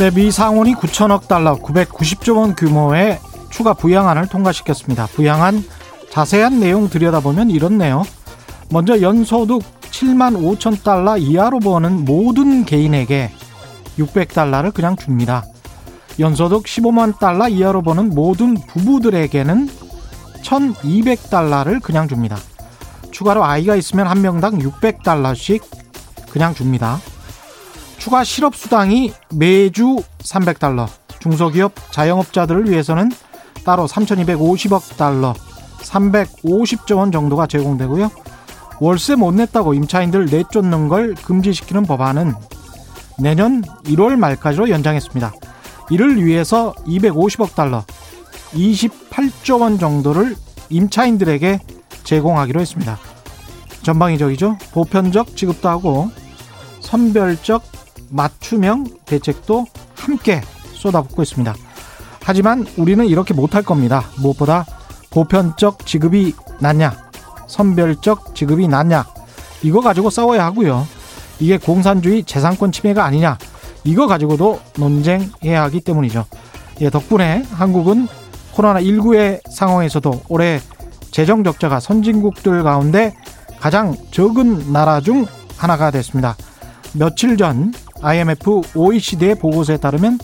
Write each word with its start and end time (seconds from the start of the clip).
네, 0.00 0.10
미 0.10 0.30
상원이 0.30 0.76
9천억 0.76 1.28
달러, 1.28 1.56
990조 1.56 2.38
원 2.38 2.56
규모의 2.56 3.18
추가 3.50 3.74
부양안을 3.74 4.28
통과시켰습니다. 4.28 5.06
부양안 5.08 5.62
자세한 6.08 6.58
내용 6.58 6.88
들여다보면 6.88 7.50
이렇네요. 7.50 8.04
먼저 8.70 9.02
연소득 9.02 9.60
7만 9.82 10.40
5천 10.40 10.82
달러 10.82 11.18
이하로 11.18 11.58
버는 11.58 12.06
모든 12.06 12.64
개인에게 12.64 13.30
600달러를 13.98 14.72
그냥 14.72 14.96
줍니다. 14.96 15.44
연소득 16.18 16.64
15만 16.64 17.18
달러 17.18 17.50
이하로 17.50 17.82
버는 17.82 18.14
모든 18.14 18.54
부부들에게는 18.54 19.68
1,200달러를 20.42 21.82
그냥 21.82 22.08
줍니다. 22.08 22.38
추가로 23.10 23.44
아이가 23.44 23.76
있으면 23.76 24.06
한 24.06 24.22
명당 24.22 24.60
600달러씩 24.60 25.62
그냥 26.30 26.54
줍니다. 26.54 27.00
추가 28.00 28.24
실업수당이 28.24 29.12
매주 29.34 29.98
300달러, 30.20 30.88
중소기업 31.20 31.74
자영업자들을 31.92 32.70
위해서는 32.70 33.12
따로 33.62 33.86
3,250억 33.86 34.96
달러, 34.96 35.34
350조 35.82 36.96
원 36.96 37.12
정도가 37.12 37.46
제공되고요. 37.46 38.10
월세 38.80 39.16
못 39.16 39.34
냈다고 39.34 39.74
임차인들 39.74 40.26
내쫓는 40.30 40.88
걸 40.88 41.14
금지시키는 41.14 41.82
법안은 41.82 42.32
내년 43.18 43.60
1월 43.84 44.16
말까지로 44.16 44.70
연장했습니다. 44.70 45.34
이를 45.90 46.24
위해서 46.24 46.72
250억 46.86 47.54
달러, 47.54 47.84
28조 48.54 49.60
원 49.60 49.78
정도를 49.78 50.36
임차인들에게 50.70 51.58
제공하기로 52.04 52.62
했습니다. 52.62 52.98
전방위적이죠. 53.82 54.56
보편적 54.72 55.36
지급도 55.36 55.68
하고 55.68 56.10
선별적 56.80 57.79
맞춤형 58.10 58.86
대책도 59.06 59.66
함께 59.96 60.40
쏟아붓고 60.74 61.22
있습니다. 61.22 61.54
하지만 62.22 62.66
우리는 62.76 63.06
이렇게 63.06 63.34
못할 63.34 63.62
겁니다. 63.62 64.04
무엇보다 64.18 64.66
보편적 65.10 65.86
지급이 65.86 66.34
낫냐, 66.60 66.96
선별적 67.46 68.34
지급이 68.34 68.68
낫냐, 68.68 69.06
이거 69.62 69.80
가지고 69.80 70.10
싸워야 70.10 70.44
하고요. 70.44 70.86
이게 71.38 71.56
공산주의 71.56 72.22
재산권 72.22 72.72
침해가 72.72 73.04
아니냐, 73.04 73.38
이거 73.84 74.06
가지고도 74.06 74.60
논쟁해야 74.76 75.62
하기 75.64 75.80
때문이죠. 75.80 76.26
예, 76.82 76.90
덕분에 76.90 77.44
한국은 77.50 78.08
코로나19의 78.54 79.40
상황에서도 79.50 80.22
올해 80.28 80.60
재정 81.10 81.42
적자가 81.42 81.80
선진국들 81.80 82.62
가운데 82.62 83.14
가장 83.58 83.96
적은 84.10 84.72
나라 84.72 85.00
중 85.00 85.26
하나가 85.56 85.90
됐습니다. 85.90 86.36
며칠 86.92 87.36
전 87.36 87.72
IMF 88.02 88.62
OECD의 88.74 89.36
보고서에 89.36 89.76
따르면 89.76 90.18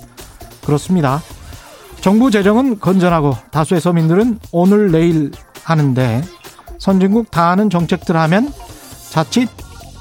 그렇습니다. 0.64 1.22
정부 2.00 2.30
재정은 2.30 2.78
건전하고 2.78 3.36
다수의 3.50 3.80
서민들은 3.80 4.38
오늘 4.52 4.90
내일 4.90 5.32
하는데 5.62 6.22
선진국 6.78 7.30
다 7.30 7.50
하는 7.50 7.70
정책들 7.70 8.16
하면 8.16 8.52
자칫 9.10 9.48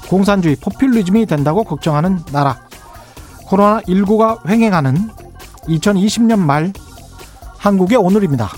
공산주의 0.08 0.56
포퓰리즘이 0.56 1.26
된다고 1.26 1.64
걱정하는 1.64 2.20
나라. 2.32 2.60
코로나19가 3.48 4.48
횡행하는 4.48 5.08
2020년 5.68 6.38
말 6.38 6.72
한국의 7.58 7.98
오늘입니다. 7.98 8.50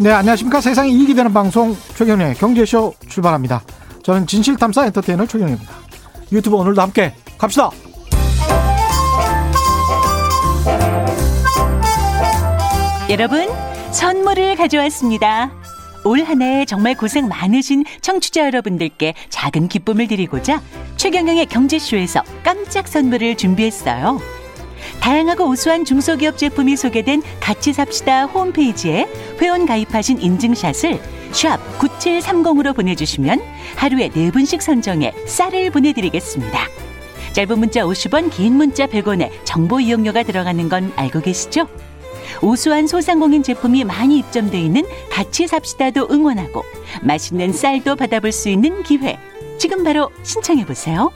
네, 0.00 0.10
안녕하십니까. 0.10 0.60
세상에 0.60 0.90
이익이 0.90 1.14
되는 1.14 1.32
방송 1.32 1.76
최경련의 1.96 2.34
경제쇼 2.34 2.94
출발합니다. 3.08 3.62
저는 4.04 4.26
진실탐사 4.26 4.86
엔터테이너 4.86 5.26
최경련입니다. 5.26 5.72
유튜브 6.30 6.56
오늘도 6.56 6.80
함께 6.80 7.14
갑시다. 7.38 7.70
여러분, 13.08 13.48
선물을 13.92 14.56
가져왔습니다. 14.56 15.50
올 16.04 16.22
한해 16.22 16.66
정말 16.66 16.94
고생 16.94 17.28
많으신 17.28 17.84
청취자 18.02 18.44
여러분들께 18.44 19.14
작은 19.30 19.68
기쁨을 19.68 20.06
드리고자 20.06 20.60
최경영의 20.96 21.46
경제쇼에서 21.46 22.22
깜짝 22.42 22.86
선물을 22.88 23.36
준비했어요. 23.36 24.20
다양하고 25.00 25.44
우수한 25.44 25.86
중소기업 25.86 26.36
제품이 26.36 26.76
소개된 26.76 27.22
같이 27.40 27.72
삽시다 27.72 28.26
홈페이지에 28.26 29.08
회원 29.40 29.64
가입하신 29.64 30.20
인증샷을 30.20 31.00
샵 31.34 31.58
9730으로 31.78 32.74
보내주시면 32.74 33.42
하루에 33.76 34.08
4분씩 34.08 34.60
선정해 34.60 35.12
쌀을 35.26 35.70
보내드리겠습니다. 35.70 36.58
짧은 37.32 37.58
문자 37.58 37.80
50원, 37.82 38.30
긴 38.30 38.54
문자 38.54 38.86
100원에 38.86 39.30
정보 39.42 39.80
이용료가 39.80 40.22
들어가는 40.22 40.68
건 40.68 40.92
알고 40.94 41.20
계시죠? 41.20 41.66
우수한 42.40 42.86
소상공인 42.86 43.42
제품이 43.42 43.82
많이 43.82 44.18
입점돼 44.18 44.60
있는 44.60 44.84
같이 45.10 45.48
삽시다도 45.48 46.08
응원하고 46.10 46.62
맛있는 47.02 47.52
쌀도 47.52 47.96
받아볼 47.96 48.30
수 48.30 48.48
있는 48.48 48.84
기회. 48.84 49.18
지금 49.58 49.82
바로 49.82 50.10
신청해 50.22 50.64
보세요. 50.64 51.10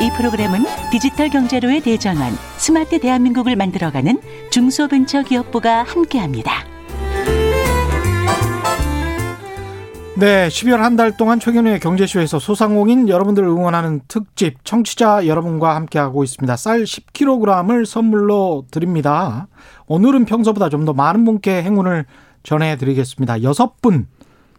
이 0.00 0.10
프로그램은 0.16 0.64
디지털 0.90 1.28
경제로의 1.28 1.80
대전환, 1.80 2.36
스마트 2.56 3.00
대한민국을 3.00 3.56
만들어가는 3.56 4.20
중소벤처기업부가 4.50 5.84
함께합니다. 5.84 6.67
네, 10.18 10.48
12월 10.48 10.78
한 10.78 10.96
달 10.96 11.16
동안 11.16 11.38
최경련의 11.38 11.78
경제쇼에서 11.78 12.40
소상공인 12.40 13.08
여러분들을 13.08 13.48
응원하는 13.48 14.00
특집 14.08 14.64
청취자 14.64 15.28
여러분과 15.28 15.76
함께하고 15.76 16.24
있습니다. 16.24 16.56
쌀 16.56 16.82
10kg을 16.82 17.86
선물로 17.86 18.64
드립니다. 18.72 19.46
오늘은 19.86 20.24
평소보다 20.24 20.70
좀 20.70 20.84
더 20.86 20.92
많은 20.92 21.24
분께 21.24 21.62
행운을 21.62 22.04
전해드리겠습니다. 22.42 23.44
여섯 23.44 23.80
분 23.80 24.08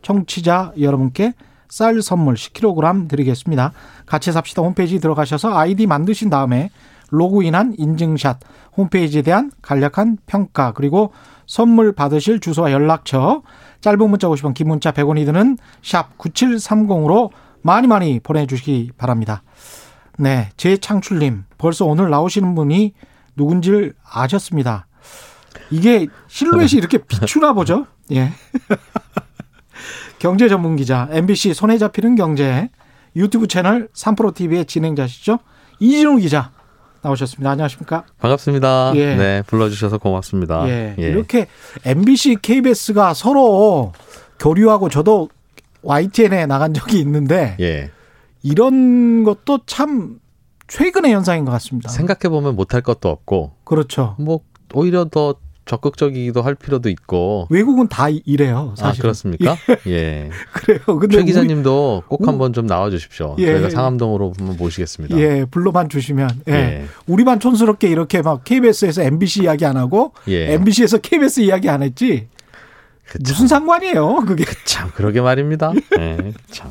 청취자 0.02 0.74
여러분께 0.80 1.34
쌀 1.68 2.02
선물 2.02 2.36
10kg 2.36 3.10
드리겠습니다. 3.10 3.74
같이 4.06 4.32
삽시다 4.32 4.62
홈페이지 4.62 5.00
들어가셔서 5.00 5.58
아이디 5.58 5.88
만드신 5.88 6.30
다음에 6.30 6.70
로그인한 7.12 7.74
인증샷, 7.78 8.40
홈페이지에 8.78 9.24
대한 9.24 9.52
간략한 9.62 10.20
평가, 10.28 10.72
그리고 10.74 11.12
선물 11.48 11.92
받으실 11.92 12.40
주소와 12.40 12.72
연락처, 12.72 13.42
짧은 13.82 14.10
문자 14.10 14.28
50원, 14.28 14.54
긴 14.54 14.68
문자 14.68 14.92
100원이 14.92 15.26
드는 15.26 15.58
샵 15.82 16.18
9730으로 16.18 17.32
많이 17.62 17.88
많이 17.88 18.20
보내주시기 18.20 18.92
바랍니다. 18.98 19.44
네, 20.18 20.50
재창출님, 20.58 21.46
벌써 21.58 21.86
오늘 21.86 22.10
나오시는 22.10 22.56
분이 22.56 22.94
누군지를 23.36 23.94
아셨습니다. 24.04 24.88
이게 25.72 26.08
실루엣이 26.28 26.78
이렇게 26.78 26.98
비추나 26.98 27.54
보죠? 27.54 27.86
예. 28.12 28.32
경제 30.20 30.50
전문 30.50 30.76
기자, 30.76 31.08
MBC 31.12 31.54
손에 31.54 31.78
잡히는 31.78 32.16
경제, 32.16 32.70
유튜브 33.16 33.48
채널 33.48 33.88
3프로TV의 33.94 34.68
진행자시죠? 34.68 35.40
이진우 35.80 36.18
기자 36.18 36.52
나오셨습니다. 37.02 37.52
안녕하십니까? 37.52 38.04
반갑습니다. 38.20 38.94
예. 38.96 39.16
네, 39.16 39.42
불러주셔서 39.48 39.98
고맙습니다. 39.98 40.68
예. 40.68 40.96
예. 40.98 41.04
이렇게 41.10 41.48
MBC, 41.86 42.38
KBS가 42.42 43.14
서로 43.14 43.94
교류하고 44.40 44.90
저도 44.90 45.30
YTN에 45.82 46.46
나간 46.46 46.74
적이 46.74 47.00
있는데 47.00 47.56
예. 47.60 47.92
이런 48.44 49.24
것도 49.24 49.60
참 49.66 50.20
최근의 50.68 51.14
현상인 51.14 51.46
것 51.46 51.52
같습니다. 51.52 51.90
생각해 51.90 52.30
보면 52.30 52.56
못할 52.56 52.82
것도 52.82 53.10
없고, 53.10 53.54
그렇죠. 53.64 54.16
뭐 54.20 54.42
오히려 54.74 55.06
더 55.06 55.36
적극적이기도 55.70 56.42
할 56.42 56.56
필요도 56.56 56.90
있고. 56.90 57.46
외국은 57.52 57.88
다 57.88 58.08
이래요. 58.10 58.74
사실. 58.76 59.02
아, 59.02 59.02
그렇습니까? 59.04 59.56
예. 59.86 59.92
예. 59.92 60.30
그래요. 60.52 60.80
근데 61.00 61.18
최 61.18 61.24
기자님도 61.24 62.04
꼭 62.08 62.28
한번 62.28 62.54
좀 62.54 62.66
나와 62.66 62.90
주십시오. 62.90 63.36
예. 63.38 63.52
저희가 63.52 63.70
상암동으로 63.70 64.34
한번 64.36 64.58
모시겠습니다. 64.58 65.16
예, 65.20 65.46
불러만 65.46 65.88
주시면. 65.88 66.42
예. 66.48 66.54
예. 66.54 66.86
우리만 67.06 67.40
촌스럽게 67.40 67.88
이렇게 67.88 68.24
막 68.24 68.44
KBS에서 68.44 69.04
MBC 69.04 69.44
이야기 69.44 69.64
안 69.64 69.78
하고 69.78 70.14
예. 70.28 70.54
MBC에서 70.54 70.98
KBS 70.98 71.42
이야기 71.42 71.70
안 71.70 71.84
했지. 71.84 72.28
그참. 73.06 73.22
무슨 73.24 73.48
상관이에요, 73.48 74.24
그게? 74.28 74.46
참, 74.66 74.90
그러게 74.96 75.22
말입니다. 75.22 75.72
예, 76.00 76.34
참. 76.50 76.70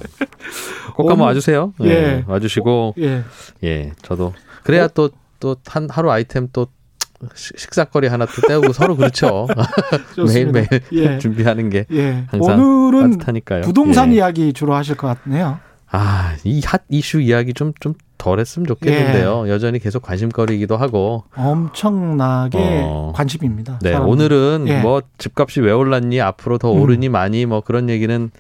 꼭 0.97 1.11
한번 1.11 1.29
와주세요. 1.29 1.73
예. 1.85 1.89
예. 1.89 2.25
와주시고. 2.27 2.95
예. 2.99 3.23
예, 3.63 3.93
저도. 4.03 4.35
그래야 4.65 4.87
어? 4.87 4.89
또, 4.89 5.11
또, 5.39 5.57
한 5.67 5.89
하루 5.89 6.11
아이템 6.11 6.49
또 6.53 6.67
식사거리 7.35 8.09
하나 8.09 8.27
또 8.27 8.47
때우고 8.47 8.73
서로 8.73 8.97
그렇죠. 8.97 9.47
매일매일 10.27 10.69
예. 10.93 11.19
준비하는 11.21 11.71
게 11.71 11.87
예. 11.93 12.25
항상 12.29 12.61
오늘은 12.61 13.13
따뜻하니까요. 13.13 13.63
부동산 13.63 14.13
예. 14.13 14.17
이야기 14.17 14.53
주로 14.53 14.75
하실 14.75 14.97
것 14.97 15.23
같네요. 15.23 15.59
아, 15.91 16.37
이 16.45 16.61
핫 16.65 16.83
이슈 16.89 17.21
이야기 17.21 17.55
좀, 17.55 17.73
좀 17.81 17.95
덜 18.19 18.41
했으면 18.41 18.67
좋겠는데요. 18.67 19.45
예. 19.47 19.51
여전히 19.51 19.79
계속 19.79 20.03
관심거리이기도 20.03 20.77
하고. 20.77 21.25
엄청나게 21.35 22.59
어. 22.85 23.13
관심입니다. 23.15 23.79
네, 23.81 23.93
사람들. 23.93 24.13
오늘은 24.13 24.65
예. 24.67 24.81
뭐 24.81 25.01
집값이 25.17 25.61
왜 25.61 25.73
올랐니? 25.73 26.21
앞으로 26.21 26.59
더 26.59 26.73
음. 26.73 26.81
오르니 26.83 27.09
많이 27.09 27.47
뭐 27.47 27.61
그런 27.63 27.89
얘기는 27.89 28.31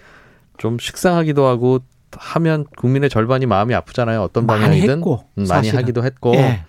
좀 0.59 0.79
식상하기도 0.79 1.47
하고 1.47 1.79
하면 2.13 2.67
국민의 2.77 3.09
절반이 3.09 3.47
마음이 3.47 3.75
아프잖아요. 3.75 4.23
어떤 4.23 4.47
방향이든 4.47 4.87
많이, 4.87 4.99
했고, 4.99 5.25
음, 5.39 5.45
많이 5.49 5.71
하기도 5.71 6.05
했고. 6.05 6.35
예. 6.35 6.65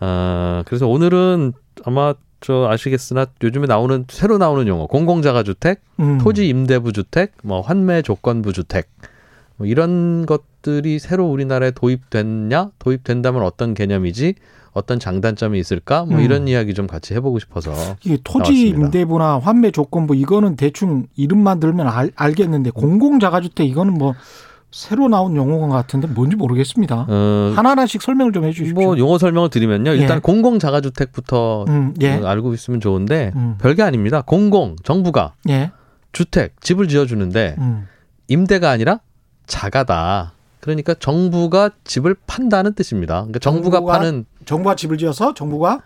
어, 0.00 0.62
그래서 0.66 0.86
오늘은 0.86 1.52
아마 1.84 2.14
저 2.40 2.68
아시겠으나 2.68 3.26
요즘에 3.42 3.66
나오는 3.66 4.04
새로 4.08 4.38
나오는 4.38 4.66
용어 4.68 4.86
공공자가 4.86 5.42
주택, 5.42 5.80
음. 6.00 6.18
토지 6.18 6.48
임대부 6.48 6.92
주택, 6.92 7.32
뭐 7.42 7.60
환매 7.60 8.02
조건부 8.02 8.52
주택 8.52 8.88
뭐 9.56 9.66
이런 9.66 10.26
것들이 10.26 10.98
새로 10.98 11.26
우리나라에 11.26 11.70
도입됐냐? 11.70 12.70
도입된다면 12.78 13.42
어떤 13.42 13.74
개념이지? 13.74 14.34
어떤 14.72 14.98
장단점이 14.98 15.58
있을까? 15.58 16.04
뭐 16.04 16.18
음. 16.18 16.22
이런 16.22 16.48
이야기 16.48 16.74
좀 16.74 16.86
같이 16.86 17.14
해보고 17.14 17.38
싶어서. 17.38 17.72
이게 18.04 18.18
토지 18.22 18.52
나왔습니다. 18.52 18.78
임대부나 18.78 19.38
환매 19.38 19.70
조건부 19.70 20.14
이거는 20.14 20.56
대충 20.56 21.06
이름만 21.16 21.60
들면 21.60 21.88
알, 21.88 22.10
알겠는데 22.14 22.70
공공자가주택 22.72 23.66
이거는 23.66 23.94
뭐 23.94 24.14
새로 24.70 25.08
나온 25.08 25.36
용어가 25.36 25.68
같은데 25.68 26.06
뭔지 26.06 26.36
모르겠습니다. 26.36 27.06
어, 27.08 27.52
하나하나씩 27.54 28.02
설명을 28.02 28.32
좀 28.32 28.44
해주십시오. 28.44 28.74
뭐 28.74 28.98
용어 28.98 29.16
설명을 29.16 29.48
드리면요. 29.48 29.92
일단 29.92 30.16
예. 30.16 30.20
공공 30.20 30.58
자가주택부터 30.58 31.64
음, 31.68 31.94
예. 32.02 32.12
알고 32.12 32.52
있으면 32.54 32.80
좋은데 32.80 33.32
음. 33.36 33.56
별게 33.60 33.82
아닙니다. 33.82 34.22
공공 34.22 34.76
정부가 34.82 35.34
예. 35.48 35.70
주택 36.12 36.60
집을 36.60 36.88
지어주는데 36.88 37.56
음. 37.58 37.86
임대가 38.28 38.70
아니라 38.70 39.00
자가다. 39.46 40.32
그러니까 40.60 40.94
정부가 40.94 41.70
집을 41.84 42.16
판다는 42.26 42.74
뜻입니다. 42.74 43.20
그러니까 43.20 43.38
정부가, 43.38 43.78
정부가 43.78 43.98
파는 43.98 44.24
정부가 44.44 44.74
집을 44.74 44.98
지어서 44.98 45.32
정부가 45.32 45.80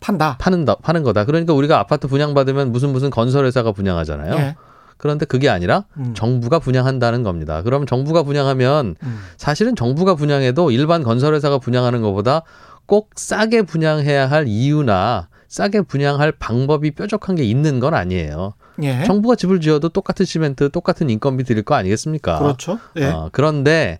판다. 0.00 0.36
파는 0.40 0.66
파는 0.82 1.02
거다. 1.02 1.26
그러니까 1.26 1.52
우리가 1.52 1.78
아파트 1.78 2.08
분양받으면 2.08 2.72
무슨 2.72 2.92
무슨 2.92 3.10
건설회사가 3.10 3.72
분양하잖아요. 3.72 4.54
예. 5.00 5.02
그런데 5.02 5.24
그게 5.24 5.48
아니라 5.48 5.84
음. 5.96 6.12
정부가 6.14 6.58
분양한다는 6.58 7.22
겁니다. 7.22 7.62
그럼 7.62 7.86
정부가 7.86 8.22
분양하면 8.22 8.96
음. 9.02 9.20
사실은 9.36 9.74
정부가 9.74 10.14
분양해도 10.14 10.70
일반 10.70 11.02
건설회사가 11.02 11.58
분양하는 11.58 12.02
것보다 12.02 12.42
꼭 12.86 13.10
싸게 13.16 13.62
분양해야 13.62 14.28
할 14.28 14.46
이유나 14.46 15.28
싸게 15.48 15.82
분양할 15.82 16.32
방법이 16.32 16.92
뾰족한 16.92 17.36
게 17.36 17.44
있는 17.44 17.80
건 17.80 17.94
아니에요. 17.94 18.54
예. 18.82 19.04
정부가 19.04 19.34
집을 19.34 19.60
지어도 19.60 19.88
똑같은 19.88 20.24
시멘트, 20.24 20.70
똑같은 20.70 21.10
인건비 21.10 21.44
드릴 21.44 21.62
거 21.62 21.74
아니겠습니까? 21.74 22.38
그렇죠. 22.38 22.78
예. 22.96 23.06
어, 23.06 23.28
그런데 23.32 23.98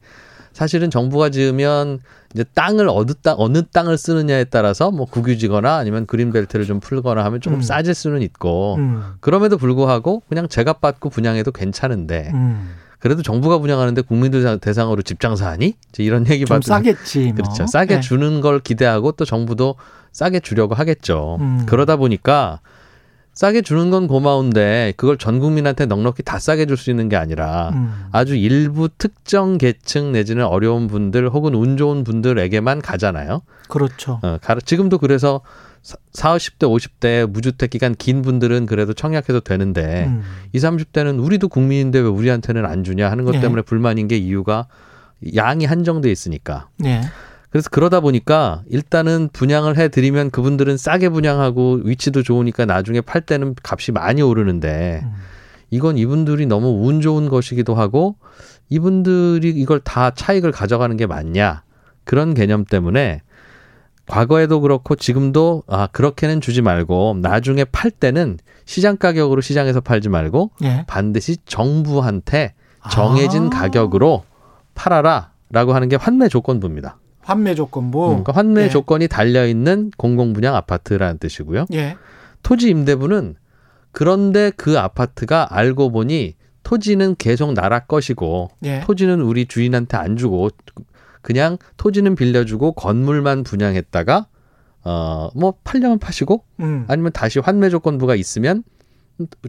사실은 0.53 0.91
정부가 0.91 1.31
지으면 1.31 2.01
이제 2.35 2.45
땅을 2.55 2.89
어느 2.89 3.13
땅 3.23 3.35
어느 3.39 3.63
땅을 3.65 3.99
쓰느냐에 3.99 4.45
따라서 4.45 4.91
뭐 4.91 5.07
국유지거나 5.07 5.77
아니면 5.77 6.07
그린벨트를 6.07 6.65
좀 6.65 6.79
풀거나 6.79 7.25
하면 7.25 7.41
조금 7.41 7.59
음. 7.59 7.63
싸질 7.63 7.95
수는 7.95 8.23
있고 8.23 8.77
음. 8.77 9.15
그럼에도 9.21 9.59
불구하고 9.59 10.23
그냥 10.29 10.49
제값 10.49 10.81
받고 10.81 11.11
분양해도 11.11 11.51
괜찮은데 11.51 12.31
음. 12.35 12.75
그래도 13.01 13.23
정부가 13.23 13.59
분양하는데 13.59 14.03
국민들 14.03 14.59
대상으로 14.59 15.03
집 15.03 15.21
장사하니? 15.21 15.75
이런 15.99 16.29
얘기 16.29 16.45
받으면 16.45 16.61
싸겠지. 16.61 17.25
뭐. 17.25 17.35
그렇죠. 17.35 17.67
싸게 17.67 17.97
네. 17.97 18.01
주는 18.01 18.41
걸 18.43 18.61
기대하고 18.61 19.13
또 19.13 19.25
정부도 19.25 19.77
싸게 20.13 20.41
주려고 20.41 20.75
하겠죠. 20.75 21.39
음. 21.41 21.65
그러다 21.67 21.97
보니까 21.97 22.61
싸게 23.41 23.63
주는 23.63 23.89
건 23.89 24.07
고마운데 24.07 24.93
그걸 24.99 25.17
전 25.17 25.39
국민한테 25.39 25.87
넉넉히 25.87 26.23
다 26.23 26.39
싸게 26.39 26.67
줄 26.67 26.77
수 26.77 26.91
있는 26.91 27.09
게 27.09 27.17
아니라 27.17 27.71
음. 27.73 28.05
아주 28.13 28.37
일부 28.37 28.91
특정 28.99 29.57
계층 29.57 30.13
내지는 30.13 30.45
어려운 30.45 30.89
분들 30.89 31.31
혹은 31.31 31.55
운 31.55 31.79
좋은 31.79 32.05
분들에게만 32.05 32.83
가잖아요. 32.83 33.41
그렇죠. 33.71 34.21
어, 34.23 34.37
지금도 34.67 34.99
그래서 34.99 35.41
40, 36.13 36.59
50대, 36.59 36.69
50대 36.69 37.27
무주택 37.31 37.71
기간 37.71 37.95
긴 37.95 38.21
분들은 38.21 38.67
그래도 38.67 38.93
청약해도 38.93 39.41
되는데 39.41 40.05
음. 40.09 40.23
20, 40.53 40.93
30대는 40.93 41.25
우리도 41.25 41.49
국민인데 41.49 41.99
왜 41.99 42.09
우리한테는 42.09 42.67
안 42.67 42.85
주냐 42.85 43.11
하는 43.11 43.25
것 43.25 43.33
네. 43.33 43.41
때문에 43.41 43.63
불만인 43.63 44.07
게 44.07 44.19
이유가 44.19 44.67
양이 45.35 45.65
한정돼 45.65 46.13
있으니까. 46.13 46.69
네. 46.77 47.01
그래서 47.51 47.69
그러다 47.69 48.01
보니까 48.01 48.63
일단은 48.69 49.29
분양을 49.33 49.77
해드리면 49.77 50.31
그분들은 50.31 50.77
싸게 50.77 51.09
분양하고 51.09 51.81
위치도 51.85 52.23
좋으니까 52.23 52.65
나중에 52.65 53.01
팔 53.01 53.21
때는 53.21 53.57
값이 53.63 53.93
많이 53.93 54.23
오르는데 54.23 55.01
음. 55.03 55.13
이건 55.71 55.99
이분들이 55.99 56.47
너무 56.47 56.87
운 56.87 57.01
좋은 57.01 57.29
것이기도 57.29 57.75
하고 57.75 58.17
이분들이 58.69 59.51
이걸 59.51 59.81
다 59.81 60.11
차익을 60.11 60.53
가져가는 60.53 60.97
게 60.97 61.07
맞냐 61.07 61.65
그런 62.05 62.35
개념 62.35 62.65
때문에 62.65 63.23
과거에도 64.07 64.61
그렇고 64.61 64.97
지금도 64.97 65.65
아 65.69 65.89
그렇게는 65.89 66.41
주지 66.41 66.63
말고 66.63 67.19
나중에 67.21 67.65
팔 67.65 67.91
때는 67.91 68.39
시장 68.65 68.97
가격으로 68.97 69.41
시장에서 69.41 69.81
팔지 69.81 70.09
말고 70.09 70.51
예. 70.63 70.85
반드시 70.87 71.37
정부한테 71.47 72.55
정해진 72.91 73.47
아. 73.47 73.51
가격으로 73.51 74.25
팔아라라고 74.75 75.75
하는 75.75 75.89
게 75.89 75.97
환매 75.97 76.29
조건부입니다. 76.29 77.00
환매 77.23 77.55
조건부. 77.55 78.05
음, 78.07 78.09
그러니까 78.09 78.33
환매 78.33 78.65
예. 78.65 78.69
조건이 78.69 79.09
달려 79.09 79.47
있는 79.47 79.91
공공 79.97 80.33
분양 80.33 80.55
아파트라는 80.55 81.19
뜻이고요. 81.19 81.67
예. 81.73 81.97
토지 82.43 82.71
임대부는 82.71 83.37
그런데 83.93 84.51
그 84.57 84.79
아파트가 84.79 85.49
알고 85.51 85.91
보니 85.91 86.35
토지는 86.63 87.17
계속 87.17 87.53
나라 87.53 87.81
것이고 87.81 88.51
예. 88.65 88.81
토지는 88.81 89.21
우리 89.21 89.47
주인한테 89.47 89.97
안 89.97 90.17
주고 90.17 90.51
그냥 91.23 91.59
토지는 91.77 92.15
빌려주고 92.15 92.73
건물만 92.73 93.43
분양했다가 93.43 94.27
어뭐 94.83 95.55
팔려면 95.65 95.99
파시고 95.99 96.45
음. 96.61 96.85
아니면 96.89 97.13
다시 97.13 97.39
환매 97.39 97.69
조건부가 97.69 98.15
있으면 98.15 98.63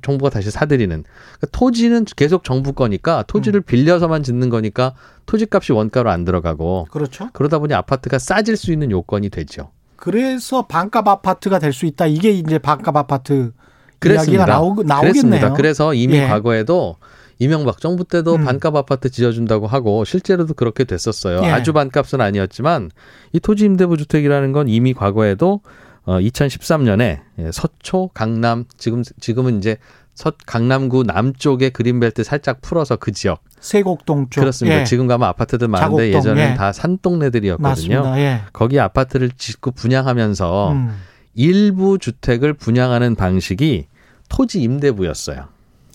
정부가 0.01 0.29
다시 0.29 0.51
사들이는 0.51 1.03
그러니까 1.03 1.47
토지는 1.51 2.06
계속 2.15 2.44
정부 2.44 2.73
거니까 2.73 3.23
토지를 3.27 3.62
음. 3.62 3.63
빌려서만 3.63 4.23
짓는 4.23 4.50
거니까 4.50 4.94
토지값이 5.25 5.73
원가로 5.73 6.09
안 6.09 6.25
들어가고 6.25 6.88
그렇죠. 6.91 7.29
그러다 7.33 7.59
보니 7.59 7.73
아파트가 7.73 8.19
싸질 8.19 8.57
수 8.57 8.71
있는 8.71 8.91
요건이 8.91 9.29
되죠. 9.29 9.71
그래서 9.95 10.65
반값 10.68 11.07
아파트가 11.07 11.59
될 11.59 11.73
수 11.73 11.85
있다. 11.85 12.07
이게 12.07 12.31
이제 12.31 12.57
반값 12.57 12.95
아파트 12.97 13.51
그랬습니다. 14.00 14.44
이야기가 14.44 14.45
나오, 14.45 14.68
나오겠네요. 14.81 15.00
그랬습니다. 15.01 15.53
그래서 15.53 15.94
이미 15.94 16.15
예. 16.15 16.27
과거에도 16.27 16.95
이명박 17.38 17.79
정부 17.79 18.03
때도 18.03 18.35
음. 18.35 18.45
반값 18.45 18.75
아파트 18.75 19.09
지어준다고 19.09 19.67
하고 19.67 20.03
실제로도 20.06 20.53
그렇게 20.56 20.83
됐었어요. 20.83 21.41
예. 21.43 21.50
아주 21.51 21.72
반값은 21.74 22.19
아니었지만 22.22 22.91
이 23.31 23.39
토지 23.39 23.65
임대부 23.65 23.98
주택이라는 23.98 24.51
건 24.51 24.67
이미 24.67 24.93
과거에도 24.93 25.62
어 26.05 26.20
2013년에 26.20 27.20
예, 27.39 27.51
서초 27.51 28.10
강남 28.13 28.65
지금 28.77 29.03
지금은 29.20 29.60
이제 29.60 29.77
서 30.13 30.31
강남구 30.46 31.03
남쪽에 31.03 31.70
그린벨트 31.70 32.24
살짝 32.24 32.62
풀어서 32.62 32.98
그 32.98 33.12
지역 33.12 33.43
세곡동 33.60 34.29
쪽 34.29 34.41
그렇습니다. 34.41 34.81
예. 34.81 34.84
지금 34.84 35.08
가면 35.08 35.27
아파트들 35.29 35.67
많은데 35.67 36.12
예전엔 36.13 36.51
예. 36.51 36.53
다 36.55 36.72
산동네들이었거든요. 36.74 38.13
예. 38.17 38.41
거기 38.51 38.79
아파트를 38.79 39.31
짓고 39.31 39.72
분양하면서 39.72 40.72
음. 40.74 40.98
일부 41.34 41.98
주택을 41.98 42.53
분양하는 42.53 43.15
방식이 43.15 43.88
토지 44.27 44.62
임대부였어요. 44.62 45.46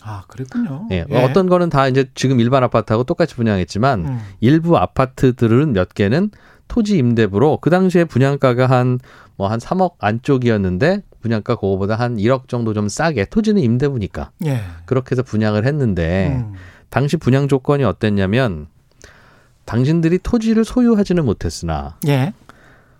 아, 0.02 0.22
그랬군요. 0.28 0.86
예. 0.92 1.04
예. 1.10 1.22
어떤 1.25 1.48
거는 1.48 1.68
다 1.68 1.88
이제 1.88 2.08
지금 2.14 2.38
일반 2.38 2.62
아파트하고 2.62 3.04
똑같이 3.04 3.34
분양했지만 3.34 4.06
음. 4.06 4.20
일부 4.40 4.78
아파트들은 4.78 5.72
몇 5.72 5.92
개는 5.94 6.30
토지 6.68 6.96
임대부로 6.98 7.58
그 7.60 7.70
당시에 7.70 8.04
분양가가 8.04 8.66
한 8.66 8.98
뭐한 9.36 9.58
뭐한 9.58 9.58
3억 9.58 9.94
안쪽이었는데 9.98 11.02
분양가 11.20 11.54
그거보다 11.56 11.96
한 11.96 12.16
1억 12.16 12.48
정도 12.48 12.74
좀 12.74 12.88
싸게 12.88 13.26
토지는 13.26 13.62
임대부니까. 13.62 14.30
예. 14.46 14.60
그렇게 14.84 15.12
해서 15.12 15.22
분양을 15.22 15.66
했는데 15.66 16.36
음. 16.36 16.54
당시 16.90 17.16
분양 17.16 17.48
조건이 17.48 17.84
어땠냐면 17.84 18.68
당신들이 19.64 20.18
토지를 20.22 20.64
소유하지는 20.64 21.24
못했으나 21.24 21.98
예. 22.06 22.32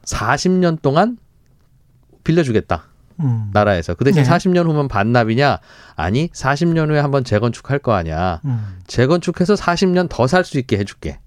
40년 0.05 0.83
동안 0.83 1.19
빌려주겠다. 2.25 2.85
음. 3.21 3.51
나라에서. 3.53 3.95
그 3.95 4.05
대신 4.05 4.23
네. 4.23 4.29
40년 4.29 4.67
후면 4.67 4.89
반납이냐? 4.89 5.59
아니, 5.95 6.29
40년 6.29 6.91
후에 6.91 6.99
한번 6.99 7.25
재건축할 7.25 7.79
거 7.79 7.93
아니야. 7.95 8.41
음. 8.45 8.79
재건축해서 8.87 9.55
40년 9.55 10.09
더 10.11 10.27
살 10.27 10.45
수 10.45 10.59
있게 10.59 10.77
해줄게. 10.77 11.19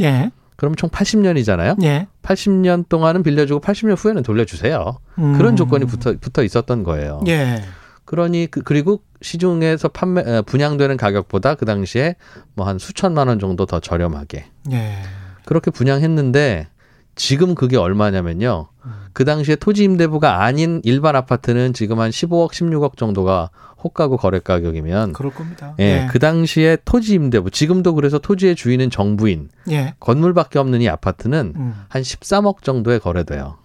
예. 0.00 0.30
그럼 0.60 0.74
총 0.74 0.90
80년이잖아요. 0.90 1.82
예. 1.84 2.06
80년 2.22 2.86
동안은 2.86 3.22
빌려주고 3.22 3.62
80년 3.62 3.96
후에는 3.96 4.22
돌려주세요. 4.22 4.98
음. 5.18 5.38
그런 5.38 5.56
조건이 5.56 5.86
붙어, 5.86 6.12
붙어 6.20 6.42
있었던 6.42 6.82
거예요. 6.84 7.22
예. 7.28 7.62
그러니 8.04 8.46
그, 8.50 8.60
그리고 8.60 9.00
시중에서 9.22 9.88
판매 9.88 10.42
분양되는 10.42 10.98
가격보다 10.98 11.54
그 11.54 11.64
당시에 11.64 12.16
뭐 12.54 12.66
한 12.66 12.78
수천만 12.78 13.28
원 13.28 13.38
정도 13.38 13.64
더 13.64 13.80
저렴하게 13.80 14.44
예. 14.72 14.98
그렇게 15.46 15.70
분양했는데 15.70 16.68
지금 17.14 17.54
그게 17.54 17.78
얼마냐면요. 17.78 18.68
음. 18.84 18.90
그 19.14 19.24
당시에 19.24 19.56
토지 19.56 19.84
임대부가 19.84 20.44
아닌 20.44 20.82
일반 20.84 21.16
아파트는 21.16 21.72
지금 21.72 22.00
한 22.00 22.10
15억, 22.10 22.50
16억 22.50 22.98
정도가 22.98 23.48
호가구 23.82 24.16
거래 24.16 24.38
가격이면 24.38 25.12
그럴 25.14 25.32
겁니다. 25.32 25.74
예, 25.80 25.84
예. 25.84 26.06
그 26.10 26.18
당시에 26.18 26.78
토지 26.84 27.14
임대부 27.14 27.50
지금도 27.50 27.94
그래서 27.94 28.18
토지의 28.18 28.56
주인은 28.56 28.90
정부인 28.90 29.48
예. 29.70 29.94
건물밖에 30.00 30.58
없는 30.58 30.82
이 30.82 30.88
아파트는 30.88 31.54
음. 31.56 31.74
한 31.88 32.02
13억 32.02 32.62
정도에 32.62 32.98
거래돼요. 32.98 33.56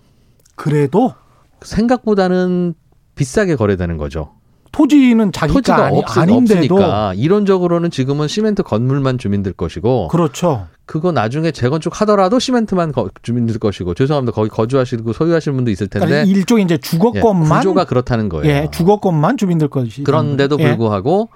그래도 0.55 1.13
생각보다는 1.61 2.73
비싸게 3.15 3.55
거래되는 3.55 3.97
거죠. 3.97 4.31
토지는 4.71 5.31
자기가 5.31 5.53
토지가 5.57 5.85
아니, 5.85 5.97
없, 5.97 6.17
아닌데도 6.17 6.75
없으니까 6.75 7.13
이론적으로는 7.15 7.91
지금은 7.91 8.27
시멘트 8.27 8.63
건물만 8.63 9.17
주민들 9.17 9.53
것이고 9.53 10.09
그렇죠. 10.09 10.67
그거 10.85 11.11
나중에 11.11 11.51
재건축 11.51 11.99
하더라도 12.01 12.39
시멘트만 12.39 12.91
거, 12.91 13.09
주민들 13.23 13.57
것이고 13.59 13.93
죄송합니다. 13.95 14.33
거기 14.33 14.49
거주하시고 14.49 15.13
소유하시는 15.13 15.55
분도 15.55 15.71
있을 15.71 15.87
텐데 15.87 16.07
그러니까 16.07 16.31
일종의 16.31 16.65
이제 16.65 16.77
주거권만 16.77 17.45
예, 17.45 17.55
구조가 17.57 17.85
그렇다는 17.85 18.29
거예요. 18.29 18.45
예, 18.45 18.67
주거권만 18.71 19.37
주민들 19.37 19.67
것이 19.67 20.03
그런데도 20.03 20.57
예. 20.59 20.67
불구하고 20.67 21.29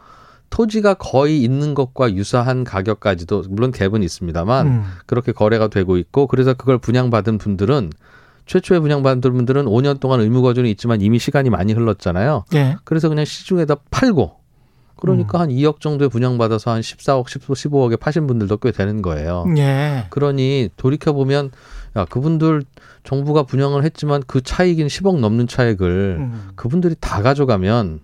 토지가 0.49 0.95
거의 0.95 1.41
있는 1.41 1.73
것과 1.73 2.13
유사한 2.13 2.63
가격까지도 2.63 3.43
물론 3.49 3.71
갭은 3.71 4.03
있습니다만 4.03 4.67
음. 4.67 4.83
그렇게 5.05 5.31
거래가 5.31 5.67
되고 5.67 5.97
있고 5.97 6.27
그래서 6.27 6.53
그걸 6.53 6.77
분양받은 6.77 7.37
분들은 7.37 7.91
최초에 8.45 8.79
분양받은 8.79 9.21
분들은 9.21 9.65
5년 9.65 9.99
동안 9.99 10.21
의무 10.21 10.41
거주는 10.41 10.67
있지만 10.71 11.01
이미 11.01 11.19
시간이 11.19 11.51
많이 11.51 11.73
흘렀잖아요. 11.73 12.45
예. 12.55 12.77
그래서 12.83 13.09
그냥 13.09 13.25
시중에다 13.25 13.75
팔고 13.91 14.38
그러니까 14.99 15.37
음. 15.37 15.41
한 15.41 15.49
2억 15.49 15.79
정도에 15.79 16.07
분양받아서 16.07 16.71
한 16.71 16.81
14억, 16.81 17.25
15억에 17.25 17.99
파신 17.99 18.27
분들도 18.27 18.57
꽤 18.57 18.71
되는 18.71 19.01
거예요. 19.01 19.45
예. 19.57 20.05
그러니 20.09 20.69
돌이켜 20.77 21.13
보면 21.13 21.51
야 21.95 22.05
그분들 22.05 22.63
정부가 23.03 23.43
분양을 23.43 23.83
했지만 23.83 24.23
그 24.27 24.41
차익인 24.41 24.87
10억 24.87 25.19
넘는 25.19 25.47
차익을 25.47 26.17
음. 26.19 26.49
그분들이 26.55 26.95
다 26.99 27.21
가져가면 27.21 28.01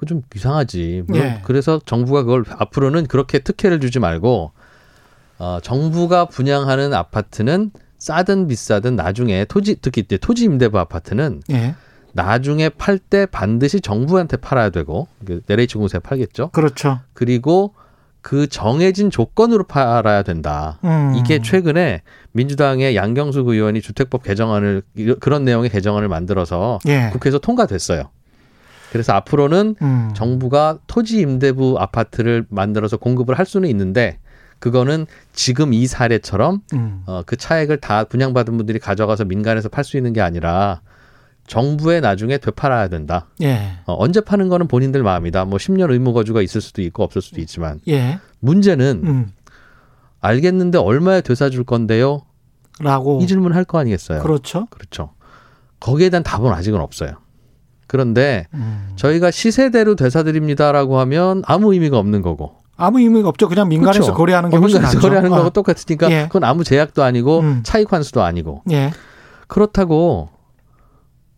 그 0.00 0.06
좀 0.06 0.22
이상하지. 0.34 1.04
물론 1.06 1.22
예. 1.26 1.40
그래서 1.44 1.78
정부가 1.84 2.22
그걸 2.22 2.42
앞으로는 2.48 3.06
그렇게 3.06 3.38
특혜를 3.38 3.80
주지 3.80 3.98
말고 3.98 4.52
어, 5.38 5.58
정부가 5.62 6.24
분양하는 6.24 6.94
아파트는 6.94 7.70
싸든 7.98 8.48
비싸든 8.48 8.96
나중에 8.96 9.44
토지 9.44 9.76
특히 9.80 10.02
토지 10.02 10.44
임대부 10.44 10.78
아파트는 10.78 11.42
예. 11.50 11.74
나중에 12.12 12.68
팔 12.68 12.98
때 12.98 13.26
반드시 13.26 13.80
정부한테 13.80 14.36
팔아야 14.36 14.70
되고 14.70 15.08
LH 15.48 15.76
공사에 15.76 16.00
팔겠죠. 16.00 16.50
그렇죠. 16.50 17.00
그리고 17.12 17.74
그 18.22 18.46
정해진 18.46 19.10
조건으로 19.10 19.64
팔아야 19.64 20.22
된다. 20.22 20.78
음. 20.84 21.14
이게 21.16 21.40
최근에 21.40 22.02
민주당의 22.32 22.94
양경수 22.94 23.40
의원이 23.40 23.80
주택법 23.80 24.22
개정안을 24.22 24.82
그런 25.20 25.44
내용의 25.44 25.70
개정안을 25.70 26.08
만들어서 26.08 26.78
예. 26.86 27.08
국회에서 27.12 27.38
통과됐어요. 27.38 28.10
그래서 28.92 29.12
앞으로는 29.14 29.76
음. 29.80 30.10
정부가 30.14 30.78
토지 30.86 31.20
임대부 31.20 31.76
아파트를 31.78 32.44
만들어서 32.48 32.96
공급을 32.96 33.38
할 33.38 33.46
수는 33.46 33.68
있는데 33.70 34.18
그거는 34.58 35.06
지금 35.32 35.72
이 35.72 35.86
사례처럼 35.86 36.60
음. 36.74 37.02
어, 37.06 37.22
그 37.24 37.36
차액을 37.36 37.78
다 37.78 38.04
분양받은 38.04 38.56
분들이 38.56 38.78
가져가서 38.78 39.24
민간에서 39.24 39.68
팔 39.68 39.84
수 39.84 39.96
있는 39.96 40.12
게 40.12 40.20
아니라 40.20 40.82
정부에 41.50 41.98
나중에 42.00 42.38
되팔아야 42.38 42.86
된다. 42.86 43.26
예. 43.42 43.72
어, 43.84 43.96
언제 43.98 44.20
파는 44.20 44.48
거는 44.48 44.68
본인들 44.68 45.02
마음이다. 45.02 45.46
뭐 45.46 45.58
10년 45.58 45.90
의무 45.90 46.12
거주가 46.12 46.42
있을 46.42 46.60
수도 46.60 46.80
있고 46.80 47.02
없을 47.02 47.20
수도 47.20 47.40
있지만 47.40 47.80
예. 47.88 48.20
문제는 48.38 49.02
음. 49.04 49.30
알겠는데 50.20 50.78
얼마에 50.78 51.22
되사줄 51.22 51.64
건데요? 51.64 52.22
라고 52.78 53.18
이 53.20 53.26
질문 53.26 53.52
할 53.52 53.64
거 53.64 53.78
아니겠어요? 53.78 54.22
그렇죠. 54.22 54.68
그렇죠. 54.70 55.10
거기에 55.80 56.08
대한 56.10 56.22
답은 56.22 56.52
아직은 56.52 56.80
없어요. 56.80 57.14
그런데 57.88 58.46
음. 58.54 58.92
저희가 58.94 59.32
시세대로 59.32 59.96
되사드립니다라고 59.96 61.00
하면 61.00 61.42
아무 61.46 61.72
의미가 61.74 61.98
없는 61.98 62.22
거고 62.22 62.54
아무 62.76 63.00
의미가 63.00 63.28
없죠. 63.28 63.48
그냥 63.48 63.68
민간에서 63.68 64.00
그렇죠. 64.04 64.14
거래하는 64.16 64.50
게 64.50 64.56
어, 64.56 64.60
훨씬 64.60 64.76
민간에서 64.78 64.96
낫죠. 64.98 65.08
거래하는 65.08 65.30
거하고 65.30 65.48
어. 65.48 65.50
똑같으니까 65.50 66.10
예. 66.12 66.22
그건 66.28 66.44
아무 66.44 66.62
제약도 66.62 67.02
아니고 67.02 67.40
음. 67.40 67.60
차익 67.64 67.92
환수도 67.92 68.22
아니고 68.22 68.62
예. 68.70 68.92
그렇다고 69.48 70.28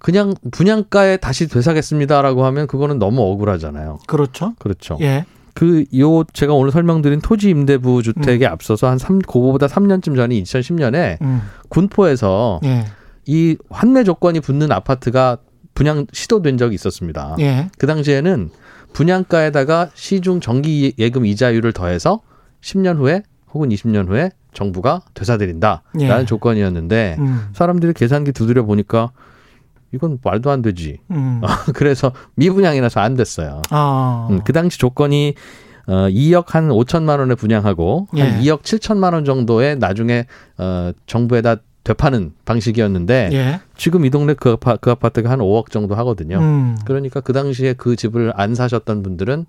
그냥 0.03 0.35
분양가에 0.51 1.17
다시 1.19 1.49
되사겠습니다라고 1.49 2.45
하면 2.47 2.67
그거는 2.67 2.99
너무 2.99 3.23
억울하잖아요. 3.23 4.01
그렇죠. 4.09 4.55
그렇죠. 4.59 4.99
예. 5.01 5.25
그 5.55 5.85
요 5.95 6.25
제가 6.25 6.55
오늘 6.55 6.73
설명드린 6.73 7.21
토지 7.21 7.51
임대부 7.51 8.03
주택에 8.03 8.47
음. 8.47 8.53
앞서서 8.53 8.89
한 8.89 8.99
3, 8.99 9.21
그거보다 9.21 9.67
3년쯤 9.67 10.17
전인 10.17 10.43
2010년에 10.43 11.21
음. 11.23 11.43
군포에서 11.69 12.61
예. 12.65 12.87
이 13.27 13.57
환매 13.71 14.03
조건이 14.03 14.41
붙는 14.41 14.73
아파트가 14.73 15.39
분양 15.75 16.07
시도된 16.13 16.59
적이 16.59 16.75
있었습니다. 16.75 17.37
예. 17.39 17.71
그 17.79 17.87
당시에는 17.87 18.51
분양가에다가 18.93 19.91
시중 19.95 20.41
정기 20.41 20.95
예금 20.99 21.27
이자율을 21.27 21.73
더해서 21.73 22.21
10년 22.61 22.97
후에 22.97 23.23
혹은 23.55 23.69
20년 23.69 24.09
후에 24.09 24.31
정부가 24.53 25.03
되사드린다라는 25.15 26.01
예. 26.01 26.25
조건이었는데 26.25 27.17
음. 27.21 27.49
사람들이 27.53 27.93
계산기 27.93 28.33
두드려 28.33 28.65
보니까 28.65 29.13
이건 29.93 30.19
말도 30.23 30.51
안 30.51 30.63
되지. 30.63 30.99
음. 31.11 31.41
그래서 31.75 32.13
미분양이라서 32.35 33.01
안 33.01 33.15
됐어요. 33.15 33.63
아. 33.71 34.29
음, 34.31 34.41
그 34.45 34.53
당시 34.53 34.79
조건이 34.79 35.35
어 35.87 36.07
2억 36.09 36.49
한 36.49 36.69
5천만 36.69 37.19
원에 37.19 37.35
분양하고 37.35 38.09
예. 38.17 38.23
한 38.23 38.41
2억 38.41 38.63
7천만 38.63 39.15
원 39.15 39.25
정도에 39.25 39.75
나중에 39.75 40.27
어 40.59 40.93
정부에다 41.07 41.57
되파는 41.85 42.33
방식이었는데 42.45 43.31
예. 43.33 43.61
지금 43.77 44.05
이 44.05 44.11
동네 44.11 44.35
그, 44.35 44.53
아파, 44.53 44.77
그 44.77 44.91
아파트가 44.91 45.31
한 45.31 45.41
5억 45.41 45.71
정도 45.71 45.97
하거든요. 45.97 46.39
음. 46.39 46.77
그러니까 46.85 47.21
그 47.21 47.33
당시에 47.33 47.73
그 47.73 47.97
집을 47.97 48.33
안 48.37 48.55
사셨던 48.55 49.03
분들은 49.03 49.47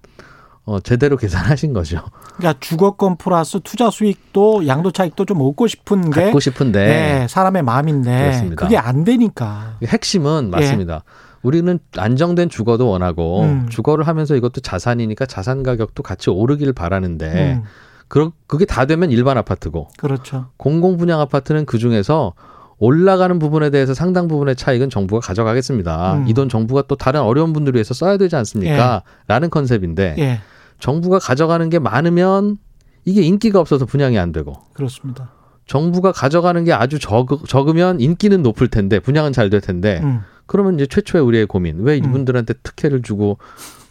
어, 0.65 0.79
제대로 0.79 1.17
계산하신 1.17 1.74
거죠. 1.74 2.01
그러니까 2.38 2.60
주거권 2.60 3.17
플러스 3.17 3.60
투자 3.63 3.89
수익도 3.89 4.65
양도 4.67 4.91
차익도 4.91 5.25
좀 5.25 5.41
얻고 5.41 5.67
싶은 5.67 6.10
게 6.10 6.25
갖고 6.25 6.39
싶은데 6.39 6.86
네, 6.86 7.27
사람의 7.27 7.63
마음인데 7.63 8.22
그렇습니다. 8.22 8.63
그게 8.63 8.77
안 8.77 9.03
되니까. 9.03 9.77
핵심은 9.84 10.50
맞습니다. 10.50 10.93
예. 10.96 11.00
우리는 11.41 11.77
안정된 11.98 12.48
주거도 12.48 12.88
원하고 12.88 13.41
음. 13.41 13.67
주거를 13.70 14.08
하면서 14.08 14.36
이것도 14.36 14.62
자산이니까 14.62 15.25
자산 15.25 15.63
가격도 15.63 16.01
같이 16.01 16.29
오르기를 16.29 16.72
바라는데 16.72 17.55
음. 17.55 17.63
그 18.08 18.32
그게 18.48 18.63
다 18.65 18.86
되면 18.86 19.12
일반 19.12 19.38
아파트고 19.38 19.89
그렇죠. 19.98 20.46
공공 20.55 20.96
분양 20.96 21.20
아파트는 21.20 21.65
그 21.65 21.77
중에서 21.77 22.34
올라가는 22.77 23.38
부분에 23.39 23.70
대해서 23.70 23.93
상당 23.93 24.27
부분의 24.27 24.55
차익은 24.55 24.89
정부가 24.89 25.25
가져가겠습니다. 25.25 26.15
음. 26.15 26.27
이돈 26.27 26.48
정부가 26.48 26.84
또 26.88 26.96
다른 26.96 27.22
어려운 27.22 27.51
분들을 27.51 27.75
위해서 27.75 27.93
써야 27.93 28.17
되지 28.17 28.36
않습니까? 28.38 29.03
예. 29.05 29.12
라는 29.27 29.50
컨셉인데 29.50 30.15
예. 30.20 30.39
정부가 30.80 31.20
가져가는 31.20 31.70
게 31.70 31.80
많으면 31.80 32.58
이게 33.06 33.22
인기가 33.22 33.60
없어서 33.60 33.86
분양이 33.86 34.18
안 34.18 34.32
되고 34.32 34.53
그렇습니다. 34.74 35.32
정부가 35.65 36.12
가져가는 36.12 36.63
게 36.63 36.74
아주 36.74 37.00
적, 37.00 37.27
적으면 37.48 38.00
인기는 38.00 38.42
높을 38.44 38.68
텐데 38.68 39.00
분양은 39.00 39.32
잘 39.32 39.50
될 39.50 39.62
텐데 39.62 40.01
음. 40.03 40.22
그러면 40.46 40.75
이제 40.75 40.86
최초의 40.86 41.24
우리의 41.24 41.46
고민 41.46 41.80
왜 41.80 41.98
이분들한테 41.98 42.53
특혜를 42.63 43.01
주고 43.01 43.38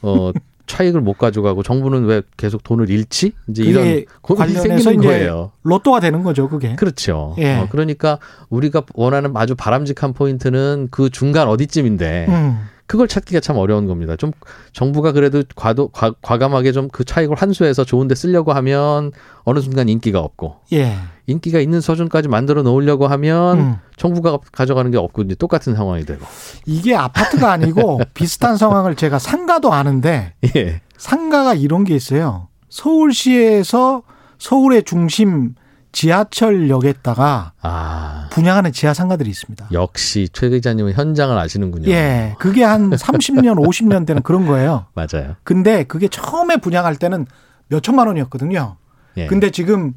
어 0.02 0.32
차익을 0.66 1.00
못 1.00 1.18
가져가고 1.18 1.62
정부는 1.62 2.04
왜 2.04 2.22
계속 2.36 2.62
돈을 2.62 2.88
잃지? 2.88 3.32
이제 3.48 3.62
이런 3.64 4.04
고민이 4.22 4.52
생기는 4.52 4.96
거예요. 5.02 5.52
로또가 5.64 6.00
되는 6.00 6.22
거죠, 6.22 6.48
그게. 6.48 6.76
그렇죠. 6.76 7.34
예. 7.38 7.56
어, 7.56 7.68
그러니까 7.70 8.18
우리가 8.48 8.82
원하는 8.94 9.32
아주 9.34 9.54
바람직한 9.54 10.12
포인트는 10.14 10.88
그 10.90 11.10
중간 11.10 11.48
어디쯤인데 11.48 12.26
음. 12.28 12.58
그걸 12.92 13.08
찾기가 13.08 13.40
참 13.40 13.56
어려운 13.56 13.87
겁니다. 13.87 14.16
좀 14.16 14.32
정부가 14.75 15.12
그래도 15.12 15.42
과도 15.56 15.88
과, 15.88 16.12
과감하게 16.20 16.72
좀 16.72 16.88
그 16.92 17.04
차익을 17.04 17.37
환수해서 17.37 17.84
좋은데 17.84 18.14
쓰려고 18.14 18.52
하면 18.52 19.12
어느 19.44 19.61
순간 19.61 19.88
인기가 19.88 20.20
없고 20.20 20.56
예. 20.75 20.94
인기가 21.26 21.58
있는 21.58 21.80
수준까지 21.80 22.28
만들어 22.28 22.62
놓으려고 22.62 23.06
하면 23.06 23.58
음. 23.58 23.76
정부가 23.96 24.40
가져가는 24.52 24.90
게 24.90 24.99
없고 24.99 25.22
이제 25.22 25.34
똑같은 25.37 25.75
상황이 25.75 26.04
되고 26.04 26.22
이게 26.66 26.94
아파트가 26.94 27.50
아니고 27.50 28.00
비슷한 28.12 28.58
상황을 28.58 28.94
제가 28.94 29.18
상가도 29.18 29.72
아는데 29.72 30.34
예. 30.54 30.82
상가가 30.99 31.54
이런 31.54 31.84
게 31.84 31.96
있어요. 31.96 32.49
서울시에서 32.68 34.02
서울의 34.37 34.82
중심 34.82 35.54
지하철역에다가 35.92 37.52
아. 37.61 38.28
분양하는 38.32 38.72
지하 38.72 38.94
상가들이 38.94 39.30
있습니다. 39.30 39.68
역시 39.72 40.28
최 40.32 40.49
기자님은 40.49 40.94
현장을 40.94 41.37
아시는군요. 41.38 41.90
예. 41.90 42.34
그게 42.38 42.64
한 42.64 42.90
30년, 42.90 43.56
50년 43.64 44.06
대는 44.06 44.22
그런 44.22 44.46
거예요. 44.46 44.87
맞아요. 44.94 45.37
근데 45.44 45.84
그게 45.84 46.08
처음에 46.08 46.56
분양할 46.56 46.96
때는 46.96 47.26
몇 47.68 47.82
천만 47.82 48.06
원이었거든요. 48.08 48.76
예. 49.18 49.26
근데 49.26 49.50
지금 49.50 49.94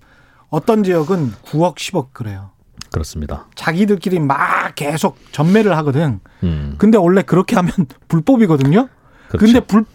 어떤 0.50 0.84
지역은 0.84 1.34
9억, 1.46 1.76
10억 1.76 2.08
그래요. 2.14 2.52
그렇습니다. 2.92 3.48
자기들끼리 3.56 4.20
막 4.20 4.74
계속 4.76 5.18
전매를 5.32 5.76
하거든. 5.78 6.20
음. 6.44 6.76
근데 6.78 6.98
원래 6.98 7.22
그렇게 7.22 7.56
하면 7.56 7.72
불법이거든요. 8.08 8.88
그렇죠. 9.30 9.46
근데 9.46 9.60
불, 9.60 9.86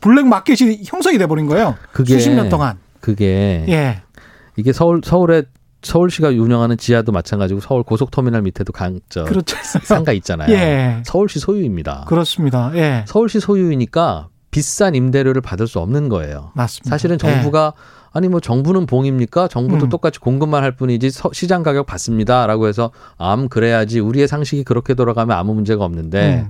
블랙 0.00 0.26
마켓이 0.26 0.82
형성이 0.84 1.18
돼 1.18 1.26
버린 1.26 1.46
거예요. 1.46 1.76
그게 1.92 2.14
수십 2.14 2.30
년 2.30 2.48
동안. 2.48 2.78
그게 3.00 3.64
예. 3.68 4.02
이게 4.60 4.72
서울 4.72 5.00
서울에 5.04 5.42
서울시가 5.82 6.28
운영하는 6.28 6.76
지하도 6.76 7.10
마찬가지고 7.10 7.60
서울 7.60 7.82
고속터미널 7.82 8.42
밑에도 8.42 8.72
강 8.72 9.00
저 9.08 9.24
그렇죠. 9.24 9.56
상가 9.82 10.12
있잖아요. 10.12 10.50
예. 10.54 11.02
서울시 11.06 11.38
소유입니다. 11.38 12.04
그렇습니다. 12.06 12.70
예. 12.74 13.04
서울시 13.08 13.40
소유이니까 13.40 14.28
비싼 14.50 14.94
임대료를 14.94 15.40
받을 15.40 15.66
수 15.66 15.78
없는 15.78 16.08
거예요. 16.08 16.52
맞습니다. 16.54 16.90
사실은 16.90 17.18
정부가 17.18 17.72
예. 17.74 18.00
아니 18.12 18.28
뭐 18.28 18.40
정부는 18.40 18.86
봉입니까? 18.86 19.48
정부도 19.48 19.86
음. 19.86 19.88
똑같이 19.88 20.18
공급만 20.18 20.62
할 20.62 20.72
뿐이지 20.72 21.10
서, 21.10 21.30
시장 21.32 21.62
가격 21.62 21.86
받습니다라고 21.86 22.66
해서 22.66 22.90
암 23.16 23.48
그래야지 23.48 24.00
우리의 24.00 24.28
상식이 24.28 24.64
그렇게 24.64 24.94
돌아가면 24.94 25.36
아무 25.36 25.54
문제가 25.54 25.84
없는데 25.84 26.46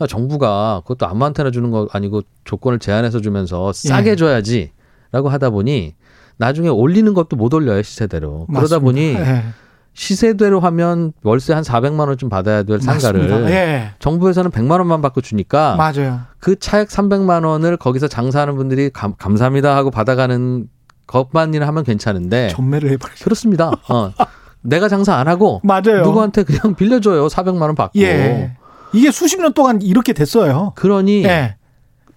음. 0.00 0.06
정부가 0.06 0.80
그것도 0.86 1.06
아무한테나 1.10 1.50
주는 1.50 1.70
거 1.70 1.88
아니고 1.92 2.22
조건을 2.44 2.78
제한해서 2.78 3.20
주면서 3.20 3.72
싸게 3.72 4.12
예. 4.12 4.16
줘야지라고 4.16 5.28
하다 5.28 5.50
보니 5.50 5.94
나중에 6.40 6.68
올리는 6.68 7.12
것도 7.12 7.36
못 7.36 7.52
올려요 7.52 7.82
시세대로. 7.82 8.46
맞습니다. 8.48 8.60
그러다 8.60 8.78
보니 8.78 9.14
예. 9.14 9.44
시세대로 9.92 10.58
하면 10.60 11.12
월세 11.22 11.52
한 11.52 11.62
400만 11.62 12.08
원쯤 12.08 12.30
받아야 12.30 12.62
될 12.62 12.80
상가를 12.80 13.50
예. 13.50 13.90
정부에서는 13.98 14.50
100만 14.50 14.78
원만 14.78 15.02
받고 15.02 15.20
주니까 15.20 15.76
맞아요. 15.76 16.20
그 16.38 16.58
차액 16.58 16.88
300만 16.88 17.44
원을 17.46 17.76
거기서 17.76 18.08
장사하는 18.08 18.56
분들이 18.56 18.88
감, 18.88 19.14
감사합니다 19.18 19.76
하고 19.76 19.90
받아가는 19.90 20.66
것만이나 21.06 21.66
하면 21.66 21.84
괜찮은데 21.84 22.48
전매를 22.48 22.90
해버리죠. 22.92 23.22
그렇습니다. 23.24 23.72
어. 23.90 24.12
내가 24.62 24.88
장사 24.88 25.16
안 25.16 25.28
하고 25.28 25.60
맞아요. 25.62 26.02
누구한테 26.04 26.44
그냥 26.44 26.74
빌려줘요. 26.74 27.26
400만 27.26 27.60
원 27.60 27.74
받고. 27.74 27.98
예. 28.00 28.56
이게 28.94 29.10
수십 29.10 29.38
년 29.40 29.52
동안 29.52 29.82
이렇게 29.82 30.14
됐어요. 30.14 30.72
그러니 30.74 31.24
예. 31.24 31.56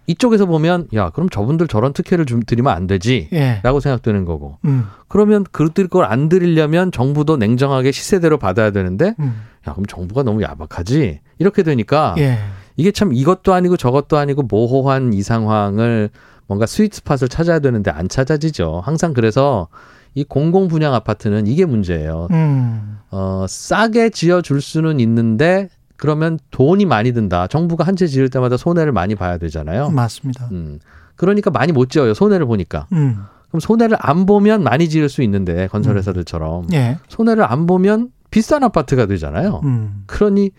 이쪽에서 0.08 0.46
보면 0.46 0.88
야 0.94 1.10
그럼 1.12 1.30
저분들 1.30 1.68
저런 1.68 1.94
특혜를 1.94 2.26
좀 2.26 2.42
드리면 2.46 2.74
안 2.74 2.88
되지라고 2.88 3.78
예. 3.78 3.80
생각되는 3.82 4.26
거고 4.26 4.58
음. 4.66 4.86
그러면 5.08 5.46
그들 5.52 5.88
걸 5.88 6.04
안 6.06 6.28
드리려면 6.30 6.92
정부도 6.92 7.38
냉정하게 7.38 7.92
시세대로 7.92 8.38
받아야 8.38 8.72
되는데 8.72 9.16
음. 9.20 9.42
야 9.68 9.72
그럼 9.72 9.86
정부가 9.86 10.24
너무 10.24 10.42
야박하지 10.42 11.22
이렇게 11.40 11.64
되니까 11.64 12.16
예. 12.18 12.38
이게 12.76 12.92
참 12.92 13.14
이것도 13.14 13.54
아니고 13.54 13.78
저것도 13.78 14.18
아니고 14.18 14.44
모호한 14.44 15.14
이 15.14 15.22
상황을 15.22 16.10
뭔가 16.48 16.66
스위트 16.66 16.98
스팟을 16.98 17.30
찾아야 17.30 17.60
되는데 17.60 17.90
안 17.92 18.10
찾아지죠 18.10 18.82
항상 18.84 19.14
그래서 19.14 19.70
이 20.16 20.24
공공 20.24 20.68
분양 20.68 20.94
아파트는 20.94 21.48
이게 21.48 21.66
문제예요. 21.66 22.28
음. 22.32 22.98
어 23.10 23.46
싸게 23.48 24.10
지어 24.10 24.42
줄 24.42 24.62
수는 24.62 25.00
있는데 25.00 25.70
그러면 25.98 26.40
돈이 26.52 26.86
많이 26.86 27.14
든다. 27.14 27.48
정부가 27.48 27.84
한 27.86 27.96
채 27.96 28.08
지을 28.08 28.30
때마다 28.30 28.58
손해를 28.58 28.92
많이 28.92 29.16
봐야 29.16 29.38
되잖아요. 29.38 29.90
맞습니다. 29.92 30.48
음. 30.52 30.80
그러니까 31.16 31.52
많이 31.52 31.72
못 31.72 31.90
지어요. 31.90 32.14
손해를 32.14 32.46
보니까. 32.46 32.88
음. 32.92 33.24
그럼 33.50 33.60
손해를 33.60 33.98
안 34.00 34.26
보면 34.26 34.64
많이 34.64 34.90
지을 34.90 35.10
수 35.10 35.22
있는데 35.22 35.68
건설회사들처럼 35.68 36.64
음. 36.66 36.74
예. 36.74 36.98
손해를 37.08 37.44
안 37.44 37.68
보면 37.68 38.10
비싼 38.32 38.64
아파트가 38.64 39.06
되잖아요. 39.06 39.62
음. 39.64 40.04
그러니 40.08 40.50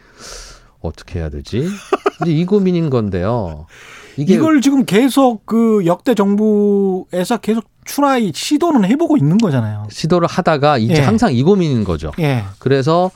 어떻게 0.80 1.18
해야 1.18 1.28
되지? 1.28 1.66
이제 2.22 2.30
이 2.32 2.44
고민인 2.44 2.88
건데요. 2.90 3.66
이게 4.16 4.34
이걸 4.34 4.60
지금 4.60 4.84
계속 4.84 5.44
그 5.44 5.82
역대 5.86 6.14
정부에서 6.14 7.38
계속 7.38 7.64
추라이 7.84 8.30
시도는 8.32 8.84
해보고 8.84 9.16
있는 9.16 9.38
거잖아요. 9.38 9.88
시도를 9.90 10.28
하다가 10.28 10.78
이제 10.78 10.94
예. 10.94 11.00
항상 11.00 11.34
이 11.34 11.42
고민인 11.42 11.82
거죠. 11.82 12.12
예. 12.20 12.44
그래서 12.60 13.10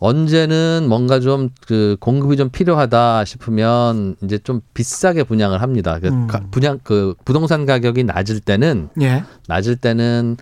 언제는 0.00 0.86
뭔가 0.88 1.20
좀 1.20 1.50
그 1.70 1.96
공급이 2.00 2.36
좀 2.36 2.48
필요하다 2.50 3.24
싶으면 3.24 4.16
이제 4.24 4.38
좀 4.38 4.60
비싸게 4.74 5.22
분양을 5.22 5.62
합니다. 5.62 6.00
그 6.00 6.08
음. 6.08 6.26
분양 6.50 6.80
그 6.82 7.14
부동산 7.24 7.64
가격이 7.64 8.02
낮을 8.04 8.40
때는 8.40 8.88
예. 9.00 9.22
낮을 9.46 9.76
때는 9.76 10.36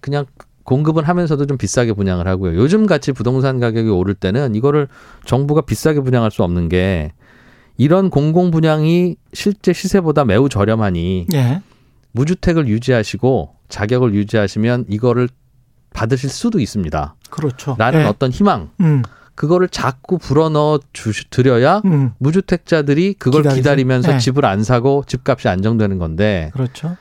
그냥 0.00 0.26
공급은 0.64 1.04
하면서도 1.04 1.46
좀 1.46 1.56
비싸게 1.56 1.94
분양을 1.94 2.28
하고요. 2.28 2.58
요즘 2.58 2.84
같이 2.84 3.12
부동산 3.12 3.58
가격이 3.58 3.88
오를 3.88 4.14
때는 4.14 4.54
이거를 4.54 4.88
정부가 5.24 5.62
비싸게 5.62 6.00
분양할 6.00 6.30
수 6.30 6.42
없는 6.42 6.68
게 6.68 7.12
이런 7.78 8.10
공공 8.10 8.50
분양이 8.50 9.16
실제 9.32 9.72
시세보다 9.72 10.26
매우 10.26 10.50
저렴하니 10.50 11.28
예. 11.32 11.62
무주택을 12.12 12.68
유지하시고 12.68 13.54
자격을 13.68 14.14
유지하시면 14.14 14.86
이거를 14.88 15.28
받으실 15.96 16.28
수도 16.28 16.60
있습니다. 16.60 17.14
그렇죠. 17.30 17.74
라는 17.78 18.00
네. 18.00 18.04
어떤 18.06 18.30
희망. 18.30 18.68
음. 18.80 19.02
그거를 19.34 19.68
자꾸 19.68 20.18
불어넣어 20.18 20.80
주 20.92 21.10
드려야 21.30 21.82
음. 21.86 22.12
무주택자들이 22.18 23.14
그걸 23.14 23.42
기다리지? 23.42 23.60
기다리면 23.60 24.02
서 24.02 24.12
네. 24.12 24.18
집을 24.18 24.44
안 24.44 24.62
사고 24.62 25.04
집값이 25.06 25.48
안정되는 25.48 25.98
건데. 25.98 26.50
그렇죠. 26.52 26.96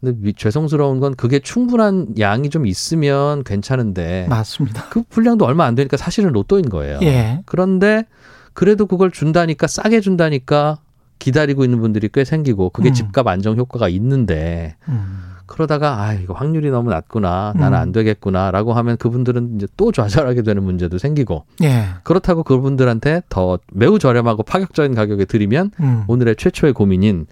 근데 0.00 0.32
죄송스러운 0.32 0.98
건 0.98 1.14
그게 1.14 1.38
충분한 1.38 2.14
양이 2.18 2.50
좀 2.50 2.66
있으면 2.66 3.44
괜찮은데. 3.44 4.26
맞습니다. 4.28 4.86
그 4.90 5.02
분량도 5.08 5.44
얼마 5.44 5.64
안 5.64 5.74
되니까 5.74 5.96
사실은 5.96 6.32
로또인 6.32 6.68
거예요. 6.68 6.98
예. 7.02 7.42
그런데 7.44 8.04
그래도 8.52 8.86
그걸 8.86 9.10
준다니까 9.10 9.66
싸게 9.66 10.00
준다니까 10.00 10.78
기다리고 11.18 11.64
있는 11.64 11.80
분들이 11.80 12.08
꽤 12.12 12.24
생기고 12.24 12.70
그게 12.70 12.88
음. 12.88 12.94
집값 12.94 13.26
안정 13.26 13.56
효과가 13.56 13.88
있는데 13.90 14.76
음. 14.88 15.29
그러다가 15.50 16.00
아 16.00 16.12
이거 16.14 16.32
확률이 16.32 16.70
너무 16.70 16.90
낮구나 16.90 17.54
나는 17.56 17.76
음. 17.76 17.82
안 17.82 17.92
되겠구나라고 17.92 18.72
하면 18.72 18.96
그분들은 18.96 19.56
이제 19.56 19.66
또 19.76 19.90
좌절하게 19.90 20.42
되는 20.42 20.62
문제도 20.62 20.96
생기고 20.96 21.44
예. 21.64 21.86
그렇다고 22.04 22.44
그분들한테 22.44 23.22
더 23.28 23.58
매우 23.72 23.98
저렴하고 23.98 24.44
파격적인 24.44 24.94
가격에 24.94 25.24
드리면 25.24 25.72
음. 25.80 26.04
오늘의 26.06 26.36
최초의 26.36 26.72
고민인 26.72 27.26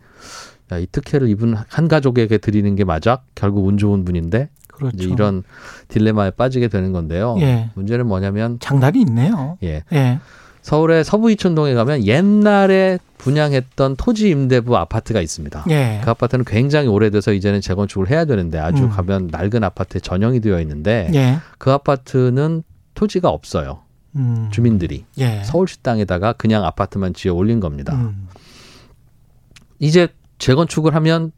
야, 0.73 0.79
이 0.79 0.87
특혜를 0.91 1.29
이분 1.29 1.57
한 1.69 1.87
가족에게 1.87 2.39
드리는 2.39 2.75
게 2.75 2.83
맞아 2.83 3.21
결국 3.37 3.67
운 3.67 3.79
좋은 3.79 4.05
분인데 4.05 4.49
그렇죠. 4.67 5.09
이런 5.09 5.45
딜레마에 5.87 6.33
빠지게 6.33 6.67
되는 6.67 6.91
건데요. 6.93 7.37
예. 7.41 7.71
문제는 7.75 8.07
뭐냐면 8.07 8.59
장단이 8.59 9.01
있네요. 9.01 9.59
예. 9.63 9.85
예. 9.93 10.19
서울의 10.63 11.05
서부 11.05 11.31
이촌동에 11.31 11.75
가면 11.75 12.07
옛날에 12.07 12.99
분양했던 13.19 13.97
토지 13.97 14.31
임대부 14.31 14.77
아파트가 14.77 15.21
있습니다. 15.21 15.65
예. 15.71 16.01
그 16.03 16.11
아파트는 16.11 16.45
굉장히 16.45 16.89
오래돼서 16.89 17.33
이제는 17.33 17.61
재건축을 17.61 18.11
해야 18.11 18.25
되는데 18.25 18.59
아주 18.59 18.85
음. 18.85 18.91
가면 18.91 19.29
낡은 19.31 19.65
아파트에 19.65 20.01
전형이 20.01 20.41
되어 20.41 20.61
있는데 20.61 21.11
예. 21.15 21.39
그 21.59 21.73
아파트는 21.73 22.63
토지가 22.95 23.29
없어요. 23.29 23.81
음. 24.17 24.49
주민들이 24.51 25.05
예. 25.19 25.43
서울시 25.45 25.83
땅에다가 25.83 26.33
그냥 26.33 26.65
아파트만 26.65 27.15
지어 27.15 27.35
올린 27.35 27.61
겁니다. 27.61 27.95
음. 27.95 28.29
이제 29.79 30.09
재건축을 30.39 30.95
하면 30.95 31.33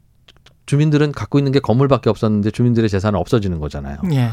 주민들은 0.65 1.11
갖고 1.11 1.37
있는 1.39 1.51
게 1.51 1.59
건물밖에 1.59 2.09
없었는데 2.09 2.51
주민들의 2.51 2.89
재산은 2.89 3.19
없어지는 3.19 3.59
거잖아요. 3.59 3.97
예. 4.13 4.31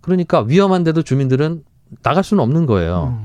그러니까 0.00 0.40
위험한데도 0.40 1.02
주민들은 1.02 1.64
나갈 2.02 2.22
수는 2.22 2.42
없는 2.42 2.66
거예요. 2.66 3.18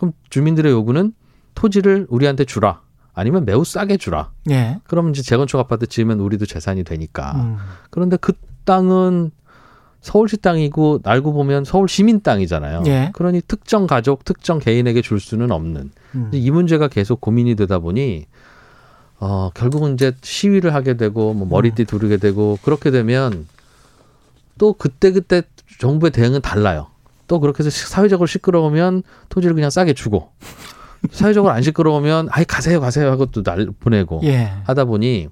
음. 0.00 0.10
그럼 0.10 0.12
주민들의 0.30 0.72
요구는 0.72 1.12
토지를 1.54 2.06
우리한테 2.08 2.44
주라. 2.44 2.80
아니면 3.12 3.44
매우 3.44 3.64
싸게 3.64 3.96
주라. 3.98 4.30
예. 4.50 4.78
그러면 4.84 5.10
이제 5.10 5.22
재건축 5.22 5.58
아파트 5.60 5.86
지으면 5.86 6.20
우리도 6.20 6.46
재산이 6.46 6.84
되니까. 6.84 7.32
음. 7.32 7.56
그런데 7.90 8.16
그 8.16 8.32
땅은 8.64 9.30
서울시 10.00 10.38
땅이고 10.38 11.00
알고 11.04 11.32
보면 11.32 11.64
서울 11.64 11.88
시민 11.88 12.22
땅이잖아요. 12.22 12.84
예. 12.86 13.10
그러니 13.12 13.42
특정 13.42 13.86
가족, 13.86 14.24
특정 14.24 14.58
개인에게 14.58 15.02
줄 15.02 15.20
수는 15.20 15.50
없는 15.50 15.90
음. 16.14 16.30
이 16.32 16.50
문제가 16.50 16.88
계속 16.88 17.20
고민이 17.20 17.54
되다 17.56 17.78
보니 17.78 18.26
어 19.18 19.50
결국은 19.52 19.94
이제 19.94 20.12
시위를 20.22 20.72
하게 20.72 20.96
되고 20.96 21.34
뭐 21.34 21.46
머리띠 21.46 21.82
음. 21.82 21.86
두르게 21.86 22.16
되고 22.16 22.58
그렇게 22.62 22.90
되면 22.90 23.46
또 24.56 24.72
그때 24.72 25.12
그때 25.12 25.42
정부의 25.78 26.10
대응은 26.12 26.40
달라요. 26.40 26.86
또 27.30 27.38
그렇게 27.38 27.62
해서 27.62 27.70
사회적으로 27.70 28.26
시끄러우면 28.26 29.04
토지를 29.28 29.54
그냥 29.54 29.70
싸게 29.70 29.92
주고 29.92 30.32
사회적으로 31.12 31.52
안 31.52 31.62
시끄러우면 31.62 32.26
아이 32.32 32.44
가세요 32.44 32.80
가세요 32.80 33.08
하고 33.12 33.26
또 33.26 33.44
날 33.44 33.68
보내고 33.78 34.20
예. 34.24 34.50
하다 34.64 34.86
보니 34.86 35.28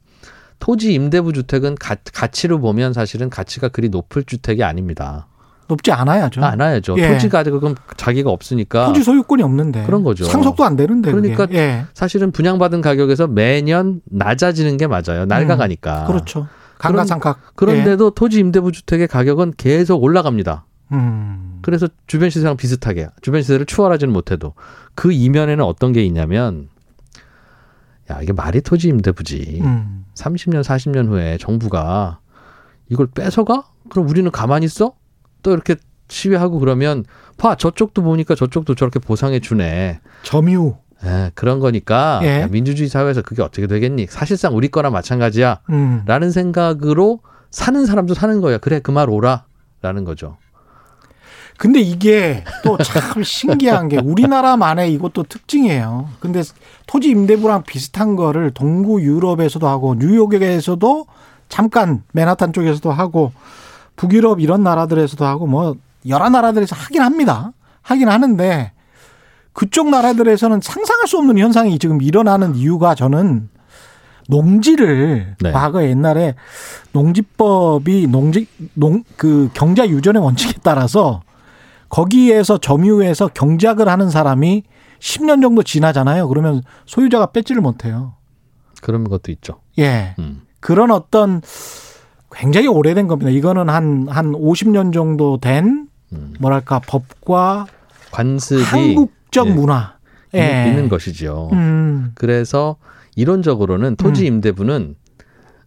토지 0.61 0.95
임대부 0.95 1.33
주택은 1.33 1.75
가, 1.75 1.97
가치로 2.15 2.61
보면 2.61 2.93
사실은 2.93 3.29
가치가 3.31 3.67
그리 3.67 3.89
높을 3.89 4.23
주택이 4.23 4.63
아닙니다. 4.63 5.27
높지 5.67 5.91
않아야죠. 5.91 6.41
않아야죠. 6.45 6.95
예. 6.99 7.09
토지가 7.09 7.43
그럼 7.43 7.75
자기가 7.97 8.31
없으니까 8.31 8.87
토지 8.87 9.03
소유권이 9.03 9.43
없는데 9.43 9.83
그런 9.85 10.05
거죠. 10.05 10.25
상속도 10.25 10.63
안 10.65 10.77
되는데 10.77 11.11
그러니까 11.11 11.49
예. 11.53 11.85
사실은 11.95 12.31
분양받은 12.31 12.81
가격에서 12.81 13.27
매년 13.27 14.03
낮아지는 14.05 14.77
게 14.77 14.87
맞아요. 14.87 15.27
낡아가니까. 15.27 16.03
음, 16.03 16.07
그렇죠. 16.07 16.47
강가상각. 16.79 17.57
그런, 17.57 17.83
데도 17.83 18.07
예. 18.07 18.11
토지 18.15 18.39
임대부 18.39 18.71
주택의 18.71 19.09
가격은 19.09 19.55
계속 19.57 20.01
올라갑니다. 20.05 20.65
음. 20.93 21.59
그래서 21.63 21.89
주변 22.07 22.31
시세랑 22.31 22.57
비슷하게 22.57 23.09
주변 23.23 23.43
시세를 23.43 23.67
추월하지는 23.67 24.13
못해도 24.13 24.55
그 24.95 25.13
이면에는 25.13 25.63
어떤 25.65 25.93
게 25.93 26.03
있냐면 26.05 26.69
야 28.11 28.21
이게 28.23 28.33
말이 28.33 28.61
토지 28.63 28.89
임대부지. 28.89 29.61
음. 29.63 30.05
30년 30.15 30.63
40년 30.63 31.09
후에 31.09 31.37
정부가 31.39 32.21
이걸 32.89 33.07
뺏어가? 33.07 33.65
그럼 33.91 34.09
우리는 34.09 34.31
가만히 34.31 34.67
있어? 34.67 34.95
또 35.43 35.53
이렇게 35.53 35.77
시위하고 36.09 36.59
그러면 36.59 37.05
봐 37.37 37.55
저쪽도 37.55 38.03
보니까 38.03 38.35
저쪽도 38.35 38.75
저렇게 38.75 38.99
보상해 38.99 39.41
주네. 39.41 40.01
점유. 40.23 40.77
예, 41.05 41.31
그런 41.35 41.61
거니까 41.61 42.19
예. 42.25 42.41
야, 42.43 42.49
민주주의 42.49 42.89
사회에서 42.89 43.23
그게 43.23 43.41
어떻게 43.43 43.69
되겠니? 43.69 44.07
사실상 44.09 44.57
우리 44.57 44.69
거나 44.69 44.91
마찬가지야. 44.91 45.61
음. 45.71 46.03
라는 46.07 46.31
생각으로 46.33 47.21
사는 47.51 47.87
사람도 47.87 48.15
사는 48.15 48.41
거야. 48.41 48.59
그래 48.59 48.81
그 48.81 48.91
말 48.91 49.09
오라. 49.09 49.45
라는 49.81 50.03
거죠. 50.05 50.39
근데 51.59 51.81
이게 51.81 52.45
또 52.63 52.77
참 52.79 53.23
신기한 53.23 53.89
게 53.89 53.99
우리나라만의 53.99 54.93
이것도 54.95 55.25
특징이에요. 55.25 56.09
근데 56.21 56.43
토지 56.87 57.11
임대부랑 57.11 57.65
비슷한 57.65 58.17
거를 58.17 58.53
동구 58.53 59.03
유럽에서도 59.03 59.67
하고 59.69 59.95
뉴욕에서도 59.97 61.07
잠깐 61.49 62.03
맨하탄 62.13 62.53
쪽에서도 62.53 62.91
하고 62.93 63.33
북유럽 63.97 64.41
이런 64.41 64.63
나라들에서도 64.63 65.25
하고 65.27 65.47
뭐 65.47 65.75
여러 66.09 66.29
나라들에서 66.29 66.77
하긴 66.77 67.03
합니다. 67.03 67.53
하긴 67.83 68.09
하는데 68.09 68.73
그쪽 69.53 69.89
나라들에서는 69.91 70.61
상상할 70.63 71.09
수 71.09 71.19
없는 71.19 71.39
현상이 71.39 71.79
지금 71.81 72.01
일어나는 72.01 72.55
이유가 72.55 72.95
저는 72.95 73.49
농지를 74.29 75.35
네. 75.41 75.51
과거 75.53 75.83
옛날에 75.83 76.35
농지법이 76.93 78.07
농지 78.07 78.47
농 78.75 79.03
그 79.17 79.51
경자 79.55 79.89
유전의 79.89 80.23
원칙에 80.23 80.53
따라서 80.63 81.23
거기에서 81.89 82.59
점유해서 82.59 83.29
경작을 83.29 83.89
하는 83.89 84.11
사람이 84.11 84.65
10년 85.01 85.43
정도 85.43 85.63
지나잖아요. 85.63 86.29
그러면 86.29 86.63
소유자가 86.87 87.27
뺏지를 87.33 87.63
못해요. 87.63 88.15
그런 88.83 89.05
것도 89.05 89.33
있죠. 89.33 89.61
예. 89.79 90.15
음. 90.19 90.43
그런 90.61 90.91
어떤 90.91 91.41
굉장히 92.33 92.69
오래된 92.69 93.09
겁니다. 93.09 93.31
이거는 93.31 93.69
한, 93.69 94.07
한 94.09 94.33
50년 94.33 94.93
정도 94.93 95.39
된, 95.39 95.89
음. 96.13 96.35
뭐랄까, 96.41 96.81
법과 96.81 97.67
관습이 98.11 98.63
한국적 98.63 99.49
예. 99.49 99.53
문화. 99.53 99.99
예. 100.35 100.67
있는 100.69 100.89
것이죠. 100.89 101.49
음. 101.53 102.13
그래서 102.15 102.77
이론적으로는 103.17 103.97
토지 103.97 104.23
음. 104.23 104.35
임대부는 104.35 104.95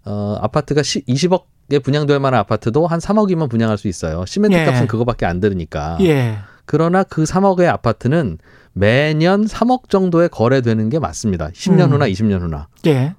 어, 0.05 0.37
아파트가 0.41 0.81
20억에 0.81 1.43
분양될 1.79 2.19
만한 2.19 2.39
아파트도 2.39 2.87
한 2.87 2.99
3억이면 2.99 3.49
분양할 3.49 3.77
수 3.77 3.87
있어요. 3.87 4.25
시멘트 4.25 4.55
예. 4.55 4.65
값은 4.65 4.87
그거밖에 4.87 5.25
안 5.25 5.39
들으니까. 5.39 5.97
예. 6.01 6.37
그러나 6.65 7.03
그 7.03 7.23
3억의 7.23 7.67
아파트는 7.67 8.37
매년 8.73 9.45
3억 9.45 9.89
정도에 9.89 10.27
거래되는 10.27 10.89
게 10.89 10.99
맞습니다. 10.99 11.49
10년 11.49 11.87
음. 11.87 11.93
후나 11.93 12.07
20년 12.07 12.41
후나. 12.41 12.67
예. 12.87 13.15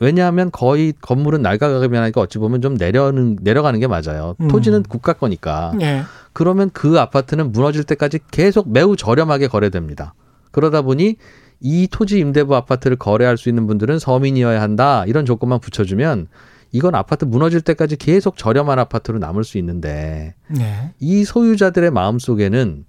왜냐하면 0.00 0.50
거의 0.50 0.94
건물은 1.00 1.42
날가가게 1.42 1.88
변하니까 1.88 2.20
어찌 2.20 2.38
보면 2.38 2.60
좀 2.60 2.74
내려는 2.74 3.36
내려가는 3.40 3.78
게 3.78 3.86
맞아요. 3.86 4.34
음. 4.40 4.48
토지는 4.48 4.82
국가 4.84 5.12
거니까. 5.12 5.72
예. 5.80 6.02
그러면 6.32 6.70
그 6.72 6.98
아파트는 6.98 7.52
무너질 7.52 7.84
때까지 7.84 8.20
계속 8.30 8.70
매우 8.70 8.96
저렴하게 8.96 9.48
거래됩니다. 9.48 10.14
그러다 10.50 10.82
보니 10.82 11.16
이 11.60 11.88
토지 11.90 12.18
임대부 12.18 12.56
아파트를 12.56 12.96
거래할 12.96 13.36
수 13.36 13.48
있는 13.48 13.66
분들은 13.66 13.98
서민이어야 13.98 14.60
한다. 14.60 15.04
이런 15.06 15.24
조건만 15.24 15.60
붙여주면 15.60 16.26
이건 16.72 16.94
아파트 16.94 17.24
무너질 17.24 17.60
때까지 17.60 17.96
계속 17.96 18.36
저렴한 18.36 18.78
아파트로 18.78 19.18
남을 19.18 19.44
수 19.44 19.58
있는데 19.58 20.34
네. 20.48 20.94
이 20.98 21.24
소유자들의 21.24 21.90
마음 21.90 22.18
속에는 22.18 22.84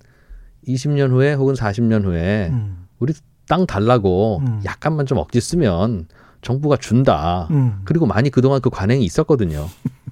20년 0.68 1.12
후에 1.12 1.34
혹은 1.34 1.54
40년 1.54 2.06
후에 2.06 2.50
음. 2.52 2.88
우리 3.00 3.14
땅 3.48 3.68
달라고 3.68 4.42
음. 4.48 4.62
약간만 4.64 5.06
좀 5.06 5.18
억지 5.18 5.42
쓰면 5.42 6.08
정부가 6.42 6.78
준다. 6.78 7.48
음. 7.52 7.82
그리고 7.84 8.06
많이 8.06 8.30
그동안 8.30 8.62
그 8.62 8.70
관행이 8.70 9.04
있었거든요. 9.04 9.68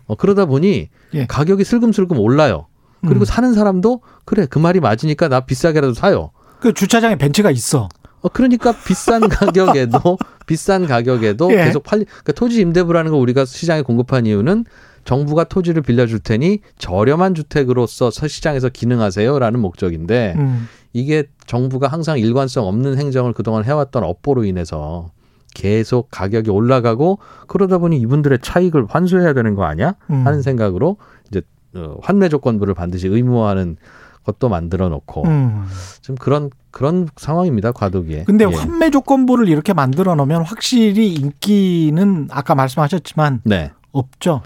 어, 0.07 0.15
그러다 0.15 0.45
보니 0.45 0.89
예. 1.13 1.25
가격이 1.25 1.63
슬금슬금 1.63 2.19
올라요. 2.19 2.67
그리고 3.01 3.21
음. 3.21 3.25
사는 3.25 3.53
사람도 3.53 4.01
그래 4.25 4.45
그 4.47 4.60
말이 4.60 4.79
맞으니까 4.79 5.27
나 5.27 5.39
비싸게라도 5.41 5.93
사요. 5.93 6.31
그 6.60 6.73
주차장에 6.73 7.15
벤츠가 7.15 7.49
있어. 7.51 7.89
어 8.21 8.29
그러니까 8.29 8.73
비싼 8.73 9.21
가격에도 9.29 10.17
비싼 10.51 10.85
가격에도 10.85 11.51
예. 11.51 11.65
계속 11.65 11.83
팔리. 11.83 12.05
그러니까 12.05 12.33
토지 12.33 12.61
임대부라는 12.61 13.11
거 13.11 13.17
우리가 13.17 13.45
시장에 13.45 13.81
공급한 13.81 14.25
이유는 14.25 14.65
정부가 15.05 15.45
토지를 15.45 15.81
빌려줄 15.81 16.19
테니 16.19 16.59
저렴한 16.77 17.33
주택으로서 17.33 18.11
시장에서 18.11 18.69
기능하세요라는 18.69 19.59
목적인데 19.59 20.35
음. 20.37 20.67
이게 20.93 21.23
정부가 21.47 21.87
항상 21.87 22.19
일관성 22.19 22.67
없는 22.67 22.97
행정을 22.97 23.33
그동안 23.33 23.63
해왔던 23.63 24.03
업보로 24.03 24.43
인해서 24.43 25.11
계속 25.53 26.09
가격이 26.11 26.49
올라가고 26.49 27.19
그러다 27.47 27.77
보니 27.77 27.97
이분들의 27.99 28.39
차익을 28.41 28.85
환수해야 28.89 29.33
되는 29.33 29.55
거 29.55 29.63
아니야? 29.63 29.95
음. 30.09 30.25
하는 30.25 30.41
생각으로 30.41 30.97
이제 31.29 31.41
어, 31.75 31.97
환매 32.01 32.29
조건부를 32.29 32.73
반드시 32.73 33.07
의무화하는 33.07 33.77
것도 34.23 34.49
만들어 34.49 34.89
놓고 34.89 35.23
음. 35.25 35.65
좀 36.01 36.15
그런 36.15 36.49
그런 36.69 37.07
상황입니다 37.15 37.71
과도기에. 37.71 38.23
근데 38.25 38.45
예. 38.45 38.53
환매 38.53 38.91
조건부를 38.91 39.49
이렇게 39.49 39.73
만들어 39.73 40.15
놓으면 40.15 40.43
확실히 40.43 41.13
인기는 41.13 42.27
아까 42.31 42.55
말씀하셨지만 42.55 43.41
네. 43.43 43.71
없죠. 43.91 44.41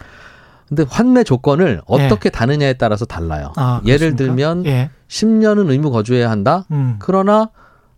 근데 0.67 0.83
환매 0.89 1.23
조건을 1.23 1.81
어떻게 1.85 2.27
예. 2.27 2.29
다느냐에 2.31 2.73
따라서 2.73 3.05
달라요. 3.05 3.53
아, 3.55 3.81
예를 3.85 4.15
들면 4.15 4.65
예. 4.65 4.89
10년은 5.07 5.69
의무 5.69 5.91
거주해야 5.91 6.31
한다. 6.31 6.65
음. 6.71 6.95
그러나 6.99 7.51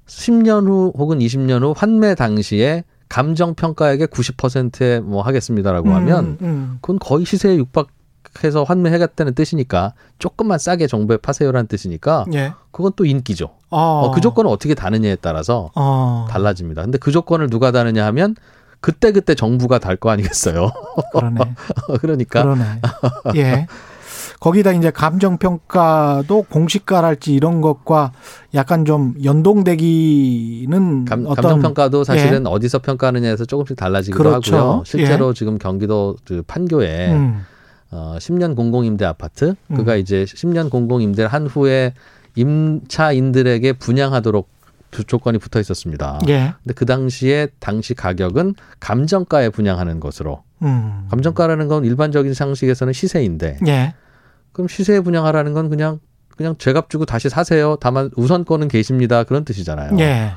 10년 0.06 0.68
후 0.68 0.92
혹은 0.98 1.20
20년 1.20 1.64
후 1.64 1.74
환매 1.76 2.16
당시에 2.16 2.84
감정 3.10 3.56
평가액의 3.56 4.08
90%에 4.08 5.00
뭐 5.00 5.22
하겠습니다라고 5.22 5.90
음, 5.90 5.96
하면 5.96 6.38
음. 6.42 6.78
그건 6.82 7.00
거의 7.00 7.26
시세에 7.26 7.56
육박 7.56 7.88
해서 8.44 8.64
환매해갔다는 8.64 9.34
뜻이니까 9.36 9.94
조금만 10.20 10.60
싸게 10.60 10.88
정부에 10.88 11.18
파세요라는 11.18 11.68
뜻이니까 11.68 12.26
예. 12.34 12.54
그건 12.72 12.92
또 12.96 13.06
인기죠. 13.06 13.52
어. 13.70 13.80
어, 14.06 14.12
그 14.12 14.22
조건은 14.22 14.50
어떻게 14.52 14.74
다느냐에 14.76 15.16
따라서 15.22 15.72
어. 15.76 16.28
달라집니다. 16.30 16.82
근데 16.84 16.98
그 16.98 17.12
조건을 17.12 17.50
누가 17.50 17.72
다느냐 17.72 18.06
하면 18.08 18.36
그때 18.80 19.12
그때 19.12 19.34
정부가 19.36 19.80
달 19.80 19.98
거 19.98 20.10
아니겠어요. 20.12 20.72
그러네. 21.14 21.40
그러니까. 22.00 22.44
그러네. 22.44 22.64
예. 23.36 23.68
거기다 24.40 24.72
이제 24.72 24.92
감정 24.92 25.40
평가도 25.40 26.44
공시가랄지 26.44 27.34
이런 27.34 27.60
것과 27.62 28.12
약간 28.54 28.86
좀 28.86 29.16
연동되기는 29.24 31.06
감, 31.06 31.26
어떤 31.26 31.36
감정 31.36 31.62
평가도 31.62 32.04
사실은 32.04 32.44
예. 32.46 32.50
어디서 32.50 32.80
평가하느냐에서 32.80 33.46
조금씩 33.46 33.76
달라지기도 33.76 34.18
그렇죠. 34.18 34.56
하고요. 34.58 34.84
실제로 34.86 35.30
예. 35.30 35.34
지금 35.34 35.58
경기도 35.58 36.16
그 36.26 36.44
판교에 36.46 37.12
음. 37.14 37.46
어 37.92 38.18
10년 38.20 38.56
공공임대 38.56 39.06
아파트 39.06 39.56
그가 39.74 39.94
음. 39.94 40.00
이제 40.00 40.26
10년 40.26 40.70
공공임대를 40.70 41.32
한 41.32 41.48
후에 41.48 41.94
임차인들에게 42.36 43.74
분양하도록 43.74 44.50
두 44.92 45.04
조건이 45.04 45.38
붙어 45.38 45.60
있었습니다. 45.60 46.20
예. 46.28 46.54
근데 46.64 46.74
그 46.74 46.86
당시에 46.86 47.48
당시 47.60 47.94
가격은 47.94 48.56
감정가에 48.80 49.50
분양하는 49.50 50.00
것으로 50.00 50.44
음. 50.62 51.08
감정가라는 51.10 51.68
건 51.68 51.86
일반적인 51.86 52.34
상식에서는 52.34 52.94
시세인데 52.94 53.60
예. 53.68 53.94
그럼 54.52 54.68
시세에 54.68 55.02
분양하라는 55.02 55.54
건 55.54 55.70
그냥 55.70 56.00
그냥 56.36 56.56
죄값 56.58 56.90
주고 56.90 57.06
다시 57.06 57.30
사세요. 57.30 57.78
다만 57.82 58.12
우선권은 58.16 58.68
계십니다. 58.68 59.24
그런 59.24 59.44
뜻이잖아요. 59.44 59.98
예. 60.00 60.32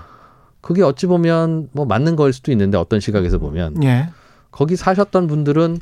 그게 0.60 0.82
어찌 0.82 1.06
보면 1.06 1.68
뭐 1.72 1.84
맞는 1.84 2.16
거일 2.16 2.32
수도 2.32 2.52
있는데 2.52 2.76
어떤 2.78 3.00
시각에서 3.00 3.38
보면 3.38 3.82
예. 3.84 4.08
거기 4.50 4.76
사셨던 4.76 5.26
분들은 5.26 5.78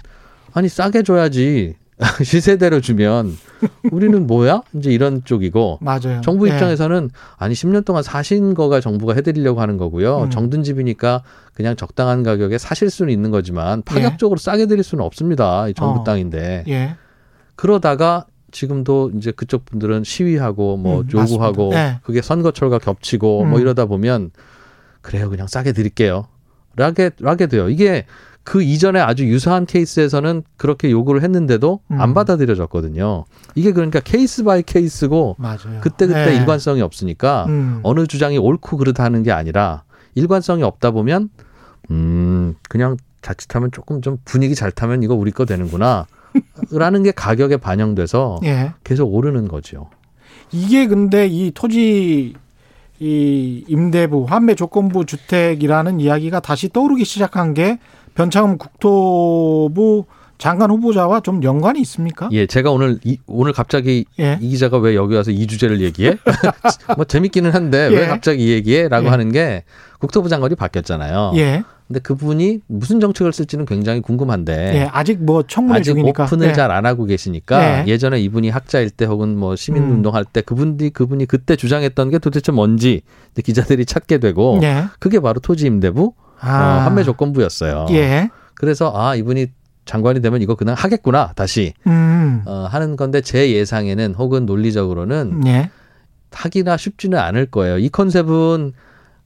아니 0.52 0.68
싸게 0.68 1.02
줘야지 1.02 1.74
시세대로 2.22 2.80
주면 2.80 3.36
우리는 3.90 4.26
뭐야? 4.26 4.62
이제 4.74 4.92
이런 4.92 5.24
쪽이고 5.24 5.78
맞아요. 5.82 6.20
정부 6.22 6.48
예. 6.48 6.54
입장에서는 6.54 7.08
네. 7.08 7.14
아니 7.36 7.54
10년 7.54 7.84
동안 7.84 8.02
사신 8.02 8.54
거가 8.54 8.80
정부가 8.80 9.14
해드리려고 9.14 9.60
하는 9.60 9.76
거고요. 9.76 10.22
음. 10.24 10.30
정든 10.30 10.62
집이니까 10.62 11.22
그냥 11.54 11.74
적당한 11.74 12.22
가격에 12.22 12.56
사실 12.58 12.88
수는 12.90 13.12
있는 13.12 13.30
거지만 13.30 13.82
파격적으로 13.82 14.38
예. 14.38 14.42
싸게 14.42 14.66
드릴 14.66 14.84
수는 14.84 15.04
없습니다. 15.04 15.68
이 15.68 15.74
정부 15.74 16.00
어. 16.00 16.04
땅인데 16.04 16.64
예. 16.68 16.96
그러다가 17.56 18.26
지금도 18.50 19.12
이제 19.16 19.30
그쪽 19.32 19.64
분들은 19.66 20.04
시위하고 20.04 20.76
뭐 20.76 21.00
음, 21.00 21.08
요구하고 21.12 21.70
네. 21.70 21.98
그게 22.02 22.22
선거철과 22.22 22.78
겹치고 22.78 23.26
뭐 23.26 23.44
음. 23.44 23.50
뭐 23.50 23.60
이러다 23.60 23.86
보면 23.86 24.30
그래요 25.00 25.28
그냥 25.28 25.46
싸게 25.46 25.72
드릴게요 25.72 26.28
라게 26.76 27.10
라게 27.18 27.46
돼요 27.46 27.68
이게 27.68 28.06
그 28.48 28.62
이전에 28.62 28.98
아주 28.98 29.28
유사한 29.28 29.66
케이스에서는 29.66 30.42
그렇게 30.56 30.90
요구를 30.90 31.22
했는데도 31.22 31.80
음. 31.90 32.00
안 32.00 32.14
받아들여졌거든요. 32.14 33.26
이게 33.54 33.72
그러니까 33.72 34.00
case 34.00 34.42
by 34.42 34.62
case고 34.62 35.36
맞아요. 35.38 35.82
그때 35.82 36.06
그때 36.06 36.30
네. 36.30 36.36
일관성이 36.36 36.80
없으니까 36.80 37.44
음. 37.48 37.80
어느 37.82 38.06
주장이 38.06 38.38
옳고 38.38 38.78
그르다는 38.78 39.22
게 39.22 39.32
아니라 39.32 39.82
일관성이 40.14 40.62
없다 40.62 40.92
보면 40.92 41.28
음 41.90 42.54
그냥 42.70 42.96
자칫하면 43.20 43.70
조금 43.70 44.00
좀 44.00 44.16
분위기 44.24 44.54
잘 44.54 44.72
타면 44.72 45.02
이거 45.02 45.14
우리 45.14 45.30
거 45.30 45.44
되는구나. 45.44 46.06
라는 46.72 47.02
게 47.02 47.10
가격에 47.10 47.58
반영돼서 47.58 48.40
예. 48.44 48.72
계속 48.82 49.14
오르는 49.14 49.48
거죠. 49.48 49.90
이게 50.52 50.86
근데 50.86 51.26
이 51.26 51.50
토지 51.50 52.32
이 52.98 53.64
임대부 53.68 54.24
환매 54.26 54.54
조건부 54.54 55.04
주택이라는 55.04 56.00
이야기가 56.00 56.40
다시 56.40 56.70
떠오르기 56.70 57.04
시작한 57.04 57.52
게 57.52 57.78
변창흠 58.18 58.58
국토부 58.58 60.04
장관 60.38 60.72
후보자와 60.72 61.20
좀 61.20 61.40
연관이 61.44 61.80
있습니까? 61.82 62.28
예, 62.32 62.46
제가 62.46 62.72
오늘 62.72 62.98
이, 63.04 63.18
오늘 63.28 63.52
갑자기 63.52 64.06
예. 64.18 64.38
이 64.40 64.48
기자가 64.48 64.78
왜 64.78 64.96
여기 64.96 65.14
와서 65.14 65.30
이 65.30 65.46
주제를 65.46 65.80
얘기해? 65.80 66.16
뭐 66.96 67.04
재밌기는 67.04 67.48
한데 67.52 67.88
예. 67.92 67.96
왜 67.96 68.06
갑자기 68.08 68.46
이 68.46 68.50
얘기해?라고 68.50 69.06
예. 69.06 69.10
하는 69.10 69.30
게 69.30 69.62
국토부 70.00 70.28
장관이 70.28 70.56
바뀌었잖아요. 70.56 71.32
예. 71.36 71.62
근데 71.86 72.00
그분이 72.00 72.60
무슨 72.66 72.98
정책을 72.98 73.32
쓸지는 73.32 73.64
굉장히 73.66 74.00
궁금한데 74.00 74.74
예, 74.74 74.88
아직 74.92 75.22
뭐 75.22 75.44
청문회 75.44 75.78
아직 75.78 75.92
중이니까 75.92 76.24
오픈을 76.24 76.48
예. 76.48 76.52
잘안 76.52 76.86
하고 76.86 77.04
계시니까 77.04 77.86
예. 77.86 77.98
전에 77.98 78.20
이분이 78.20 78.50
학자일 78.50 78.90
때 78.90 79.04
혹은 79.04 79.38
뭐 79.38 79.54
시민운동할 79.54 80.22
음. 80.22 80.32
때 80.32 80.40
그분이 80.40 80.90
그분이 80.90 81.26
그때 81.26 81.54
주장했던 81.54 82.10
게 82.10 82.18
도대체 82.18 82.50
뭔지 82.50 83.02
기자들이 83.42 83.86
찾게 83.86 84.18
되고 84.18 84.58
예. 84.64 84.86
그게 84.98 85.20
바로 85.20 85.38
토지 85.38 85.66
임대부 85.66 86.14
아. 86.40 86.78
어, 86.78 86.84
판매 86.84 87.02
조건부였어요. 87.04 87.86
예. 87.90 88.30
그래서 88.54 88.92
아 88.94 89.14
이분이 89.14 89.48
장관이 89.84 90.20
되면 90.20 90.42
이거 90.42 90.54
그냥 90.54 90.74
하겠구나 90.76 91.32
다시 91.34 91.72
음. 91.86 92.42
어, 92.44 92.66
하는 92.70 92.96
건데 92.96 93.20
제 93.20 93.52
예상에는 93.52 94.14
혹은 94.14 94.46
논리적으로는 94.46 95.46
예. 95.46 95.70
하기나 96.30 96.76
쉽지는 96.76 97.18
않을 97.18 97.46
거예요. 97.46 97.78
이 97.78 97.88
컨셉은 97.88 98.72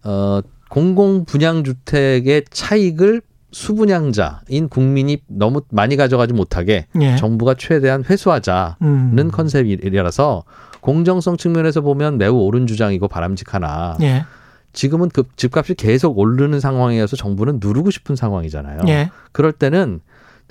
어 0.05 0.41
공공 0.69 1.25
분양 1.25 1.65
주택의 1.65 2.45
차익을 2.51 3.23
수분양자인 3.51 4.69
국민이 4.71 5.19
너무 5.27 5.63
많이 5.71 5.97
가져가지 5.97 6.33
못하게 6.33 6.87
예. 7.01 7.17
정부가 7.17 7.55
최대한 7.59 8.03
회수하자는 8.09 8.77
음. 8.83 9.31
컨셉이라서 9.31 10.45
공정성 10.81 11.37
측면에서 11.37 11.81
보면 11.83 12.19
매우 12.19 12.37
옳은 12.37 12.67
주장이고 12.67 13.09
바람직하나 13.09 13.99
예. 14.01 14.25
지금은 14.73 15.11
그 15.11 15.25
집값이 15.37 15.75
계속 15.75 16.19
오르는 16.19 16.61
상황이어서 16.61 17.17
정부는 17.17 17.59
누르고 17.61 17.91
싶은 17.91 18.17
상황이잖아요. 18.17 18.81
예. 18.89 19.11
그럴 19.33 19.53
때는 19.53 20.01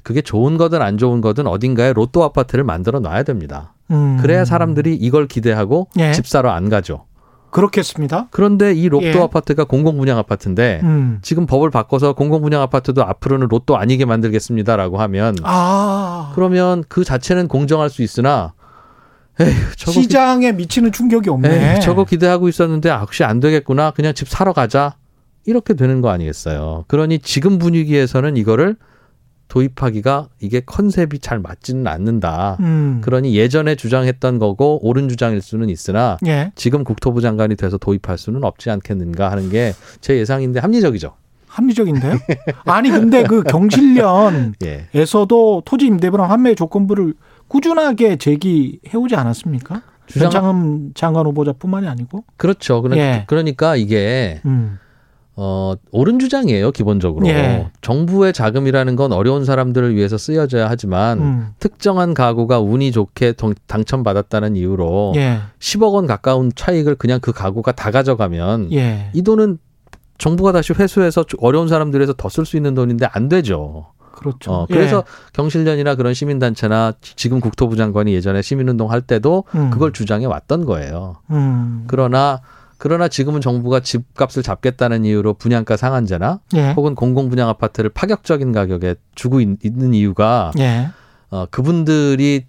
그게 0.03 0.21
좋은 0.21 0.57
거든 0.57 0.81
안 0.81 0.97
좋은 0.97 1.21
거든 1.21 1.47
어딘가에 1.47 1.93
로또 1.93 2.23
아파트를 2.23 2.63
만들어 2.63 2.99
놔야 2.99 3.23
됩니다. 3.23 3.73
음. 3.91 4.17
그래야 4.21 4.45
사람들이 4.45 4.95
이걸 4.95 5.27
기대하고 5.27 5.87
예. 5.99 6.11
집 6.13 6.27
사러 6.27 6.51
안 6.51 6.69
가죠. 6.69 7.05
그렇겠습니다. 7.51 8.27
그런데 8.31 8.73
이 8.73 8.87
로또 8.87 9.05
예. 9.05 9.19
아파트가 9.19 9.65
공공 9.65 9.97
분양 9.97 10.17
아파트인데 10.17 10.79
음. 10.83 11.19
지금 11.21 11.45
법을 11.45 11.69
바꿔서 11.69 12.13
공공 12.13 12.41
분양 12.41 12.61
아파트도 12.61 13.03
앞으로는 13.03 13.47
로또 13.49 13.77
아니게 13.77 14.05
만들겠습니다라고 14.05 14.97
하면 14.99 15.35
아. 15.43 16.31
그러면 16.33 16.83
그 16.87 17.03
자체는 17.03 17.49
공정할 17.49 17.89
수 17.89 18.03
있으나 18.03 18.53
에휴, 19.47 19.91
시장에 19.91 20.51
기... 20.51 20.57
미치는 20.57 20.91
충격이 20.91 21.29
없네. 21.29 21.73
에휴, 21.75 21.79
저거 21.81 22.05
기대하고 22.05 22.49
있었는데 22.49 22.89
아, 22.89 22.99
혹시 22.99 23.23
안 23.23 23.39
되겠구나. 23.39 23.91
그냥 23.91 24.13
집 24.13 24.27
사러 24.29 24.53
가자. 24.53 24.95
이렇게 25.45 25.73
되는 25.73 26.01
거 26.01 26.09
아니겠어요. 26.09 26.85
그러니 26.87 27.19
지금 27.19 27.57
분위기에서는 27.57 28.37
이거를 28.37 28.75
도입하기가 29.47 30.29
이게 30.39 30.61
컨셉이 30.61 31.19
잘 31.19 31.39
맞지는 31.39 31.85
않는다. 31.87 32.57
음. 32.61 33.01
그러니 33.03 33.35
예전에 33.35 33.75
주장했던 33.75 34.39
거고 34.39 34.79
옳은 34.87 35.09
주장일 35.09 35.41
수는 35.41 35.67
있으나 35.69 36.17
예. 36.25 36.51
지금 36.55 36.83
국토부 36.85 37.19
장관이 37.21 37.55
돼서 37.57 37.77
도입할 37.77 38.17
수는 38.17 38.43
없지 38.43 38.69
않겠는가 38.69 39.29
하는 39.31 39.49
게 39.49 39.73
제 39.99 40.15
예상인데 40.17 40.59
합리적이죠. 40.61 41.13
합리적인데요? 41.47 42.13
아니 42.65 42.89
근데 42.91 43.23
그 43.23 43.43
경실련에서도 43.43 44.53
예. 44.63 45.61
토지 45.65 45.85
임대부랑 45.87 46.31
환매 46.31 46.55
조건부를 46.55 47.13
꾸준하게 47.51 48.15
제기해오지 48.15 49.15
않았습니까? 49.15 49.81
주장... 50.07 50.93
장관 50.95 51.25
후보자뿐만이 51.25 51.87
아니고 51.87 52.23
그렇죠. 52.37 52.81
그러, 52.81 52.95
예. 52.97 53.25
그러니까 53.27 53.75
이게 53.75 54.41
음. 54.45 54.77
어, 55.35 55.73
옳은 55.91 56.19
주장이에요, 56.19 56.71
기본적으로. 56.71 57.27
예. 57.27 57.69
정부의 57.81 58.31
자금이라는 58.31 58.95
건 58.95 59.11
어려운 59.11 59.43
사람들을 59.43 59.95
위해서 59.95 60.17
쓰여져야 60.17 60.69
하지만 60.69 61.19
음. 61.19 61.47
특정한 61.59 62.13
가구가 62.13 62.59
운이 62.59 62.91
좋게 62.93 63.33
당첨받았다는 63.67 64.55
이유로 64.55 65.13
예. 65.17 65.39
10억 65.59 65.93
원 65.93 66.07
가까운 66.07 66.51
차익을 66.55 66.95
그냥 66.95 67.19
그 67.21 67.33
가구가 67.33 67.73
다 67.73 67.91
가져가면 67.91 68.71
예. 68.71 69.09
이 69.13 69.23
돈은 69.23 69.57
정부가 70.17 70.51
다시 70.53 70.71
회수해서 70.73 71.25
어려운 71.39 71.67
사람들에서 71.67 72.13
더 72.13 72.29
쓸 72.29 72.45
수 72.45 72.55
있는 72.55 72.75
돈인데 72.75 73.07
안 73.11 73.27
되죠. 73.27 73.91
그렇죠. 74.21 74.51
어, 74.51 74.65
그래서 74.67 74.97
예. 74.97 75.01
경실련이나 75.33 75.95
그런 75.95 76.13
시민단체나 76.13 76.93
지금 77.01 77.39
국토부 77.39 77.75
장관이 77.75 78.13
예전에 78.13 78.43
시민운동 78.43 78.91
할 78.91 79.01
때도 79.01 79.45
음. 79.55 79.71
그걸 79.71 79.91
주장해 79.91 80.27
왔던 80.27 80.65
거예요. 80.65 81.17
음. 81.31 81.85
그러나 81.87 82.41
그러나 82.77 83.07
지금은 83.07 83.41
정부가 83.41 83.79
집값을 83.79 84.43
잡겠다는 84.43 85.05
이유로 85.05 85.35
분양가 85.35 85.75
상한제나 85.75 86.39
예. 86.55 86.71
혹은 86.71 86.95
공공 86.95 87.29
분양 87.29 87.49
아파트를 87.49 87.89
파격적인 87.89 88.51
가격에 88.51 88.95
주고 89.15 89.41
있, 89.41 89.57
는 89.63 89.93
이유가 89.93 90.51
예. 90.59 90.89
어, 91.29 91.45
그분들이 91.49 92.45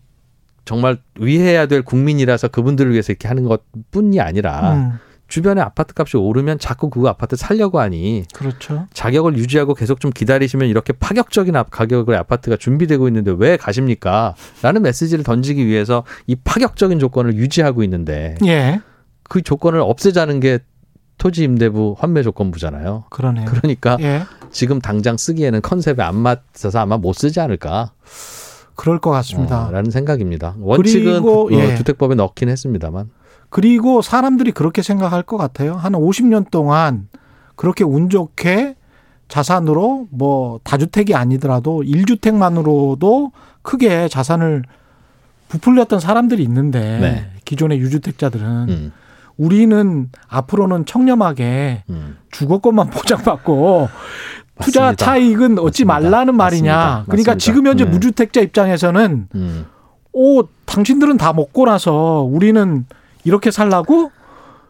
정말 0.64 0.98
위해야 1.18 1.66
될 1.66 1.82
국민이라서 1.82 2.48
그분들을 2.48 2.92
위해서 2.92 3.12
이렇게 3.12 3.28
하는 3.28 3.44
것 3.44 3.62
뿐이 3.90 4.20
아니라 4.20 4.74
음. 4.74 4.92
주변에 5.32 5.62
아파트 5.62 5.94
값이 5.96 6.18
오르면 6.18 6.58
자꾸 6.58 6.90
그 6.90 7.08
아파트 7.08 7.36
살려고 7.36 7.80
하니 7.80 8.24
그렇죠. 8.34 8.86
자격을 8.92 9.38
유지하고 9.38 9.72
계속 9.72 9.98
좀 9.98 10.10
기다리시면 10.10 10.68
이렇게 10.68 10.92
파격적인 10.92 11.54
가격의 11.70 12.14
아파트가 12.18 12.58
준비되고 12.58 13.08
있는데 13.08 13.34
왜 13.38 13.56
가십니까? 13.56 14.34
라는 14.60 14.82
메시지를 14.82 15.24
던지기 15.24 15.66
위해서 15.66 16.04
이 16.26 16.36
파격적인 16.36 16.98
조건을 16.98 17.36
유지하고 17.36 17.82
있는데 17.84 18.36
예. 18.44 18.82
그 19.22 19.40
조건을 19.40 19.80
없애자는 19.80 20.40
게 20.40 20.58
토지 21.16 21.44
임대부 21.44 21.96
환매 21.98 22.22
조건부잖아요. 22.22 23.04
그러네요. 23.08 23.46
그러니까 23.46 23.96
예. 24.00 24.24
지금 24.50 24.82
당장 24.82 25.16
쓰기에는 25.16 25.62
컨셉에 25.62 26.02
안 26.02 26.16
맞아서 26.16 26.78
아마 26.78 26.98
못 26.98 27.14
쓰지 27.14 27.40
않을까. 27.40 27.92
그럴 28.74 28.98
것 28.98 29.10
같습니다. 29.10 29.68
어, 29.68 29.70
라는 29.70 29.90
생각입니다. 29.90 30.56
원칙은 30.58 31.22
그리고, 31.22 31.48
어, 31.48 31.52
예. 31.52 31.76
주택법에 31.76 32.14
넣긴 32.14 32.48
했습니다만. 32.48 33.10
그리고 33.48 34.00
사람들이 34.00 34.52
그렇게 34.52 34.82
생각할 34.82 35.22
것 35.22 35.36
같아요. 35.36 35.74
한 35.74 35.92
50년 35.92 36.50
동안 36.50 37.08
그렇게 37.54 37.84
운 37.84 38.08
좋게 38.08 38.76
자산으로 39.28 40.08
뭐 40.10 40.60
다주택이 40.64 41.14
아니더라도 41.14 41.82
1주택만으로도 41.82 43.30
크게 43.62 44.08
자산을 44.08 44.62
부풀렸던 45.48 46.00
사람들이 46.00 46.42
있는데 46.44 46.80
네. 46.98 47.30
기존의 47.44 47.78
유주택자들은 47.78 48.46
음. 48.68 48.92
우리는 49.36 50.10
앞으로는 50.28 50.86
청렴하게 50.86 51.84
음. 51.90 52.16
주거권만 52.30 52.88
보장받고 52.90 53.88
투자 54.60 54.80
맞습니다. 54.82 55.04
차익은 55.04 55.58
얻지 55.58 55.84
맞습니다. 55.84 56.10
말라는 56.10 56.36
말이냐. 56.36 56.76
맞습니다. 56.76 57.04
그러니까 57.10 57.34
지금 57.36 57.66
현재 57.66 57.84
네. 57.84 57.90
무주택자 57.90 58.40
입장에서는 58.40 59.28
음. 59.34 59.66
오 60.12 60.42
당신들은 60.66 61.16
다 61.16 61.32
먹고 61.32 61.64
나서 61.66 62.20
우리는 62.22 62.84
이렇게 63.24 63.50
살라고 63.50 64.10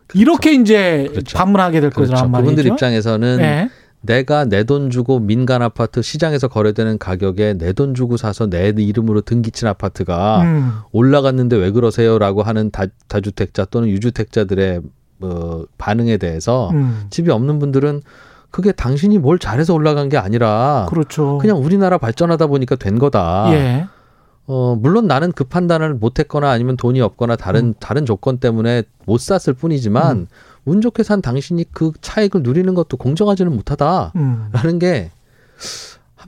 그렇죠. 0.07 0.21
이렇게 0.21 0.53
이제 0.55 1.09
그렇죠. 1.11 1.37
반문하게 1.39 1.81
될 1.81 1.91
그렇죠. 1.91 2.13
거란 2.15 2.31
말이죠. 2.31 2.51
그분들 2.51 2.73
입장에서는 2.73 3.37
네. 3.39 3.69
내가 4.05 4.45
내 4.45 4.65
돈 4.65 4.91
주고 4.91 5.21
민간 5.21 5.63
아파트 5.63 6.03
시장에서 6.03 6.49
거래되는 6.49 6.99
가격에 6.99 7.55
내 7.55 7.73
돈 7.73 7.95
주고 7.95 8.17
사서 8.17 8.49
내 8.49 8.73
이름으로 8.77 9.21
등기친 9.23 9.69
아파트가 9.69 10.43
음. 10.43 10.73
올라갔는데 10.93 11.57
왜 11.57 11.71
그러세요라고 11.71 12.43
하는 12.43 12.71
다, 12.71 12.87
다주택자 13.09 13.67
또는 13.67 13.89
유주택자들의 13.89 14.81
뭐 15.19 15.67
반응에 15.79 16.17
대해서 16.17 16.71
음. 16.71 17.05
집이 17.11 17.31
없는 17.31 17.59
분들은 17.61 18.03
그게 18.53 18.71
당신이 18.71 19.19
뭘 19.19 19.39
잘해서 19.39 19.75
올라간 19.75 20.11
게 20.11 20.19
아니라 20.19 20.87
그렇죠. 20.89 21.39
그냥 21.39 21.57
우리나라 21.57 21.99
발전하다 21.99 22.47
보니까 22.47 22.77
된 22.77 22.99
거다. 22.99 23.47
예. 23.53 23.87
어, 24.47 24.77
물론 24.79 25.07
나는 25.07 25.33
그 25.33 25.45
판단을 25.45 25.95
못 25.95 26.19
했거나 26.19 26.51
아니면 26.51 26.77
돈이 26.77 27.01
없거나 27.01 27.37
다른 27.37 27.69
음. 27.69 27.75
다른 27.81 28.05
조건 28.05 28.39
때문에 28.39 28.83
못 29.07 29.19
샀을 29.19 29.55
뿐이지만 29.55 30.17
음. 30.17 30.27
운 30.67 30.81
좋게 30.83 31.03
산 31.03 31.23
당신이 31.23 31.65
그 31.73 31.93
차익을 32.01 32.43
누리는 32.43 32.73
것도 32.75 32.99
공정하지는 32.99 33.53
못하다라는 33.53 34.13
음. 34.17 34.79
게 34.79 35.11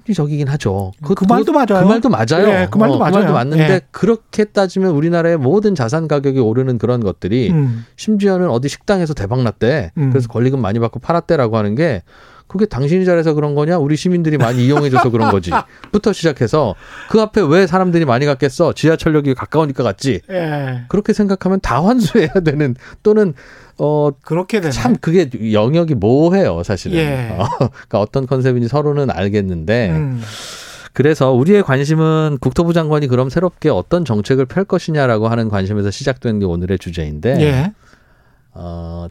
합리적이긴 0.04 0.48
하죠. 0.48 0.92
그, 1.02 1.14
그 1.14 1.24
말도 1.28 1.52
맞아요. 1.52 1.82
그 1.82 1.88
말도 1.88 2.08
맞아요. 2.08 2.46
네, 2.46 2.68
그 2.70 2.78
말도 2.78 2.94
어, 2.94 2.98
맞아요. 2.98 3.12
그 3.12 3.18
말도 3.18 3.32
맞는데 3.32 3.68
네. 3.68 3.80
그렇게 3.90 4.44
따지면 4.44 4.92
우리나라의 4.92 5.38
모든 5.38 5.74
자산 5.74 6.06
가격이 6.06 6.38
오르는 6.38 6.78
그런 6.78 7.02
것들이 7.02 7.50
음. 7.50 7.84
심지어는 7.96 8.50
어디 8.50 8.68
식당에서 8.68 9.14
대박 9.14 9.42
났대. 9.42 9.92
음. 9.96 10.10
그래서 10.10 10.28
권리금 10.28 10.60
많이 10.60 10.78
받고 10.78 11.00
팔았대라고 11.00 11.56
하는 11.56 11.74
게 11.74 12.02
그게 12.46 12.66
당신이 12.66 13.04
잘해서 13.04 13.32
그런 13.32 13.54
거냐? 13.54 13.78
우리 13.78 13.96
시민들이 13.96 14.36
많이 14.36 14.66
이용해줘서 14.66 15.10
그런 15.10 15.30
거지. 15.30 15.50
부터 15.90 16.12
시작해서 16.12 16.74
그 17.10 17.20
앞에 17.20 17.40
왜 17.40 17.66
사람들이 17.66 18.04
많이 18.04 18.26
갔겠어? 18.26 18.74
지하철역이 18.74 19.34
가까우니까 19.34 19.82
갔지. 19.82 20.20
예. 20.30 20.82
그렇게 20.88 21.12
생각하면 21.14 21.60
다 21.60 21.82
환수해야 21.82 22.28
되는 22.44 22.76
또는 23.02 23.34
어 23.78 24.10
그렇게 24.22 24.60
되네. 24.60 24.72
참 24.72 24.96
그게 25.00 25.30
영역이 25.52 25.94
모호해요, 25.94 26.62
사실은. 26.62 26.98
예. 26.98 27.36
어, 27.38 27.44
그러니까 27.58 28.00
어떤 28.00 28.26
컨셉인지 28.26 28.68
서로는 28.68 29.10
알겠는데. 29.10 29.90
음. 29.90 30.22
그래서 30.92 31.32
우리의 31.32 31.64
관심은 31.64 32.38
국토부 32.40 32.72
장관이 32.72 33.08
그럼 33.08 33.28
새롭게 33.28 33.68
어떤 33.68 34.04
정책을 34.04 34.46
펼 34.46 34.64
것이냐라고 34.64 35.26
하는 35.26 35.48
관심에서 35.48 35.90
시작된 35.90 36.38
게 36.38 36.46
오늘의 36.46 36.78
주제인데. 36.78 37.40
예. 37.40 37.72
어, 38.52 39.08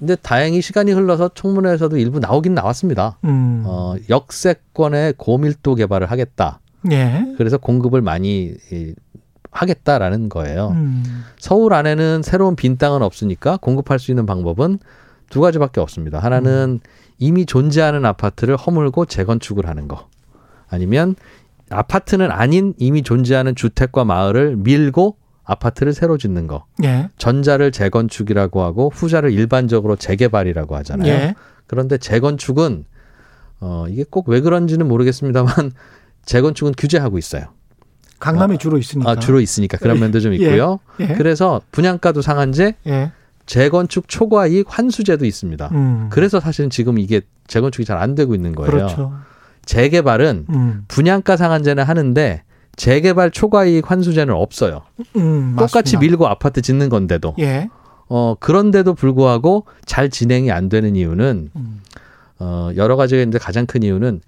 근데 0.00 0.16
다행히 0.16 0.60
시간이 0.60 0.90
흘러서 0.90 1.30
청문회에서도 1.34 1.98
일부 1.98 2.18
나오긴 2.18 2.54
나왔습니다. 2.54 3.18
음. 3.24 3.62
어, 3.64 3.94
역세권의 4.08 5.14
고밀도 5.18 5.76
개발을 5.76 6.10
하겠다. 6.10 6.58
예. 6.90 7.26
그래서 7.36 7.58
공급을 7.58 8.00
많이 8.00 8.54
하겠다라는 9.50 10.28
거예요. 10.28 10.68
음. 10.74 11.24
서울 11.38 11.74
안에는 11.74 12.22
새로운 12.22 12.56
빈 12.56 12.76
땅은 12.76 13.02
없으니까 13.02 13.56
공급할 13.58 13.98
수 13.98 14.10
있는 14.10 14.26
방법은 14.26 14.78
두 15.28 15.40
가지밖에 15.40 15.80
없습니다. 15.80 16.18
하나는 16.18 16.80
음. 16.82 16.90
이미 17.18 17.46
존재하는 17.46 18.04
아파트를 18.04 18.56
허물고 18.56 19.06
재건축을 19.06 19.66
하는 19.66 19.88
거. 19.88 20.08
아니면 20.68 21.14
아파트는 21.70 22.30
아닌 22.30 22.74
이미 22.78 23.02
존재하는 23.02 23.54
주택과 23.54 24.04
마을을 24.04 24.56
밀고 24.56 25.16
아파트를 25.44 25.92
새로 25.92 26.16
짓는 26.16 26.46
거. 26.46 26.64
예. 26.84 27.08
전자를 27.18 27.72
재건축이라고 27.72 28.62
하고 28.62 28.90
후자를 28.94 29.32
일반적으로 29.32 29.96
재개발이라고 29.96 30.76
하잖아요. 30.76 31.08
예. 31.12 31.34
그런데 31.66 31.98
재건축은 31.98 32.84
어 33.60 33.86
이게 33.88 34.04
꼭 34.08 34.28
왜 34.28 34.40
그런지는 34.40 34.88
모르겠습니다만 34.88 35.52
재건축은 36.24 36.74
규제하고 36.78 37.18
있어요. 37.18 37.44
강남에 38.20 38.54
어, 38.54 38.58
주로 38.58 38.78
있으니까. 38.78 39.10
아, 39.10 39.16
주로 39.16 39.40
있으니까 39.40 39.78
그런 39.78 39.96
예. 39.96 40.00
면도 40.00 40.20
좀 40.20 40.32
있고요. 40.34 40.78
예. 41.00 41.08
예. 41.10 41.14
그래서 41.14 41.60
분양가도 41.72 42.22
상한제, 42.22 42.74
예. 42.86 43.10
재건축 43.46 44.06
초과 44.06 44.46
이익 44.46 44.66
환수제도 44.68 45.24
있습니다. 45.24 45.70
음. 45.72 46.06
그래서 46.10 46.38
사실은 46.38 46.70
지금 46.70 46.98
이게 46.98 47.22
재건축이 47.48 47.84
잘 47.84 47.98
안 47.98 48.14
되고 48.14 48.34
있는 48.34 48.54
거예요. 48.54 48.70
그렇죠. 48.70 49.12
재개발은 49.64 50.46
음. 50.50 50.84
분양가 50.88 51.36
상한제는 51.36 51.82
하는데 51.84 52.42
재개발 52.76 53.30
초과 53.32 53.64
이익 53.64 53.90
환수제는 53.90 54.32
없어요. 54.34 54.82
음, 55.16 55.56
똑같이 55.58 55.96
밀고 55.96 56.26
아파트 56.28 56.62
짓는 56.62 56.88
건데도. 56.88 57.34
예. 57.40 57.68
어, 58.08 58.34
그런데도 58.40 58.94
불구하고 58.94 59.66
잘 59.84 60.10
진행이 60.10 60.50
안 60.50 60.68
되는 60.68 60.96
이유는 60.96 61.50
음. 61.56 61.80
어, 62.38 62.70
여러 62.76 62.96
가지가 62.96 63.20
있는데 63.20 63.38
가장 63.38 63.66
큰 63.66 63.82
이유는 63.82 64.20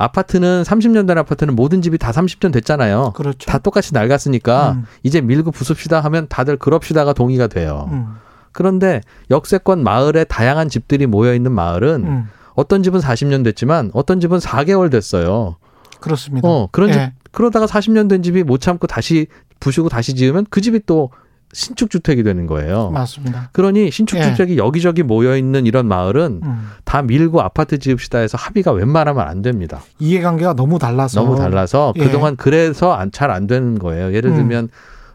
아파트는 0.00 0.62
30년 0.62 1.06
된 1.06 1.18
아파트는 1.18 1.54
모든 1.54 1.82
집이 1.82 1.98
다 1.98 2.10
30년 2.10 2.54
됐잖아요. 2.54 3.12
그렇죠. 3.14 3.50
다 3.50 3.58
똑같이 3.58 3.92
낡았으니까 3.92 4.72
음. 4.72 4.84
이제 5.02 5.20
밀고 5.20 5.50
부숩시다 5.50 6.00
하면 6.00 6.26
다들 6.28 6.56
그럽시다가 6.56 7.12
동의가 7.12 7.48
돼요. 7.48 7.86
음. 7.92 8.14
그런데 8.52 9.02
역세권 9.30 9.84
마을에 9.84 10.24
다양한 10.24 10.70
집들이 10.70 11.04
모여 11.06 11.34
있는 11.34 11.52
마을은 11.52 12.04
음. 12.06 12.28
어떤 12.54 12.82
집은 12.82 13.00
40년 13.00 13.44
됐지만 13.44 13.90
어떤 13.92 14.20
집은 14.20 14.38
4개월 14.38 14.90
됐어요. 14.90 15.56
그렇습니다. 16.00 16.48
어, 16.48 16.68
그런 16.72 16.92
집 16.92 16.98
예. 16.98 17.12
그러다가 17.30 17.66
40년 17.66 18.08
된 18.08 18.22
집이 18.22 18.42
못 18.42 18.58
참고 18.62 18.86
다시 18.86 19.26
부수고 19.60 19.90
다시 19.90 20.14
지으면 20.14 20.46
그 20.48 20.62
집이 20.62 20.80
또 20.86 21.10
신축 21.52 21.90
주택이 21.90 22.22
되는 22.22 22.46
거예요. 22.46 22.90
맞습니다. 22.90 23.50
그러니 23.52 23.90
신축 23.90 24.20
주택이 24.22 24.52
예. 24.54 24.56
여기저기 24.58 25.02
모여 25.02 25.36
있는 25.36 25.66
이런 25.66 25.86
마을은 25.86 26.40
음. 26.44 26.70
다 26.84 27.02
밀고 27.02 27.40
아파트 27.40 27.78
지읍시다 27.78 28.18
해서 28.18 28.38
합의가 28.38 28.72
웬만하면 28.72 29.26
안 29.26 29.42
됩니다. 29.42 29.80
이해관계가 29.98 30.54
너무 30.54 30.78
달라서 30.78 31.20
너무 31.20 31.36
달라서 31.36 31.94
예. 31.96 32.04
그동안 32.04 32.36
그래서 32.36 32.96
잘 33.12 33.30
안 33.30 33.46
되는 33.46 33.78
거예요. 33.78 34.14
예를 34.14 34.30
음. 34.30 34.36
들면 34.36 34.64
음. 34.64 34.68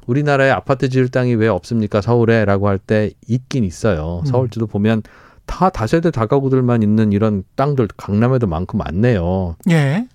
우리나라에 0.07 0.51
아파트 0.51 0.89
지을 0.89 1.07
땅이 1.09 1.35
왜 1.35 1.47
없습니까? 1.47 2.01
서울에라고 2.01 2.67
할 2.67 2.77
때 2.77 3.11
있긴 3.27 3.63
있어요. 3.63 4.21
음. 4.23 4.25
서울지도 4.25 4.67
보면 4.67 5.01
다 5.45 5.69
다세대 5.69 6.11
다가구들만 6.11 6.83
있는 6.83 7.11
이런 7.13 7.43
땅들 7.55 7.87
강남에도 7.97 8.45
많고 8.47 8.77
많네요. 8.77 9.55
예. 9.69 10.07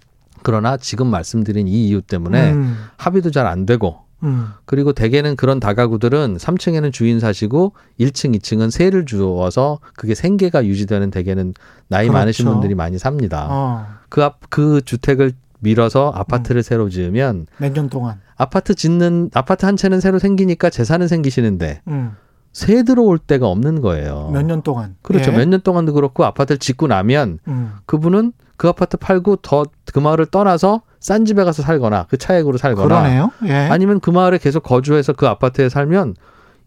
그러나 0.43 0.77
지금 0.77 1.07
말씀드린 1.09 1.67
이 1.69 1.89
이유 1.89 2.03
때문에 2.03 2.53
음. 2.53 2.77
합의도 2.97 3.31
잘 3.31 3.47
안 3.47 3.67
되고 3.67 4.01
음. 4.23 4.49
그리고 4.65 4.93
대개는 4.93 5.37
그런 5.37 5.61
다가구들은 5.61 6.37
3층에는 6.37 6.93
주인 6.93 7.21
사시고 7.21 7.73
1층, 7.99 8.37
2층은 8.37 8.71
세를 8.71 9.07
주어서 9.07 9.79
그게 9.97 10.15
생계가 10.15 10.65
유지되는 10.67 11.11
대개는 11.11 11.55
나이 11.89 12.07
그렇죠. 12.09 12.19
많으신 12.19 12.47
분들이 12.47 12.75
많이 12.75 12.99
삽니다. 12.99 13.47
어. 13.51 13.87
그 14.09 14.23
앞, 14.23 14.39
그 14.51 14.81
주택을 14.85 15.33
밀어서 15.61 16.11
아파트를 16.15 16.61
음. 16.61 16.63
새로 16.63 16.89
지으면 16.89 17.47
몇 17.59 17.73
년 17.75 17.89
동안 17.91 18.21
아파트 18.37 18.75
짓는 18.75 19.31
아파트 19.35 19.67
한 19.67 19.77
채는 19.77 20.01
새로 20.01 20.19
생기니까 20.19 20.71
재산은 20.71 21.07
생기시는데 21.09 21.83
음. 21.89 22.13
새 22.53 22.83
들어올 22.83 23.19
데가 23.19 23.47
없는 23.47 23.81
거예요. 23.81 24.31
몇 24.33 24.43
년 24.43 24.63
동안. 24.63 24.97
그렇죠. 25.03 25.33
예. 25.33 25.37
몇년 25.37 25.61
동안도 25.61 25.93
그렇고 25.93 26.25
아파트를 26.25 26.59
짓고 26.59 26.87
나면 26.89 27.39
음. 27.47 27.75
그분은 27.87 28.33
그 28.57 28.69
아파트 28.69 28.97
팔고 28.97 29.37
더 29.37 29.65
그 29.93 29.99
마을을 29.99 30.27
떠나서 30.27 30.83
싼 31.01 31.25
집에 31.25 31.45
가서 31.45 31.63
살거나 31.63 32.07
그 32.09 32.19
차액으로 32.19 32.59
살거나 32.59 32.87
그러네요. 32.87 33.31
예. 33.47 33.69
아니면 33.71 34.01
그 34.01 34.11
마을에 34.11 34.39
계속 34.39 34.63
거주해서 34.63 35.15
그 35.15 35.27
아파트에 35.27 35.69
살면 35.69 36.15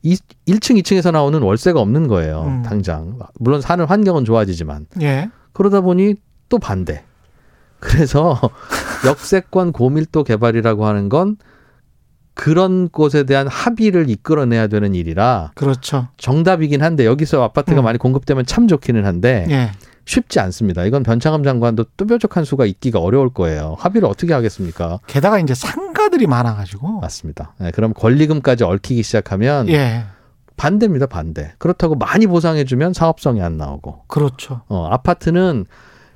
이 0.02 0.16
1층, 0.48 0.82
2층에서 0.82 1.12
나오는 1.12 1.42
월세가 1.42 1.80
없는 1.80 2.08
거예요. 2.08 2.44
음. 2.48 2.64
당장. 2.64 3.18
물론 3.40 3.62
사는 3.62 3.86
환경은 3.86 4.26
좋아지지만. 4.26 4.88
예. 5.02 5.30
그러다 5.54 5.82
보니 5.82 6.16
또 6.50 6.60
반대. 6.60 7.04
그래서 7.80 8.40
역세권 9.06 9.72
고밀도 9.72 10.24
개발이라고 10.24 10.86
하는 10.86 11.10
건 11.10 11.38
그런 12.34 12.90
곳에 12.90 13.24
대한 13.24 13.48
합의를 13.48 14.10
이끌어내야 14.10 14.68
되는 14.68 14.96
일이라 14.96 15.52
그렇죠. 15.56 16.08
정답이긴 16.18 16.82
한데 16.82 17.06
여기서 17.06 17.44
아파트가 17.44 17.82
음. 17.82 17.84
많이 17.84 17.98
공급되면 17.98 18.46
참 18.46 18.68
좋기는 18.68 19.06
한데 19.06 19.46
예. 19.50 19.72
쉽지 20.06 20.40
않습니다. 20.40 20.84
이건 20.84 21.04
변창흠 21.04 21.44
장관도 21.44 21.86
또 21.96 22.06
뾰족한 22.06 22.44
수가 22.44 22.66
있기가 22.66 23.00
어려울 23.00 23.30
거예요. 23.30 23.76
합의를 23.80 24.08
어떻게 24.08 24.34
하겠습니까? 24.34 25.00
게다가 25.08 25.40
이제 25.40 25.54
상가들이 25.54 26.28
많아가지고 26.28 27.00
맞습니다. 27.00 27.54
네, 27.60 27.72
그럼 27.72 27.94
권리금까지 27.94 28.64
얽히기 28.64 29.04
시작하면 29.04 29.70
예. 29.70 30.06
반대입니다. 30.58 31.08
반대. 31.08 31.54
그렇다고 31.58 31.96
많이 31.96 32.28
보상해주면 32.28 32.94
사업성이 32.94 33.42
안 33.42 33.58
나오고 33.58 34.04
그렇죠. 34.08 34.62
어, 34.68 34.88
아파트는 34.92 35.66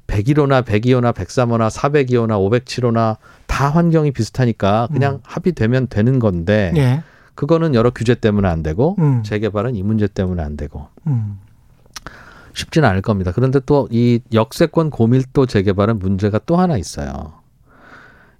101호나 0.08 0.64
102호나 0.64 1.14
103호나 1.14 1.70
402호나 1.70 2.66
507호나 2.66 3.18
다 3.46 3.70
환경이 3.70 4.12
비슷하니까 4.12 4.88
그냥 4.92 5.16
음. 5.16 5.20
합의되면 5.24 5.88
되는 5.88 6.20
건데 6.20 6.74
예. 6.78 7.04
그거는 7.36 7.76
여러 7.76 7.90
규제 7.92 8.16
때문에 8.16 8.48
안 8.48 8.64
되고 8.64 8.96
음. 9.00 9.22
재개발은 9.24 9.76
이 9.76 9.84
문제 9.84 10.08
때문에 10.08 10.42
안 10.42 10.58
되고 10.58 10.88
음. 11.08 11.40
쉽지는 12.54 12.90
않을 12.90 13.02
겁니다. 13.02 13.32
그런데 13.36 13.60
또 13.60 13.88
이 13.92 14.20
역세권 14.34 14.90
고밀도 14.90 15.46
재개발은 15.46 16.00
문제가 16.00 16.40
또 16.46 16.56
하나 16.56 16.78
있어요. 16.78 17.34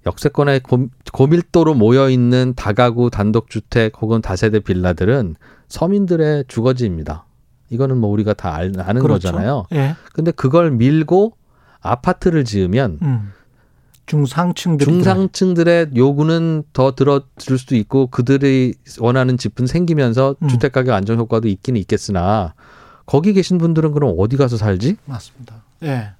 역세권에 0.06 0.60
고, 0.60 0.88
고밀도로 1.12 1.74
모여 1.74 2.08
있는 2.08 2.54
다가구 2.56 3.10
단독주택 3.10 4.00
혹은 4.00 4.22
다세대 4.22 4.60
빌라들은 4.60 5.36
서민들의 5.68 6.44
주거지입니다. 6.48 7.26
이거는 7.70 7.98
뭐 7.98 8.10
우리가 8.10 8.32
다 8.32 8.54
알, 8.54 8.72
아는 8.78 9.02
그렇죠. 9.02 9.28
거잖아요. 9.28 9.66
예. 9.74 9.94
근데 10.14 10.30
그걸 10.30 10.70
밀고 10.70 11.34
아파트를 11.80 12.44
지으면 12.44 12.98
음. 13.02 13.32
중상층들 14.06 14.86
중상층들의 14.86 15.88
요구는 15.94 16.62
더 16.72 16.94
들어줄 16.94 17.58
수도 17.58 17.76
있고 17.76 18.06
그들이 18.06 18.74
원하는 19.00 19.36
집은 19.36 19.66
생기면서 19.66 20.34
음. 20.42 20.48
주택 20.48 20.72
가격 20.72 20.94
안정 20.94 21.18
효과도 21.18 21.46
있기는 21.48 21.78
있겠으나 21.80 22.54
거기 23.04 23.32
계신 23.34 23.58
분들은 23.58 23.92
그럼 23.92 24.14
어디 24.18 24.36
가서 24.36 24.56
살지? 24.56 24.96
맞습니다. 25.04 25.56
예. 25.82 26.10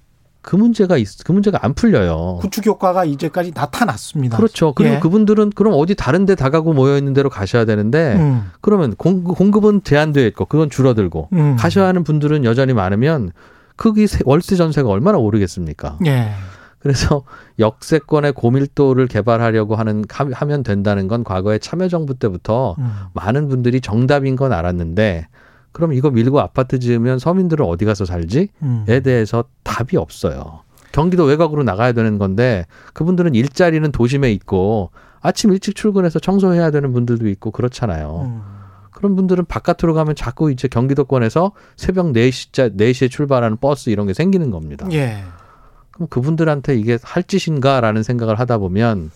그 0.41 0.55
문제가 0.55 0.97
있, 0.97 1.07
그 1.25 1.31
문제가 1.31 1.59
안 1.63 1.73
풀려요. 1.73 2.37
구축 2.41 2.65
효과가 2.65 3.05
이제까지 3.05 3.51
나타났습니다. 3.53 4.37
그렇죠. 4.37 4.73
그리고 4.73 4.95
예. 4.95 4.99
그분들은 4.99 5.51
그럼 5.51 5.73
어디 5.75 5.95
다른 5.95 6.25
데 6.25 6.35
다 6.35 6.49
가고 6.49 6.73
모여 6.73 6.97
있는 6.97 7.13
데로 7.13 7.29
가셔야 7.29 7.65
되는데 7.65 8.15
음. 8.15 8.49
그러면 8.61 8.95
공, 8.95 9.23
급은 9.23 9.83
제한되어 9.83 10.25
있고 10.27 10.45
그건 10.45 10.69
줄어들고 10.69 11.29
음. 11.33 11.55
가셔야 11.57 11.87
하는 11.87 12.03
분들은 12.03 12.45
여전히 12.45 12.73
많으면 12.73 13.31
거기 13.79 14.05
월세 14.25 14.55
전세가 14.57 14.89
얼마나 14.89 15.17
오르겠습니까? 15.17 15.97
예. 16.05 16.31
그래서 16.79 17.23
역세권의 17.57 18.33
고밀도를 18.33 19.07
개발하려고 19.07 19.75
하는 19.75 20.03
하면 20.09 20.63
된다는 20.63 21.07
건 21.07 21.23
과거에 21.23 21.57
참여정부 21.57 22.15
때부터 22.15 22.75
음. 22.77 22.91
많은 23.13 23.47
분들이 23.47 23.81
정답인 23.81 24.35
건 24.35 24.53
알았는데 24.53 25.27
그럼 25.71 25.93
이거 25.93 26.09
밀고 26.09 26.39
아파트 26.39 26.79
지으면 26.79 27.19
서민들은 27.19 27.65
어디 27.65 27.85
가서 27.85 28.05
살지?에 28.05 28.47
음. 28.63 28.85
대해서 28.85 29.45
답이 29.63 29.97
없어요. 29.97 30.61
경기도 30.91 31.23
외곽으로 31.23 31.63
나가야 31.63 31.93
되는 31.93 32.17
건데 32.17 32.65
그분들은 32.93 33.35
일자리는 33.35 33.91
도심에 33.91 34.31
있고 34.33 34.91
아침 35.21 35.51
일찍 35.51 35.75
출근해서 35.75 36.19
청소해야 36.19 36.71
되는 36.71 36.91
분들도 36.91 37.27
있고 37.29 37.51
그렇잖아요. 37.51 38.21
음. 38.25 38.58
그런 38.99 39.15
분들은 39.15 39.45
바깥으로 39.45 39.93
가면 39.93 40.13
자꾸 40.13 40.51
이제 40.51 40.67
경기도권에서 40.67 41.53
새벽 41.77 42.07
4시짜 42.07 42.75
4시에 42.75 43.09
출발하는 43.09 43.55
버스 43.55 43.89
이런 43.89 44.07
게 44.07 44.13
생기는 44.13 44.51
겁니다. 44.51 44.85
예. 44.91 45.23
그럼 45.91 46.09
그분들한테 46.09 46.75
이게 46.75 46.99
할 47.01 47.23
짓인가라는 47.23 48.03
생각을 48.03 48.37
하다 48.37 48.57
보면 48.57 49.09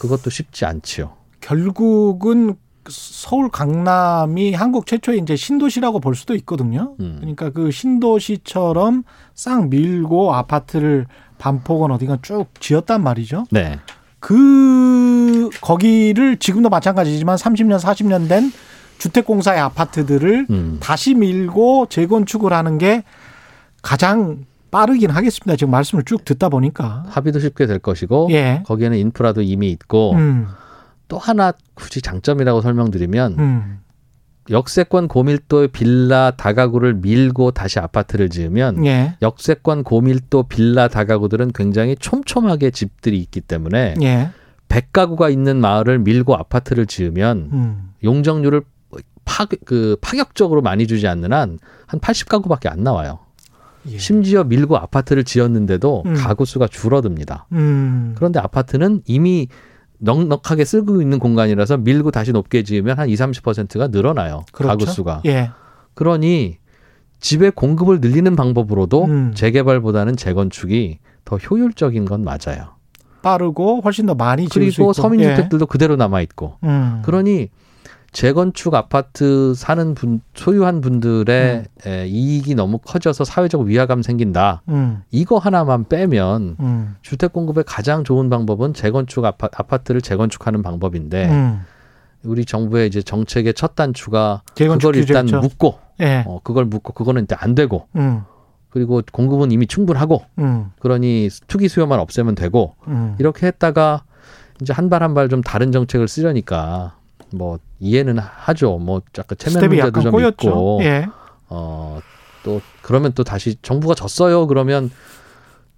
그것도 0.00 0.30
쉽지 0.30 0.64
않지요. 0.64 1.12
결국은 1.42 2.54
서울 2.88 3.50
강남이 3.50 4.54
한국 4.54 4.86
최초의 4.86 5.18
이제 5.18 5.36
신도시라고 5.36 6.00
볼 6.00 6.14
수도 6.14 6.34
있거든요. 6.36 6.94
음. 7.00 7.16
그러니까 7.20 7.50
그 7.50 7.70
신도시처럼 7.70 9.02
싹 9.34 9.68
밀고 9.68 10.32
아파트를 10.32 11.04
반폭은 11.36 11.90
어디가 11.90 12.20
쭉 12.22 12.46
지었단 12.60 13.02
말이죠. 13.02 13.44
네. 13.50 13.78
그 14.20 15.50
거기를 15.60 16.38
지금도 16.38 16.70
마찬가지지만 16.70 17.36
30년 17.36 17.78
40년 17.78 18.26
된 18.26 18.50
주택공사의 19.02 19.58
아파트들을 19.60 20.46
음. 20.50 20.76
다시 20.80 21.14
밀고 21.14 21.86
재건축을 21.86 22.52
하는 22.52 22.78
게 22.78 23.02
가장 23.82 24.44
빠르긴 24.70 25.10
하겠습니다. 25.10 25.56
지금 25.56 25.72
말씀을 25.72 26.04
쭉 26.04 26.24
듣다 26.24 26.48
보니까 26.48 27.04
합의도 27.08 27.40
쉽게 27.40 27.66
될 27.66 27.80
것이고 27.80 28.28
예. 28.30 28.62
거기에는 28.64 28.96
인프라도 28.96 29.42
이미 29.42 29.70
있고 29.72 30.12
음. 30.12 30.46
또 31.08 31.18
하나 31.18 31.52
굳이 31.74 32.00
장점이라고 32.00 32.60
설명드리면 32.60 33.38
음. 33.38 33.80
역세권 34.50 35.08
고밀도의 35.08 35.68
빌라 35.68 36.30
다가구를 36.36 36.94
밀고 36.94 37.50
다시 37.50 37.80
아파트를 37.80 38.28
지으면 38.28 38.86
예. 38.86 39.16
역세권 39.20 39.82
고밀도 39.82 40.44
빌라 40.44 40.86
다가구들은 40.86 41.52
굉장히 41.54 41.96
촘촘하게 41.96 42.70
집들이 42.70 43.18
있기 43.18 43.40
때문에 43.40 43.94
예. 44.00 44.30
100가구가 44.68 45.32
있는 45.32 45.60
마을을 45.60 45.98
밀고 45.98 46.36
아파트를 46.36 46.86
지으면 46.86 47.50
음. 47.52 47.92
용적률을 48.04 48.62
파, 49.24 49.46
그 49.64 49.96
파격적으로 50.00 50.62
많이 50.62 50.86
주지 50.86 51.06
않는 51.06 51.32
한 51.32 51.58
한 51.92 52.00
80가구밖에 52.00 52.68
안 52.70 52.82
나와요. 52.82 53.18
예. 53.88 53.98
심지어 53.98 54.44
밀고 54.44 54.78
아파트를 54.78 55.24
지었는데도 55.24 56.04
음. 56.06 56.14
가구 56.14 56.46
수가 56.46 56.66
줄어듭니다. 56.66 57.46
음. 57.52 58.14
그런데 58.16 58.40
아파트는 58.40 59.02
이미 59.04 59.48
넉넉하게 59.98 60.64
쓰고 60.64 61.02
있는 61.02 61.18
공간이라서 61.18 61.76
밀고 61.78 62.10
다시 62.10 62.32
높게 62.32 62.62
지으면 62.62 62.98
한 62.98 63.10
20, 63.10 63.26
30%가 63.42 63.88
늘어나요. 63.88 64.44
그렇죠. 64.52 64.68
가구 64.78 64.86
수가. 64.90 65.22
예. 65.26 65.50
그러니 65.92 66.56
집의 67.20 67.50
공급을 67.52 68.00
늘리는 68.00 68.34
방법으로도 68.34 69.04
음. 69.04 69.32
재개발보다는 69.34 70.16
재건축이 70.16 70.98
더 71.26 71.36
효율적인 71.36 72.06
건 72.06 72.24
맞아요. 72.24 72.76
빠르고 73.20 73.82
훨씬 73.84 74.06
더 74.06 74.14
많이 74.14 74.48
그리고 74.48 74.92
서민주택들도 74.94 75.64
예. 75.64 75.68
그대로 75.68 75.96
남아 75.96 76.22
있고. 76.22 76.56
음. 76.64 77.02
그러니 77.04 77.50
재건축 78.12 78.74
아파트 78.74 79.54
사는 79.56 79.94
분 79.94 80.20
소유한 80.34 80.80
분들의 80.82 81.64
음. 81.86 81.88
에, 81.88 82.06
이익이 82.06 82.54
너무 82.54 82.78
커져서 82.78 83.24
사회적 83.24 83.62
위화감 83.62 84.02
생긴다. 84.02 84.62
음. 84.68 85.02
이거 85.10 85.38
하나만 85.38 85.88
빼면 85.88 86.56
음. 86.60 86.96
주택 87.00 87.32
공급의 87.32 87.64
가장 87.66 88.04
좋은 88.04 88.28
방법은 88.28 88.74
재건축 88.74 89.24
아파, 89.24 89.48
아파트를 89.54 90.02
재건축하는 90.02 90.62
방법인데 90.62 91.28
음. 91.30 91.60
우리 92.22 92.44
정부의 92.44 92.86
이제 92.86 93.00
정책의 93.02 93.54
첫 93.54 93.74
단추가 93.74 94.42
그걸 94.78 94.94
일단 94.96 95.24
규제죠. 95.26 95.40
묶고 95.40 95.78
예. 96.00 96.22
어, 96.26 96.40
그걸 96.44 96.66
묶고 96.66 96.92
그거는 96.92 97.24
이제 97.24 97.34
안 97.38 97.54
되고 97.54 97.88
음. 97.96 98.22
그리고 98.68 99.00
공급은 99.10 99.50
이미 99.52 99.66
충분하고 99.66 100.22
음. 100.38 100.70
그러니 100.80 101.30
투기 101.46 101.68
수요만 101.68 101.98
없애면 101.98 102.34
되고 102.36 102.74
이렇게 103.18 103.46
했다가 103.46 104.04
이제 104.60 104.72
한 104.72 104.88
발 104.88 105.02
한 105.02 105.14
발 105.14 105.28
좀 105.28 105.40
다른 105.42 105.72
정책을 105.72 106.08
쓰려니까 106.08 106.96
뭐 107.34 107.58
이해는 107.80 108.18
하죠. 108.18 108.78
뭐 108.78 109.02
약간 109.18 109.36
체면 109.38 109.68
문제도 109.68 110.00
좀 110.00 110.12
꼬였죠. 110.12 110.48
있고. 110.48 110.80
예. 110.82 111.06
어또 111.48 112.60
그러면 112.82 113.12
또 113.14 113.24
다시 113.24 113.56
정부가 113.62 113.94
졌어요. 113.94 114.46
그러면 114.46 114.90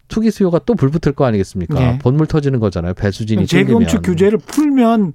투기 0.08 0.30
수요가 0.30 0.58
또 0.58 0.74
불붙을 0.74 1.12
거 1.12 1.24
아니겠습니까? 1.24 1.80
예. 1.82 1.98
본물 1.98 2.26
터지는 2.26 2.60
거잖아요. 2.60 2.94
배수진이 2.94 3.46
재건축 3.46 4.02
규제를 4.02 4.38
풀면 4.38 5.14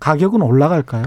가격은 0.00 0.42
올라갈까요? 0.42 1.04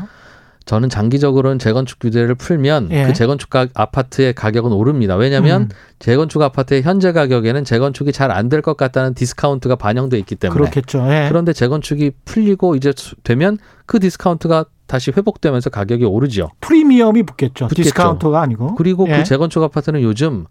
저는 0.65 0.87
장기적으로는 0.89 1.59
재건축 1.59 1.99
규제를 1.99 2.35
풀면 2.35 2.89
예. 2.91 3.05
그 3.05 3.13
재건축 3.13 3.49
가, 3.49 3.67
아파트의 3.73 4.33
가격은 4.33 4.71
오릅니다. 4.71 5.15
왜냐하면 5.15 5.63
음. 5.63 5.69
재건축 5.99 6.41
아파트의 6.41 6.83
현재 6.83 7.11
가격에는 7.11 7.65
재건축이 7.65 8.11
잘 8.13 8.31
안 8.31 8.47
될 8.49 8.61
것 8.61 8.77
같다는 8.77 9.13
디스카운트가 9.13 9.75
반영돼 9.75 10.17
있기 10.19 10.35
때문에 10.35 10.57
그렇겠죠. 10.59 11.05
예. 11.11 11.25
그런데 11.27 11.51
재건축이 11.53 12.11
풀리고 12.23 12.75
이제 12.75 12.93
되면 13.23 13.57
그 13.85 13.99
디스카운트가 13.99 14.65
다시 14.87 15.11
회복되면서 15.15 15.69
가격이 15.69 16.05
오르죠. 16.05 16.49
프리미엄이 16.61 17.23
붙겠죠. 17.23 17.67
붙겠죠. 17.67 17.83
디스카운트가 17.83 18.41
아니고. 18.41 18.75
그리고 18.75 19.05
그 19.05 19.11
예. 19.11 19.17
그 19.17 19.23
재건축 19.23 19.61
아파트는 19.63 20.01
요즘 20.01 20.45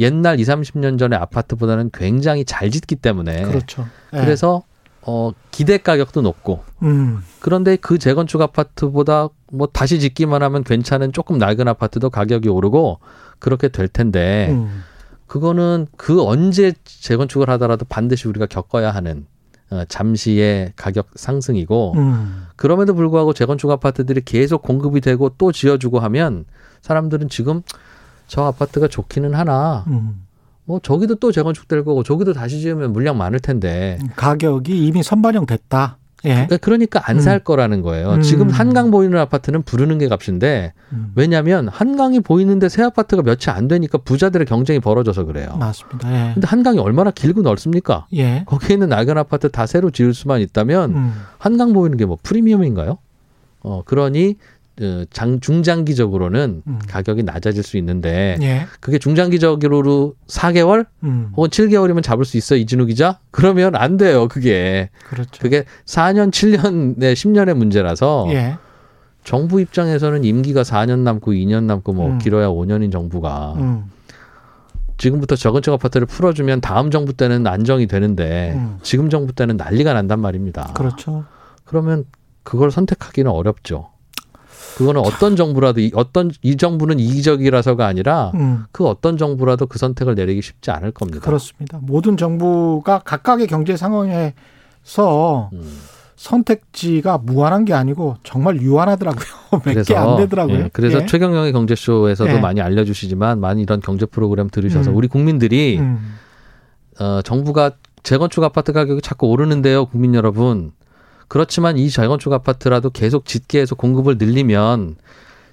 옛날 0.00 0.38
2, 0.38 0.44
30년 0.44 0.98
전의 0.98 1.18
아파트보다는 1.18 1.90
굉장히 1.92 2.44
잘 2.44 2.70
짓기 2.70 2.96
때문에 2.96 3.42
그렇죠. 3.42 3.86
예. 4.14 4.20
그래서 4.20 4.62
어, 5.10 5.32
기대 5.50 5.78
가격도 5.78 6.20
높고. 6.20 6.62
음. 6.82 7.20
그런데 7.40 7.76
그 7.76 7.96
재건축 7.96 8.42
아파트보다 8.42 9.28
뭐 9.50 9.66
다시 9.66 10.00
짓기만 10.00 10.42
하면 10.42 10.62
괜찮은 10.64 11.14
조금 11.14 11.38
낡은 11.38 11.66
아파트도 11.66 12.10
가격이 12.10 12.50
오르고 12.50 12.98
그렇게 13.38 13.68
될 13.68 13.88
텐데 13.88 14.48
음. 14.50 14.82
그거는 15.26 15.86
그 15.96 16.22
언제 16.22 16.74
재건축을 16.84 17.48
하더라도 17.48 17.86
반드시 17.88 18.28
우리가 18.28 18.44
겪어야 18.44 18.90
하는 18.90 19.26
어, 19.70 19.84
잠시의 19.88 20.74
가격 20.76 21.08
상승이고 21.14 21.94
음. 21.96 22.46
그럼에도 22.56 22.94
불구하고 22.94 23.32
재건축 23.32 23.70
아파트들이 23.70 24.20
계속 24.26 24.60
공급이 24.60 25.00
되고 25.00 25.30
또 25.38 25.52
지어주고 25.52 26.00
하면 26.00 26.44
사람들은 26.82 27.30
지금 27.30 27.62
저 28.26 28.44
아파트가 28.44 28.88
좋기는 28.88 29.32
하나 29.32 29.84
음. 29.86 30.26
뭐 30.68 30.78
저기도 30.82 31.14
또 31.14 31.32
재건축될 31.32 31.82
거고 31.82 32.02
저기도 32.02 32.34
다시 32.34 32.60
지으면 32.60 32.92
물량 32.92 33.16
많을 33.16 33.40
텐데 33.40 33.98
가격이 34.16 34.86
이미 34.86 35.02
선반영됐다. 35.02 35.96
예. 36.26 36.46
그러니까 36.60 37.00
안살 37.08 37.36
음. 37.36 37.40
거라는 37.44 37.80
거예요. 37.80 38.14
음. 38.14 38.22
지금 38.22 38.50
한강 38.50 38.90
보이는 38.90 39.16
아파트는 39.18 39.62
부르는 39.62 39.96
게 39.98 40.08
값인데 40.08 40.74
음. 40.92 41.12
왜냐하면 41.14 41.68
한강이 41.68 42.20
보이는데 42.20 42.68
새 42.68 42.82
아파트가 42.82 43.22
몇이 43.22 43.46
안 43.46 43.66
되니까 43.68 43.96
부자들의 43.98 44.44
경쟁이 44.46 44.78
벌어져서 44.80 45.24
그래요. 45.24 45.56
맞습니다. 45.58 46.12
예. 46.12 46.34
근데 46.34 46.46
한강이 46.46 46.78
얼마나 46.80 47.12
길고 47.12 47.40
넓습니까? 47.40 48.06
예. 48.14 48.42
거기에 48.46 48.74
있는 48.74 48.90
낡은 48.90 49.16
아파트 49.16 49.48
다 49.50 49.64
새로 49.64 49.90
지을 49.90 50.12
수만 50.12 50.40
있다면 50.42 50.90
음. 50.94 51.14
한강 51.38 51.72
보이는 51.72 51.96
게 51.96 52.04
뭐 52.04 52.18
프리미엄인가요? 52.22 52.98
어 53.60 53.82
그러니 53.86 54.34
그 54.34 54.38
장, 55.10 55.40
중장기적으로는 55.40 56.62
음. 56.66 56.78
가격이 56.88 57.22
낮아질 57.22 57.62
수 57.62 57.76
있는데 57.78 58.36
예. 58.40 58.66
그게 58.80 58.98
중장기적으로 58.98 60.14
4개월 60.26 60.86
음. 61.02 61.32
혹은 61.36 61.50
7개월이면 61.50 62.02
잡을 62.02 62.24
수 62.24 62.36
있어 62.36 62.56
이진우 62.56 62.86
기자? 62.86 63.18
그러면 63.30 63.74
안 63.76 63.96
돼요. 63.96 64.28
그게 64.28 64.90
그렇죠. 65.08 65.30
그게 65.40 65.64
4년, 65.86 66.30
7년, 66.30 66.94
네, 66.96 67.14
10년의 67.14 67.54
문제라서 67.54 68.26
예. 68.30 68.56
정부 69.24 69.60
입장에서는 69.60 70.24
임기가 70.24 70.62
4년 70.62 71.00
남고 71.00 71.32
2년 71.32 71.64
남고 71.64 71.92
뭐 71.92 72.06
음. 72.08 72.18
길어야 72.18 72.48
5년인 72.48 72.90
정부가 72.90 73.54
음. 73.58 73.90
지금부터 74.96 75.36
저건축 75.36 75.72
아파트를 75.74 76.06
풀어주면 76.06 76.60
다음 76.60 76.90
정부 76.90 77.12
때는 77.12 77.46
안정이 77.46 77.86
되는데 77.86 78.54
음. 78.56 78.78
지금 78.82 79.10
정부 79.10 79.32
때는 79.32 79.56
난리가 79.56 79.92
난단 79.92 80.20
말입니다. 80.20 80.72
그렇죠. 80.74 81.24
그러면 81.64 82.04
그걸 82.42 82.70
선택하기는 82.70 83.30
어렵죠. 83.30 83.90
그거는 84.76 85.00
어떤 85.00 85.34
정부라도 85.34 85.80
이, 85.80 85.90
어떤 85.94 86.30
이 86.42 86.56
정부는 86.56 86.98
이기적이라서가 87.00 87.86
아니라 87.86 88.30
음. 88.34 88.64
그 88.70 88.86
어떤 88.86 89.16
정부라도 89.16 89.66
그 89.66 89.78
선택을 89.78 90.14
내리기 90.14 90.42
쉽지 90.42 90.70
않을 90.70 90.92
겁니다. 90.92 91.20
그렇습니다. 91.20 91.78
모든 91.82 92.16
정부가 92.16 93.00
각각의 93.04 93.46
경제 93.48 93.76
상황에서 93.76 95.50
음. 95.52 95.78
선택지가 96.16 97.18
무한한 97.18 97.64
게 97.64 97.74
아니고 97.74 98.16
정말 98.24 98.60
유한하더라고요. 98.60 99.24
몇 99.64 99.84
개 99.84 99.94
안 99.96 100.16
되더라고요. 100.16 100.58
예, 100.58 100.70
그래서 100.72 101.02
예. 101.02 101.06
최경영의 101.06 101.52
경제쇼에서도 101.52 102.30
예. 102.30 102.40
많이 102.40 102.60
알려주시지만 102.60 103.40
많이 103.40 103.62
이런 103.62 103.80
경제 103.80 104.04
프로그램 104.04 104.48
들으셔서 104.50 104.90
음. 104.90 104.96
우리 104.96 105.06
국민들이 105.08 105.78
음. 105.78 106.14
어, 107.00 107.22
정부가 107.22 107.72
재건축 108.02 108.42
아파트 108.42 108.72
가격이 108.72 109.00
자꾸 109.02 109.28
오르는데요, 109.28 109.86
국민 109.86 110.14
여러분. 110.14 110.72
그렇지만 111.28 111.76
이 111.78 111.90
재건축 111.90 112.32
아파트라도 112.32 112.90
계속 112.90 113.26
짓게 113.26 113.60
해서 113.60 113.74
공급을 113.74 114.16
늘리면 114.18 114.96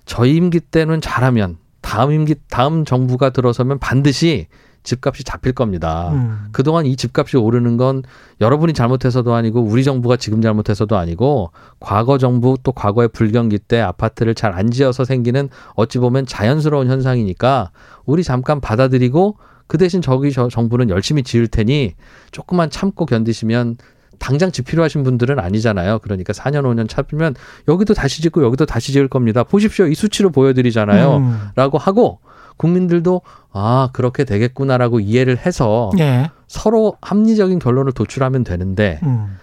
저희 0.05 0.35
임기 0.35 0.59
때는 0.59 1.01
잘하면 1.01 1.57
다음 1.81 2.11
임기 2.11 2.35
다음 2.49 2.85
정부가 2.85 3.29
들어서면 3.31 3.79
반드시 3.79 4.47
집값이 4.83 5.23
잡힐 5.23 5.51
겁니다. 5.51 6.11
음. 6.13 6.45
그동안 6.51 6.85
이 6.85 6.95
집값이 6.95 7.37
오르는 7.37 7.75
건 7.75 8.03
여러분이 8.39 8.73
잘못해서도 8.73 9.33
아니고 9.33 9.61
우리 9.61 9.83
정부가 9.83 10.15
지금 10.15 10.41
잘못해서도 10.41 10.95
아니고 10.95 11.51
과거 11.79 12.17
정부 12.19 12.55
또 12.61 12.71
과거의 12.71 13.09
불경기 13.09 13.57
때 13.59 13.81
아파트를 13.81 14.35
잘 14.35 14.53
안 14.55 14.69
지어서 14.71 15.03
생기는 15.03 15.49
어찌 15.73 15.97
보면 15.97 16.27
자연스러운 16.27 16.87
현상이니까 16.87 17.71
우리 18.05 18.23
잠깐 18.23 18.61
받아들이고 18.61 19.37
그 19.67 19.77
대신 19.79 20.01
저기 20.01 20.31
저 20.31 20.47
정부는 20.47 20.89
열심히 20.89 21.23
지을 21.23 21.47
테니 21.47 21.93
조금만 22.31 22.69
참고 22.69 23.05
견디시면 23.05 23.77
당장 24.19 24.51
집 24.51 24.65
필요하신 24.65 25.03
분들은 25.03 25.39
아니잖아요. 25.39 25.99
그러니까 25.99 26.33
4년 26.33 26.63
5년 26.63 26.89
차면 26.89 27.35
여기도 27.67 27.93
다시 27.93 28.21
짓고 28.21 28.43
여기도 28.43 28.65
다시 28.65 28.91
지을 28.91 29.07
겁니다. 29.07 29.43
보십시오. 29.43 29.87
이 29.87 29.95
수치로 29.95 30.29
보여드리잖아요. 30.31 31.17
음. 31.17 31.49
라고 31.55 31.77
하고 31.77 32.19
국민들도 32.57 33.21
아 33.51 33.89
그렇게 33.93 34.23
되겠구나라고 34.23 34.99
이해를 34.99 35.37
해서 35.37 35.91
예. 35.99 36.31
서로 36.47 36.97
합리적인 37.01 37.59
결론을 37.59 37.91
도출하면 37.91 38.43
되는데 38.43 38.99
음. 39.03 39.37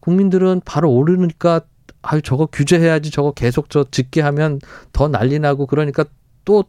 국민들은 0.00 0.62
바로 0.64 0.90
오르니까 0.90 1.60
아유 2.02 2.22
저거 2.22 2.46
규제해야지 2.46 3.10
저거 3.10 3.32
계속 3.32 3.70
저 3.70 3.84
짓게 3.90 4.20
하면 4.22 4.58
더 4.92 5.08
난리 5.08 5.38
나고 5.38 5.66
그러니까 5.66 6.04
또 6.44 6.64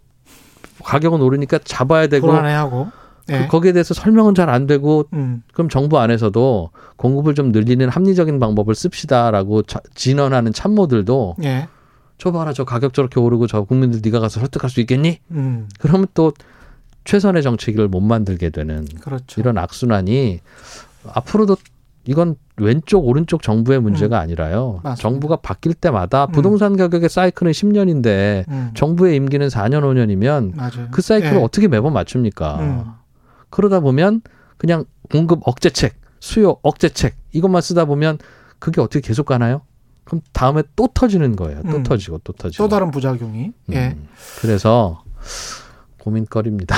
가격은 0.83 1.21
오르니까 1.21 1.59
잡아야 1.63 2.07
되고 2.07 2.27
불안해하고 2.27 2.91
네. 3.27 3.47
거기에 3.47 3.71
대해서 3.73 3.93
설명은 3.93 4.35
잘 4.35 4.49
안 4.49 4.67
되고 4.67 5.05
음. 5.13 5.43
그럼 5.53 5.69
정부 5.69 5.97
안에서도 5.99 6.71
공급을 6.97 7.35
좀 7.35 7.51
늘리는 7.51 7.87
합리적인 7.87 8.39
방법을 8.39 8.75
씁시다라고 8.75 9.63
자, 9.63 9.79
진언하는 9.95 10.51
참모들도 10.51 11.35
네. 11.37 11.67
저 12.17 12.31
봐라 12.31 12.53
저 12.53 12.65
가격 12.65 12.93
저렇게 12.93 13.19
오르고 13.19 13.47
저 13.47 13.63
국민들 13.63 14.01
네가 14.03 14.19
가서 14.19 14.39
설득할 14.41 14.69
수 14.69 14.79
있겠니? 14.81 15.19
음. 15.31 15.69
그러면 15.79 16.07
또 16.13 16.33
최선의 17.05 17.41
정책을 17.43 17.87
못 17.87 17.99
만들게 18.01 18.49
되는 18.49 18.85
그렇죠. 18.99 19.39
이런 19.41 19.57
악순환이 19.57 20.39
앞으로도 21.13 21.55
이건 22.05 22.35
왼쪽 22.57 23.07
오른쪽 23.07 23.41
정부의 23.43 23.79
문제가 23.79 24.17
음. 24.17 24.21
아니라요. 24.21 24.81
맞습니다. 24.83 24.95
정부가 25.01 25.35
바뀔 25.37 25.73
때마다 25.73 26.25
음. 26.25 26.31
부동산 26.31 26.75
가격의 26.75 27.09
사이클은 27.09 27.51
10년인데 27.53 28.47
음. 28.49 28.71
정부의 28.73 29.15
임기는 29.15 29.47
4년 29.47 29.81
5년이면 29.81 30.55
맞아요. 30.55 30.87
그 30.91 31.01
사이클을 31.01 31.33
네. 31.35 31.43
어떻게 31.43 31.67
매번 31.67 31.93
맞춥니까? 31.93 32.97
음. 33.51 33.55
그러다 33.55 33.79
보면 33.79 34.21
그냥 34.57 34.85
공급 35.11 35.41
억제책, 35.47 35.95
수요 36.19 36.57
억제책 36.63 37.15
이것만 37.31 37.61
쓰다 37.61 37.85
보면 37.85 38.17
그게 38.59 38.81
어떻게 38.81 39.01
계속 39.01 39.25
가나요? 39.25 39.61
그럼 40.03 40.21
다음에 40.33 40.63
또 40.75 40.87
터지는 40.93 41.35
거예요. 41.35 41.61
또 41.63 41.77
음. 41.77 41.83
터지고 41.83 42.19
또 42.23 42.33
터지고. 42.33 42.63
또 42.63 42.69
다른 42.69 42.91
부작용이. 42.91 43.51
음. 43.69 43.73
예. 43.73 43.95
그래서 44.41 45.03
고민거리입니다. 45.99 46.75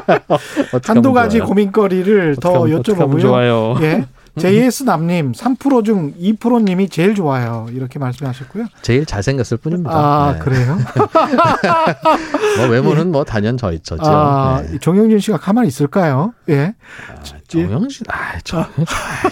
한두 0.84 1.12
가지 1.12 1.38
좋아요? 1.38 1.48
고민거리를 1.48 2.36
더 2.36 2.62
여쭤보고요. 2.64 3.20
좋아요. 3.20 3.74
예. 3.82 4.06
JS 4.38 4.84
남님 4.84 5.32
3%중 5.32 6.12
2%님이 6.14 6.88
제일 6.88 7.14
좋아요. 7.14 7.66
이렇게 7.72 7.98
말씀하셨고요. 7.98 8.66
제일 8.82 9.06
잘생겼을 9.06 9.56
뿐입니다. 9.56 9.90
아 9.94 10.32
네. 10.34 10.38
그래요? 10.38 10.78
뭐 12.58 12.68
외모는 12.68 13.00
예. 13.00 13.04
뭐 13.04 13.24
단연 13.24 13.56
저 13.56 13.72
있죠. 13.72 13.96
아, 14.00 14.62
네. 14.62 14.78
정영진 14.78 15.18
씨가 15.20 15.38
가만히 15.38 15.68
있을까요? 15.68 16.34
예. 16.48 16.74
아, 17.08 17.22
정영진, 17.48 18.06
아, 18.08 18.38
저, 18.44 18.66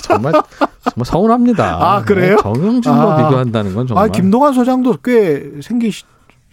정말 0.02 0.32
정말 0.32 1.05
서운합니다. 1.05 1.78
아 1.80 2.02
그래요? 2.02 2.36
정영진과 2.40 3.14
아, 3.14 3.16
비교한다는 3.16 3.74
건 3.74 3.86
정말. 3.86 4.05
아 4.05 4.09
김동완 4.09 4.55
소장도 4.55 4.98
꽤 5.05 5.50
생기시. 5.62 6.05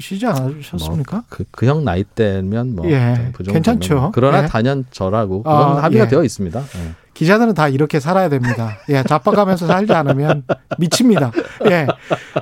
시지 0.02 0.26
않으셨습니까? 0.26 1.16
뭐 1.18 1.24
그, 1.30 1.44
그 1.52 1.66
형 1.66 1.84
나이 1.86 2.04
때면 2.04 2.76
뭐 2.76 2.90
예, 2.90 3.30
그 3.34 3.44
괜찮죠. 3.44 4.12
그러나 4.14 4.44
예. 4.44 4.48
단연 4.48 4.86
저라고 4.92 5.44
그건 5.44 5.78
아, 5.78 5.84
합의가 5.84 6.06
예. 6.06 6.10
되어 6.10 6.24
있습니다. 6.24 6.60
예. 6.60 6.92
기자들은 7.14 7.54
다 7.54 7.68
이렇게 7.68 8.00
살아야 8.00 8.30
됩니다. 8.30 8.78
예, 8.90 9.04
자빠가면서 9.04 9.68
살지 9.68 9.94
않으면 9.94 10.44
미칩니다. 10.80 11.32
예. 11.70 11.86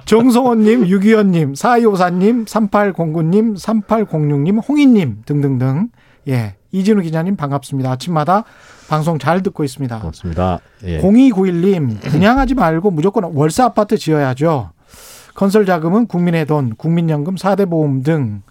정성원님, 0.05 0.88
유기현님, 0.88 1.53
4254님, 1.53 2.45
3809님, 2.47 3.57
3806님, 3.57 4.62
홍희님 4.68 5.24
등등등. 5.26 5.89
예. 6.28 6.55
이진우 6.72 7.01
기자님 7.01 7.36
반갑습니다. 7.36 7.91
아침마다 7.91 8.43
방송 8.89 9.18
잘 9.18 9.41
듣고 9.41 9.64
있습니다. 9.64 9.99
고맙습니다. 9.99 10.60
예. 10.86 10.99
0291님, 11.01 11.99
분양하지 12.01 12.53
말고 12.53 12.91
무조건 12.91 13.24
월세 13.34 13.64
아파트 13.64 13.97
지어야죠. 13.97 14.72
건설 15.40 15.66
자금은 15.66 16.08
국민의 16.08 16.46
돈, 16.48 16.76
국민연금, 16.76 17.36
4대 17.36 17.70
보험 17.70 18.04
등 18.04 18.42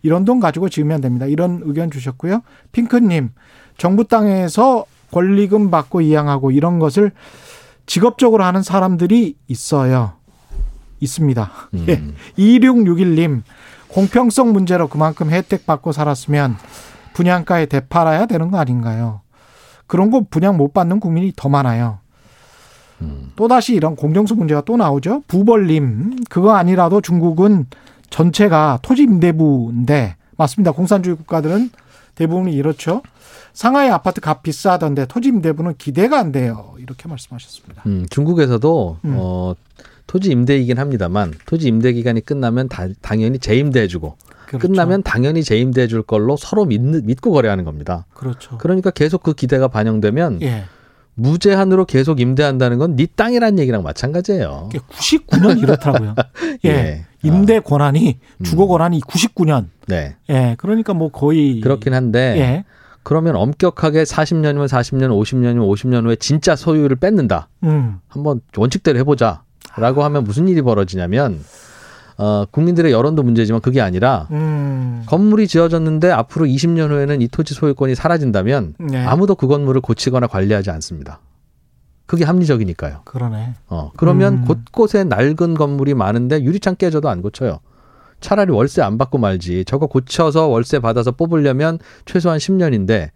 이런 0.00 0.24
돈 0.24 0.40
가지고 0.40 0.70
지으면 0.70 1.02
됩니다. 1.02 1.26
이런 1.26 1.60
의견 1.62 1.90
주셨고요. 1.90 2.40
핑크님, 2.72 3.32
정부 3.76 4.08
땅에서 4.08 4.86
권리금 5.10 5.70
받고 5.70 6.00
이양하고 6.00 6.50
이런 6.50 6.78
것을 6.78 7.12
직업적으로 7.84 8.44
하는 8.44 8.62
사람들이 8.62 9.36
있어요. 9.46 10.14
있습니다. 11.00 11.50
음. 11.74 11.86
예. 11.86 12.02
2661님, 12.42 13.42
공평성 13.88 14.54
문제로 14.54 14.88
그만큼 14.88 15.30
혜택 15.30 15.66
받고 15.66 15.92
살았으면 15.92 16.56
분양가에 17.12 17.66
되팔아야 17.66 18.24
되는 18.24 18.50
거 18.50 18.56
아닌가요? 18.56 19.20
그런 19.86 20.10
거 20.10 20.24
분양 20.30 20.56
못 20.56 20.72
받는 20.72 20.98
국민이 20.98 21.30
더 21.36 21.50
많아요. 21.50 21.98
음. 23.02 23.32
또다시 23.36 23.74
이런 23.74 23.96
공정성 23.96 24.38
문제가 24.38 24.62
또 24.62 24.76
나오죠. 24.76 25.22
부벌림, 25.28 26.24
그거 26.28 26.52
아니라도 26.54 27.00
중국은 27.00 27.66
전체가 28.10 28.78
토지 28.82 29.02
임대부인데, 29.02 30.16
맞습니다. 30.36 30.72
공산주의 30.72 31.16
국가들은 31.16 31.70
대부분이 32.14 32.52
이렇죠. 32.52 33.02
상하이 33.52 33.90
아파트 33.90 34.20
값 34.20 34.42
비싸던데 34.42 35.06
토지 35.06 35.28
임대부는 35.28 35.74
기대가 35.78 36.18
안 36.18 36.32
돼요. 36.32 36.74
이렇게 36.78 37.08
말씀하셨습니다. 37.08 37.82
음, 37.86 38.06
중국에서도 38.08 38.98
음. 39.04 39.16
어, 39.18 39.54
토지 40.06 40.30
임대이긴 40.30 40.78
합니다만 40.78 41.34
토지 41.46 41.68
임대 41.68 41.92
기간이 41.92 42.20
끝나면 42.20 42.68
다, 42.68 42.86
당연히 43.00 43.38
재임대해주고 43.38 44.16
그렇죠. 44.46 44.66
끝나면 44.66 45.02
당연히 45.02 45.42
재임대해줄 45.42 46.02
걸로 46.02 46.36
서로 46.36 46.64
믿, 46.64 46.80
믿고 46.80 47.30
거래하는 47.30 47.64
겁니다. 47.64 48.06
그렇죠. 48.14 48.58
그러니까 48.58 48.90
계속 48.90 49.22
그 49.22 49.34
기대가 49.34 49.68
반영되면 49.68 50.40
예. 50.42 50.64
무제한으로 51.18 51.84
계속 51.84 52.20
임대한다는 52.20 52.78
건 52.78 52.96
네 52.96 53.06
땅이라는 53.14 53.58
얘기랑 53.58 53.82
마찬가지예요. 53.82 54.70
99년 54.72 55.60
이렇더라고요. 55.62 56.14
예. 56.64 56.68
예. 56.68 57.06
임대 57.22 57.60
권한이 57.60 58.18
주거 58.44 58.64
음. 58.64 58.68
권한이 58.68 59.00
99년. 59.00 59.66
네. 59.86 60.16
예. 60.30 60.54
그러니까 60.58 60.94
뭐 60.94 61.10
거의 61.10 61.60
그렇긴 61.60 61.94
한데 61.94 62.34
예. 62.38 62.64
그러면 63.02 63.36
엄격하게 63.36 64.02
40년이면 64.04 64.68
40년, 64.68 65.08
50년이면 65.10 65.68
50년 65.72 66.04
후에 66.04 66.16
진짜 66.16 66.54
소유를 66.56 66.96
뺏는다. 66.96 67.48
음. 67.64 67.98
한번 68.08 68.40
원칙대로 68.56 68.98
해보자라고 68.98 70.04
하면 70.04 70.24
무슨 70.24 70.46
일이 70.48 70.62
벌어지냐면 70.62 71.40
어, 72.18 72.44
국민들의 72.50 72.90
여론도 72.92 73.22
문제지만 73.22 73.60
그게 73.60 73.80
아니라 73.80 74.26
음. 74.32 75.04
건물이 75.06 75.46
지어졌는데 75.46 76.10
앞으로 76.10 76.46
20년 76.46 76.90
후에는 76.90 77.22
이 77.22 77.28
토지 77.28 77.54
소유권이 77.54 77.94
사라진다면 77.94 78.74
네. 78.78 79.04
아무도 79.06 79.36
그 79.36 79.46
건물을 79.46 79.80
고치거나 79.80 80.26
관리하지 80.26 80.70
않습니다. 80.70 81.20
그게 82.06 82.24
합리적이니까요. 82.24 83.02
그러네. 83.04 83.54
어, 83.68 83.92
그러면 83.96 84.38
음. 84.38 84.44
곳곳에 84.46 85.04
낡은 85.04 85.54
건물이 85.54 85.94
많은데 85.94 86.42
유리창 86.42 86.74
깨져도 86.76 87.08
안 87.08 87.22
고쳐요. 87.22 87.60
차라리 88.20 88.50
월세 88.50 88.82
안 88.82 88.98
받고 88.98 89.18
말지. 89.18 89.64
저거 89.64 89.86
고쳐서 89.86 90.48
월세 90.48 90.80
받아서 90.80 91.12
뽑으려면 91.12 91.78
최소한 92.04 92.38
10년인데 92.38 93.10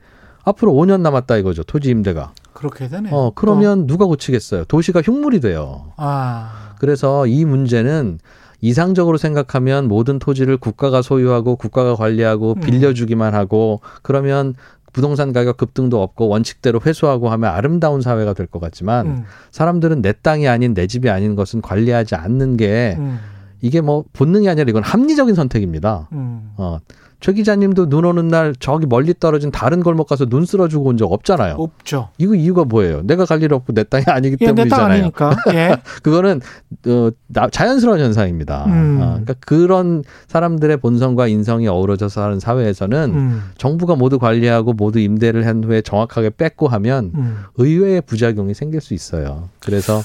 앞으로 0.44 0.72
5년 0.74 1.00
남았다 1.00 1.38
이거죠. 1.38 1.64
토지 1.64 1.90
임대가. 1.90 2.32
그렇게 2.52 2.86
되네. 2.86 3.10
어, 3.12 3.32
그러면 3.34 3.80
또. 3.80 3.94
누가 3.94 4.06
고치겠어요? 4.06 4.66
도시가 4.66 5.02
흉물이 5.02 5.40
돼요. 5.40 5.92
아. 5.96 6.74
그래서 6.78 7.26
이 7.26 7.44
문제는 7.44 8.18
이상적으로 8.62 9.18
생각하면 9.18 9.88
모든 9.88 10.18
토지를 10.18 10.56
국가가 10.56 11.02
소유하고 11.02 11.56
국가가 11.56 11.94
관리하고 11.96 12.54
음. 12.56 12.60
빌려주기만 12.60 13.34
하고 13.34 13.80
그러면 14.02 14.54
부동산 14.92 15.32
가격 15.32 15.56
급등도 15.56 16.02
없고 16.02 16.28
원칙대로 16.28 16.80
회수하고 16.84 17.28
하면 17.30 17.50
아름다운 17.50 18.00
사회가 18.02 18.34
될 18.34 18.46
것 18.46 18.60
같지만 18.60 19.06
음. 19.06 19.24
사람들은 19.50 20.00
내 20.02 20.12
땅이 20.12 20.46
아닌 20.48 20.74
내 20.74 20.86
집이 20.86 21.10
아닌 21.10 21.34
것은 21.34 21.60
관리하지 21.60 22.14
않는 22.14 22.56
게 22.56 22.96
음. 22.98 23.18
이게 23.62 23.80
뭐 23.80 24.04
본능이 24.12 24.48
아니라 24.48 24.68
이건 24.68 24.82
합리적인 24.82 25.34
선택입니다. 25.34 26.08
음. 26.12 26.50
어. 26.58 26.78
최 27.20 27.32
기자님도 27.32 27.88
눈 27.88 28.04
오는 28.04 28.26
날 28.26 28.52
저기 28.58 28.84
멀리 28.84 29.14
떨어진 29.16 29.52
다른 29.52 29.80
골목 29.84 30.08
가서 30.08 30.26
눈 30.26 30.44
쓸어주고 30.44 30.88
온 30.88 30.96
적 30.96 31.12
없잖아요. 31.12 31.54
없죠. 31.54 32.08
이거 32.18 32.34
이유가 32.34 32.64
뭐예요? 32.64 33.02
내가 33.02 33.24
갈 33.24 33.40
일 33.44 33.54
없고 33.54 33.72
내 33.74 33.84
땅이 33.84 34.06
아니기 34.08 34.36
예, 34.40 34.46
때문이잖아요. 34.46 34.88
내땅 34.88 34.90
아니니까. 34.90 35.36
예. 35.54 35.76
그거는 36.02 36.40
어, 36.88 37.10
자연스러운 37.52 38.00
현상입니다. 38.00 38.64
음. 38.66 38.98
어, 39.00 39.04
그러니까 39.22 39.34
그런 39.38 40.02
사람들의 40.26 40.78
본성과 40.78 41.28
인성이 41.28 41.68
어우러져서 41.68 42.20
사는 42.22 42.40
사회에서는 42.40 43.14
음. 43.14 43.42
정부가 43.56 43.94
모두 43.94 44.18
관리하고 44.18 44.72
모두 44.72 44.98
임대를 44.98 45.46
한 45.46 45.62
후에 45.62 45.80
정확하게 45.82 46.30
뺏고 46.30 46.66
하면 46.66 47.12
음. 47.14 47.36
의외의 47.56 48.00
부작용이 48.00 48.52
생길 48.52 48.80
수 48.80 48.94
있어요. 48.94 49.48
그래서 49.60 50.02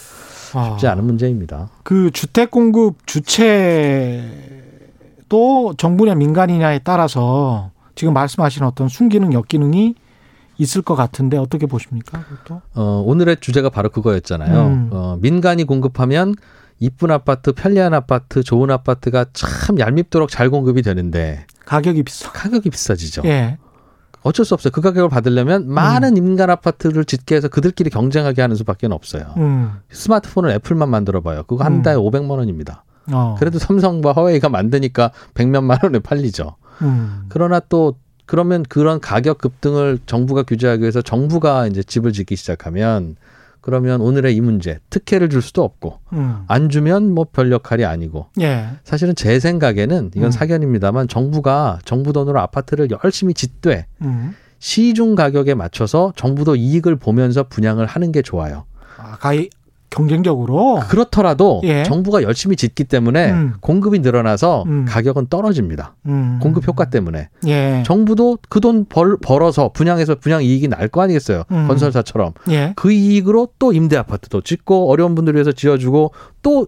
쉽지 0.47 0.87
아. 0.87 0.91
않은 0.91 1.03
문제입니다. 1.05 1.69
그 1.83 2.11
주택 2.11 2.51
공급 2.51 3.05
주체도 3.05 4.27
정부냐 5.77 6.15
민간이냐에 6.15 6.79
따라서 6.79 7.71
지금 7.95 8.13
말씀하신 8.13 8.63
어떤 8.63 8.87
순기능 8.87 9.33
역기능이 9.33 9.95
있을 10.59 10.81
것 10.81 10.95
같은데 10.95 11.37
어떻게 11.37 11.65
보십니까? 11.65 12.23
그것도? 12.23 12.61
어, 12.75 13.03
오늘의 13.05 13.37
주제가 13.39 13.69
바로 13.69 13.89
그거였잖아요. 13.89 14.67
음. 14.67 14.89
어, 14.91 15.17
민간이 15.21 15.65
공급하면 15.65 16.35
이쁜 16.79 17.11
아파트, 17.11 17.53
편리한 17.53 17.93
아파트, 17.93 18.43
좋은 18.43 18.69
아파트가 18.71 19.25
참 19.33 19.79
얄밉도록 19.79 20.29
잘 20.29 20.49
공급이 20.49 20.81
되는데 20.81 21.45
가격이 21.65 22.03
비싸. 22.03 22.31
가격이 22.31 22.69
비싸지죠. 22.69 23.23
예. 23.25 23.57
어쩔 24.23 24.45
수 24.45 24.53
없어요. 24.53 24.71
그 24.71 24.81
가격을 24.81 25.09
받으려면 25.09 25.69
많은 25.69 26.13
음. 26.13 26.17
인간 26.17 26.49
아파트를 26.49 27.05
짓게 27.05 27.35
해서 27.35 27.47
그들끼리 27.47 27.89
경쟁하게 27.89 28.41
하는 28.41 28.55
수밖에 28.55 28.87
없어요. 28.87 29.33
음. 29.37 29.73
스마트폰을 29.91 30.51
애플만 30.51 30.89
만들어 30.89 31.21
봐요. 31.21 31.43
그거 31.47 31.63
한 31.63 31.75
음. 31.75 31.81
달에 31.81 31.95
음. 31.95 32.01
500만 32.01 32.31
원입니다. 32.31 32.83
어. 33.11 33.35
그래도 33.39 33.59
삼성과 33.59 34.11
화웨이가 34.13 34.49
만드니까 34.49 35.11
100몇만 35.33 35.83
원에 35.83 35.99
팔리죠. 35.99 36.55
음. 36.81 37.25
그러나 37.29 37.59
또 37.59 37.95
그러면 38.25 38.63
그런 38.63 38.99
가격 38.99 39.37
급등을 39.37 39.99
정부가 40.05 40.43
규제하기 40.43 40.81
위해서 40.81 41.01
정부가 41.01 41.67
이제 41.67 41.81
집을 41.81 42.11
짓기 42.11 42.35
시작하면 42.35 43.15
그러면 43.67 43.99
오늘의 43.99 44.33
이 44.33 44.39
문제 44.39 44.79
특혜를 44.89 45.29
줄 45.29 45.41
수도 45.41 45.61
없고 45.61 45.99
음. 46.13 46.45
안 46.47 46.69
주면 46.69 47.13
뭐 47.13 47.25
별 47.25 47.51
역할이 47.51 47.83
아니고 47.83 48.27
예. 48.39 48.69
사실은 48.85 49.13
제 49.13 49.41
생각에는 49.41 50.11
이건 50.15 50.29
음. 50.29 50.31
사견입니다만 50.31 51.09
정부가 51.09 51.79
정부 51.83 52.13
돈으로 52.13 52.39
아파트를 52.39 52.87
열심히 53.03 53.33
짓되 53.33 53.85
음. 54.03 54.33
시중 54.59 55.15
가격에 55.15 55.53
맞춰서 55.53 56.13
정부도 56.15 56.55
이익을 56.55 56.95
보면서 56.95 57.43
분양을 57.43 57.85
하는 57.85 58.13
게 58.13 58.21
좋아요. 58.21 58.63
아, 58.97 59.17
가히 59.17 59.49
경쟁적으로 59.89 60.79
그렇더라도 60.89 61.61
예. 61.63 61.83
정부가 61.83 62.21
열심히 62.23 62.55
짓기 62.55 62.83
때문에 62.83 63.31
음. 63.31 63.53
공급이 63.61 63.99
늘어나서 63.99 64.63
음. 64.67 64.85
가격은 64.87 65.27
떨어집니다. 65.27 65.95
음. 66.07 66.39
공급 66.41 66.67
효과 66.67 66.85
때문에 66.89 67.29
예. 67.47 67.83
정부도 67.85 68.37
그 68.49 68.59
돈 68.59 68.85
벌어서 69.21 69.69
분양해서 69.69 70.15
분양 70.15 70.43
이익이 70.43 70.67
날 70.67 70.87
거 70.89 71.01
아니겠어요. 71.01 71.43
음. 71.51 71.67
건설사처럼 71.67 72.33
예. 72.49 72.73
그 72.75 72.91
이익으로 72.91 73.49
또 73.59 73.73
임대 73.73 73.97
아파트도 73.97 74.41
짓고 74.41 74.91
어려운 74.91 75.15
분들 75.15 75.33
위해서 75.35 75.51
지어주고 75.51 76.11
또 76.41 76.67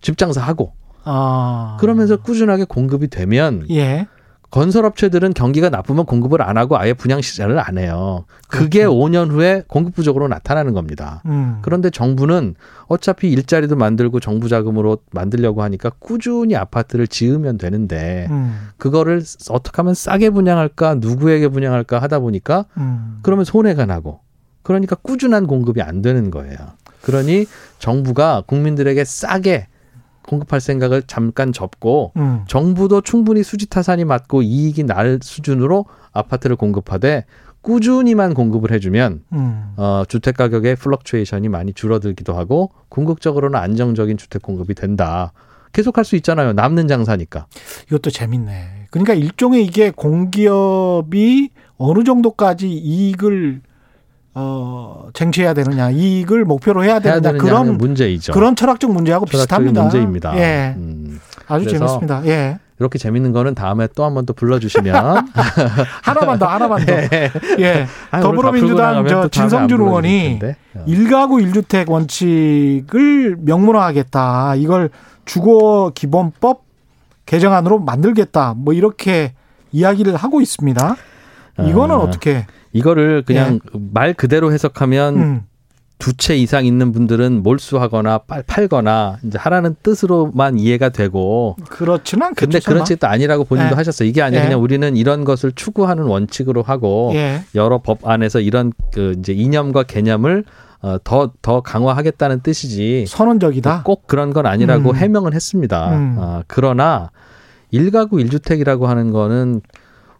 집장사하고 0.00 0.72
아. 1.04 1.76
그러면서 1.80 2.16
꾸준하게 2.16 2.64
공급이 2.64 3.08
되면 3.08 3.66
예. 3.70 4.06
건설업체들은 4.50 5.34
경기가 5.34 5.68
나쁘면 5.68 6.06
공급을 6.06 6.40
안 6.40 6.56
하고 6.56 6.78
아예 6.78 6.94
분양 6.94 7.20
시장을 7.20 7.58
안 7.58 7.76
해요. 7.76 8.24
그게 8.48 8.80
그렇죠. 8.80 8.96
5년 8.96 9.30
후에 9.30 9.62
공급 9.66 9.94
부족으로 9.94 10.26
나타나는 10.28 10.72
겁니다. 10.72 11.22
음. 11.26 11.58
그런데 11.60 11.90
정부는 11.90 12.54
어차피 12.86 13.30
일자리도 13.30 13.76
만들고 13.76 14.20
정부 14.20 14.48
자금으로 14.48 14.98
만들려고 15.10 15.62
하니까 15.62 15.90
꾸준히 15.98 16.56
아파트를 16.56 17.06
지으면 17.06 17.58
되는데 17.58 18.26
음. 18.30 18.68
그거를 18.78 19.22
어떻게 19.50 19.76
하면 19.76 19.92
싸게 19.92 20.30
분양할까 20.30 20.94
누구에게 20.94 21.48
분양할까 21.48 22.00
하다 22.00 22.20
보니까 22.20 22.64
음. 22.78 23.18
그러면 23.22 23.44
손해가 23.44 23.84
나고 23.84 24.20
그러니까 24.62 24.96
꾸준한 24.96 25.46
공급이 25.46 25.82
안 25.82 26.00
되는 26.00 26.30
거예요. 26.30 26.56
그러니 27.02 27.46
정부가 27.78 28.42
국민들에게 28.46 29.04
싸게 29.04 29.66
공급할 30.28 30.60
생각을 30.60 31.02
잠깐 31.06 31.52
접고 31.52 32.12
음. 32.16 32.44
정부도 32.46 33.00
충분히 33.00 33.42
수지 33.42 33.68
타산이 33.68 34.04
맞고 34.04 34.42
이익이 34.42 34.84
날 34.84 35.18
수준으로 35.22 35.86
아파트를 36.12 36.56
공급하되 36.56 37.24
꾸준히만 37.62 38.34
공급을 38.34 38.70
해주면 38.72 39.22
음. 39.32 39.72
어, 39.76 40.04
주택 40.06 40.36
가격의 40.36 40.76
fluctuation이 40.76 41.48
많이 41.48 41.72
줄어들기도 41.72 42.34
하고 42.34 42.70
궁극적으로는 42.90 43.58
안정적인 43.58 44.16
주택 44.18 44.42
공급이 44.42 44.74
된다. 44.74 45.32
계속할 45.72 46.04
수 46.04 46.16
있잖아요. 46.16 46.52
남는 46.52 46.88
장사니까. 46.88 47.46
이것도 47.88 48.10
재밌네. 48.10 48.86
그러니까 48.90 49.14
일종의 49.14 49.64
이게 49.64 49.90
공기업이 49.90 51.50
어느 51.76 52.04
정도까지 52.04 52.70
이익을 52.70 53.62
어, 54.40 55.08
쟁취해야 55.14 55.52
되느냐, 55.52 55.90
이익을 55.90 56.44
목표로 56.44 56.84
해야 56.84 57.00
되느냐, 57.00 57.30
해야 57.30 57.38
그런 57.38 57.76
문제이죠. 57.76 58.32
그런 58.32 58.54
철학적 58.54 58.92
문제하고 58.92 59.26
비슷합니다. 59.26 59.82
문제입니다. 59.82 60.38
예. 60.38 60.74
음. 60.76 61.20
아주 61.48 61.68
재밌습니다. 61.68 62.24
예. 62.26 62.58
이렇게 62.78 62.98
재밌는 62.98 63.32
거는 63.32 63.56
다음에 63.56 63.88
또 63.96 64.04
한번또 64.04 64.34
불러주시면 64.34 64.94
하나만 66.04 66.38
더 66.38 66.46
하나만 66.46 66.86
더. 66.86 66.92
예. 67.02 67.30
예. 67.58 67.86
더불어민주당 68.12 69.04
저 69.08 69.26
진성준 69.26 69.80
의원이 69.80 70.38
어. 70.74 70.84
일가구 70.86 71.40
일주택 71.40 71.90
원칙을 71.90 73.38
명문화하겠다. 73.40 74.54
이걸 74.56 74.90
주거 75.24 75.90
기본법 75.94 76.62
개정안으로 77.26 77.80
만들겠다. 77.80 78.54
뭐 78.56 78.72
이렇게 78.72 79.32
이야기를 79.72 80.14
하고 80.14 80.40
있습니다. 80.40 80.96
이거는 81.60 81.94
아, 81.96 81.98
어떻게? 81.98 82.46
이거를 82.78 83.22
그냥 83.22 83.60
예. 83.74 83.78
말 83.92 84.14
그대로 84.14 84.52
해석하면 84.52 85.16
음. 85.16 85.42
두채 85.98 86.36
이상 86.36 86.64
있는 86.64 86.92
분들은 86.92 87.42
몰수하거나 87.42 88.18
팔, 88.46 88.68
거나 88.68 89.18
이제 89.24 89.36
하라는 89.36 89.74
뜻으로만 89.82 90.58
이해가 90.58 90.90
되고 90.90 91.56
그렇지는 91.68 92.28
않겠죠. 92.28 92.46
근데 92.46 92.60
그런 92.60 92.84
뜻도 92.84 93.06
아니라고 93.06 93.44
본인도 93.44 93.72
예. 93.72 93.74
하셨어요. 93.74 94.08
이게 94.08 94.22
아니라 94.22 94.42
예. 94.42 94.46
그냥 94.46 94.62
우리는 94.62 94.96
이런 94.96 95.24
것을 95.24 95.52
추구하는 95.52 96.04
원칙으로 96.04 96.62
하고 96.62 97.10
예. 97.14 97.42
여러 97.54 97.78
법 97.78 98.06
안에서 98.06 98.40
이런 98.40 98.72
그 98.92 99.16
이제 99.18 99.32
이념과 99.32 99.84
개념을 99.84 100.44
어, 100.80 100.96
더, 101.02 101.32
더 101.42 101.60
강화하겠다는 101.60 102.40
뜻이지. 102.42 103.06
선언적이다? 103.08 103.82
꼭 103.82 104.06
그런 104.06 104.32
건 104.32 104.46
아니라고 104.46 104.90
음. 104.90 104.96
해명을 104.96 105.34
했습니다. 105.34 105.96
음. 105.96 106.16
어, 106.18 106.42
그러나 106.46 107.10
일가구 107.72 108.20
일주택이라고 108.20 108.86
하는 108.86 109.10
거는 109.10 109.60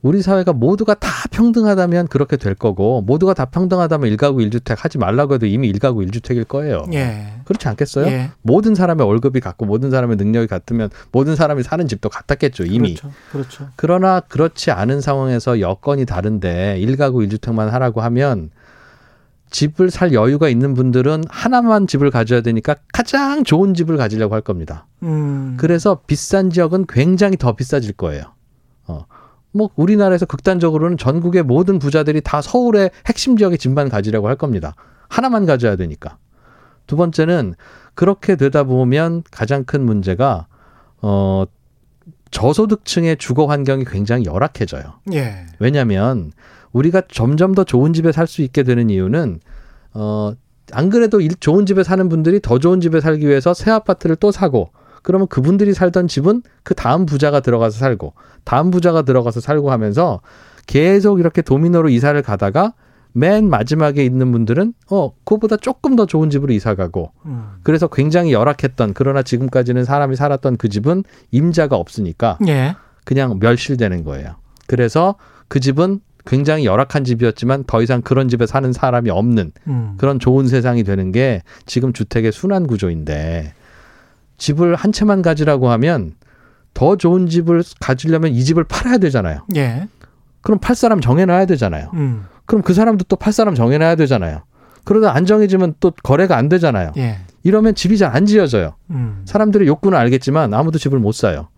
우리 0.00 0.22
사회가 0.22 0.52
모두가 0.52 0.94
다 0.94 1.08
평등하다면 1.30 2.06
그렇게 2.08 2.36
될 2.36 2.54
거고 2.54 3.02
모두가 3.02 3.34
다 3.34 3.46
평등하다면 3.46 4.08
일가구 4.08 4.42
일주택 4.42 4.84
하지 4.84 4.96
말라고 4.98 5.34
해도 5.34 5.46
이미 5.46 5.68
일가구 5.68 6.02
일주택일 6.04 6.44
거예요. 6.44 6.84
예. 6.92 7.34
그렇지 7.44 7.66
않겠어요? 7.68 8.06
예. 8.06 8.30
모든 8.42 8.74
사람의 8.74 9.06
월급이 9.06 9.40
같고 9.40 9.66
모든 9.66 9.90
사람의 9.90 10.16
능력이 10.16 10.46
같으면 10.46 10.90
모든 11.10 11.34
사람이 11.34 11.64
사는 11.64 11.86
집도 11.88 12.08
같았겠죠 12.08 12.64
이미. 12.64 12.94
그렇죠. 12.94 13.16
그렇죠. 13.32 13.68
그러나 13.76 14.20
그렇지 14.20 14.70
않은 14.70 15.00
상황에서 15.00 15.60
여건이 15.60 16.06
다른데 16.06 16.78
일가구 16.78 17.24
일주택만 17.24 17.68
하라고 17.68 18.00
하면 18.02 18.50
집을 19.50 19.90
살 19.90 20.12
여유가 20.12 20.48
있는 20.48 20.74
분들은 20.74 21.24
하나만 21.28 21.86
집을 21.86 22.10
가져야 22.10 22.42
되니까 22.42 22.76
가장 22.92 23.44
좋은 23.44 23.74
집을 23.74 23.96
가지려고 23.96 24.34
할 24.34 24.42
겁니다. 24.42 24.86
음. 25.02 25.56
그래서 25.58 26.02
비싼 26.06 26.50
지역은 26.50 26.86
굉장히 26.88 27.36
더 27.36 27.56
비싸질 27.56 27.94
거예요. 27.94 28.22
어. 28.86 29.06
뭐 29.52 29.70
우리나라에서 29.76 30.26
극단적으로는 30.26 30.98
전국의 30.98 31.42
모든 31.42 31.78
부자들이 31.78 32.20
다 32.20 32.42
서울의 32.42 32.90
핵심 33.06 33.36
지역의 33.36 33.58
집만 33.58 33.88
가지려고 33.88 34.28
할 34.28 34.36
겁니다. 34.36 34.74
하나만 35.08 35.46
가져야 35.46 35.76
되니까. 35.76 36.18
두 36.86 36.96
번째는 36.96 37.54
그렇게 37.94 38.36
되다 38.36 38.64
보면 38.64 39.22
가장 39.30 39.64
큰 39.64 39.84
문제가 39.84 40.46
어 41.02 41.44
저소득층의 42.30 43.16
주거 43.16 43.46
환경이 43.46 43.84
굉장히 43.84 44.24
열악해져요. 44.26 45.00
예. 45.14 45.46
왜냐하면 45.58 46.32
우리가 46.72 47.02
점점 47.10 47.54
더 47.54 47.64
좋은 47.64 47.92
집에 47.92 48.12
살 48.12 48.26
수 48.26 48.42
있게 48.42 48.62
되는 48.62 48.90
이유는 48.90 49.40
어안 49.94 50.90
그래도 50.90 51.20
좋은 51.40 51.64
집에 51.66 51.82
사는 51.82 52.08
분들이 52.08 52.40
더 52.40 52.58
좋은 52.58 52.80
집에 52.80 53.00
살기 53.00 53.26
위해서 53.26 53.54
새 53.54 53.70
아파트를 53.70 54.16
또 54.16 54.30
사고 54.30 54.70
그러면 55.02 55.26
그분들이 55.28 55.74
살던 55.74 56.08
집은 56.08 56.42
그 56.62 56.74
다음 56.74 57.06
부자가 57.06 57.40
들어가서 57.40 57.78
살고 57.78 58.14
다음 58.44 58.70
부자가 58.70 59.02
들어가서 59.02 59.40
살고 59.40 59.70
하면서 59.70 60.20
계속 60.66 61.20
이렇게 61.20 61.42
도미노로 61.42 61.88
이사를 61.88 62.20
가다가 62.22 62.74
맨 63.12 63.48
마지막에 63.48 64.04
있는 64.04 64.30
분들은 64.32 64.74
어 64.90 65.12
그보다 65.24 65.56
조금 65.56 65.96
더 65.96 66.06
좋은 66.06 66.30
집으로 66.30 66.52
이사 66.52 66.74
가고 66.74 67.12
음. 67.26 67.54
그래서 67.62 67.88
굉장히 67.88 68.32
열악했던 68.32 68.92
그러나 68.94 69.22
지금까지는 69.22 69.84
사람이 69.84 70.14
살았던 70.14 70.56
그 70.56 70.68
집은 70.68 71.04
임자가 71.30 71.76
없으니까 71.76 72.38
예. 72.46 72.76
그냥 73.04 73.38
멸실되는 73.40 74.04
거예요. 74.04 74.36
그래서 74.66 75.16
그 75.48 75.60
집은 75.60 76.00
굉장히 76.26 76.66
열악한 76.66 77.04
집이었지만 77.04 77.64
더 77.66 77.82
이상 77.82 78.02
그런 78.02 78.28
집에 78.28 78.44
사는 78.44 78.70
사람이 78.70 79.08
없는 79.08 79.52
음. 79.66 79.94
그런 79.96 80.20
좋은 80.20 80.46
세상이 80.46 80.84
되는 80.84 81.10
게 81.10 81.42
지금 81.64 81.94
주택의 81.94 82.32
순환 82.32 82.66
구조인데 82.66 83.54
집을 84.38 84.74
한 84.74 84.92
채만 84.92 85.22
가지라고 85.22 85.70
하면 85.70 86.14
더 86.74 86.96
좋은 86.96 87.26
집을 87.28 87.62
가지려면 87.80 88.32
이 88.32 88.42
집을 88.44 88.64
팔아야 88.64 88.98
되잖아요. 88.98 89.44
예. 89.56 89.88
그럼 90.40 90.58
팔 90.60 90.74
사람 90.76 91.00
정해놔야 91.00 91.46
되잖아요. 91.46 91.90
음. 91.94 92.24
그럼 92.46 92.62
그 92.62 92.72
사람도 92.72 93.04
또 93.08 93.16
팔 93.16 93.32
사람 93.32 93.54
정해놔야 93.54 93.96
되잖아요. 93.96 94.42
그러다 94.84 95.14
안 95.14 95.26
정해지면 95.26 95.74
또 95.80 95.90
거래가 96.02 96.36
안 96.36 96.48
되잖아요. 96.48 96.92
예. 96.96 97.18
이러면 97.42 97.74
집이 97.74 97.98
잘 97.98 98.14
안 98.14 98.24
지어져요. 98.26 98.74
음. 98.90 99.22
사람들의 99.26 99.66
욕구는 99.68 99.98
알겠지만 99.98 100.54
아무도 100.54 100.78
집을 100.78 100.98
못 100.98 101.12
사요. 101.12 101.48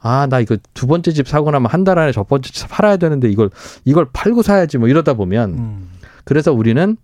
아, 0.00 0.26
나 0.28 0.38
이거 0.40 0.56
두 0.74 0.86
번째 0.86 1.12
집 1.12 1.26
사고 1.28 1.50
나면 1.50 1.70
한 1.70 1.84
달 1.84 1.98
안에 1.98 2.12
첫 2.12 2.28
번째 2.28 2.52
집 2.52 2.68
팔아야 2.68 2.96
되는데 2.98 3.28
이걸 3.30 3.50
이걸 3.84 4.06
팔고 4.12 4.42
사야지 4.42 4.78
뭐 4.78 4.88
이러다 4.88 5.14
보면 5.14 5.50
음. 5.50 5.88
그래서 6.24 6.52
우리는 6.52 6.96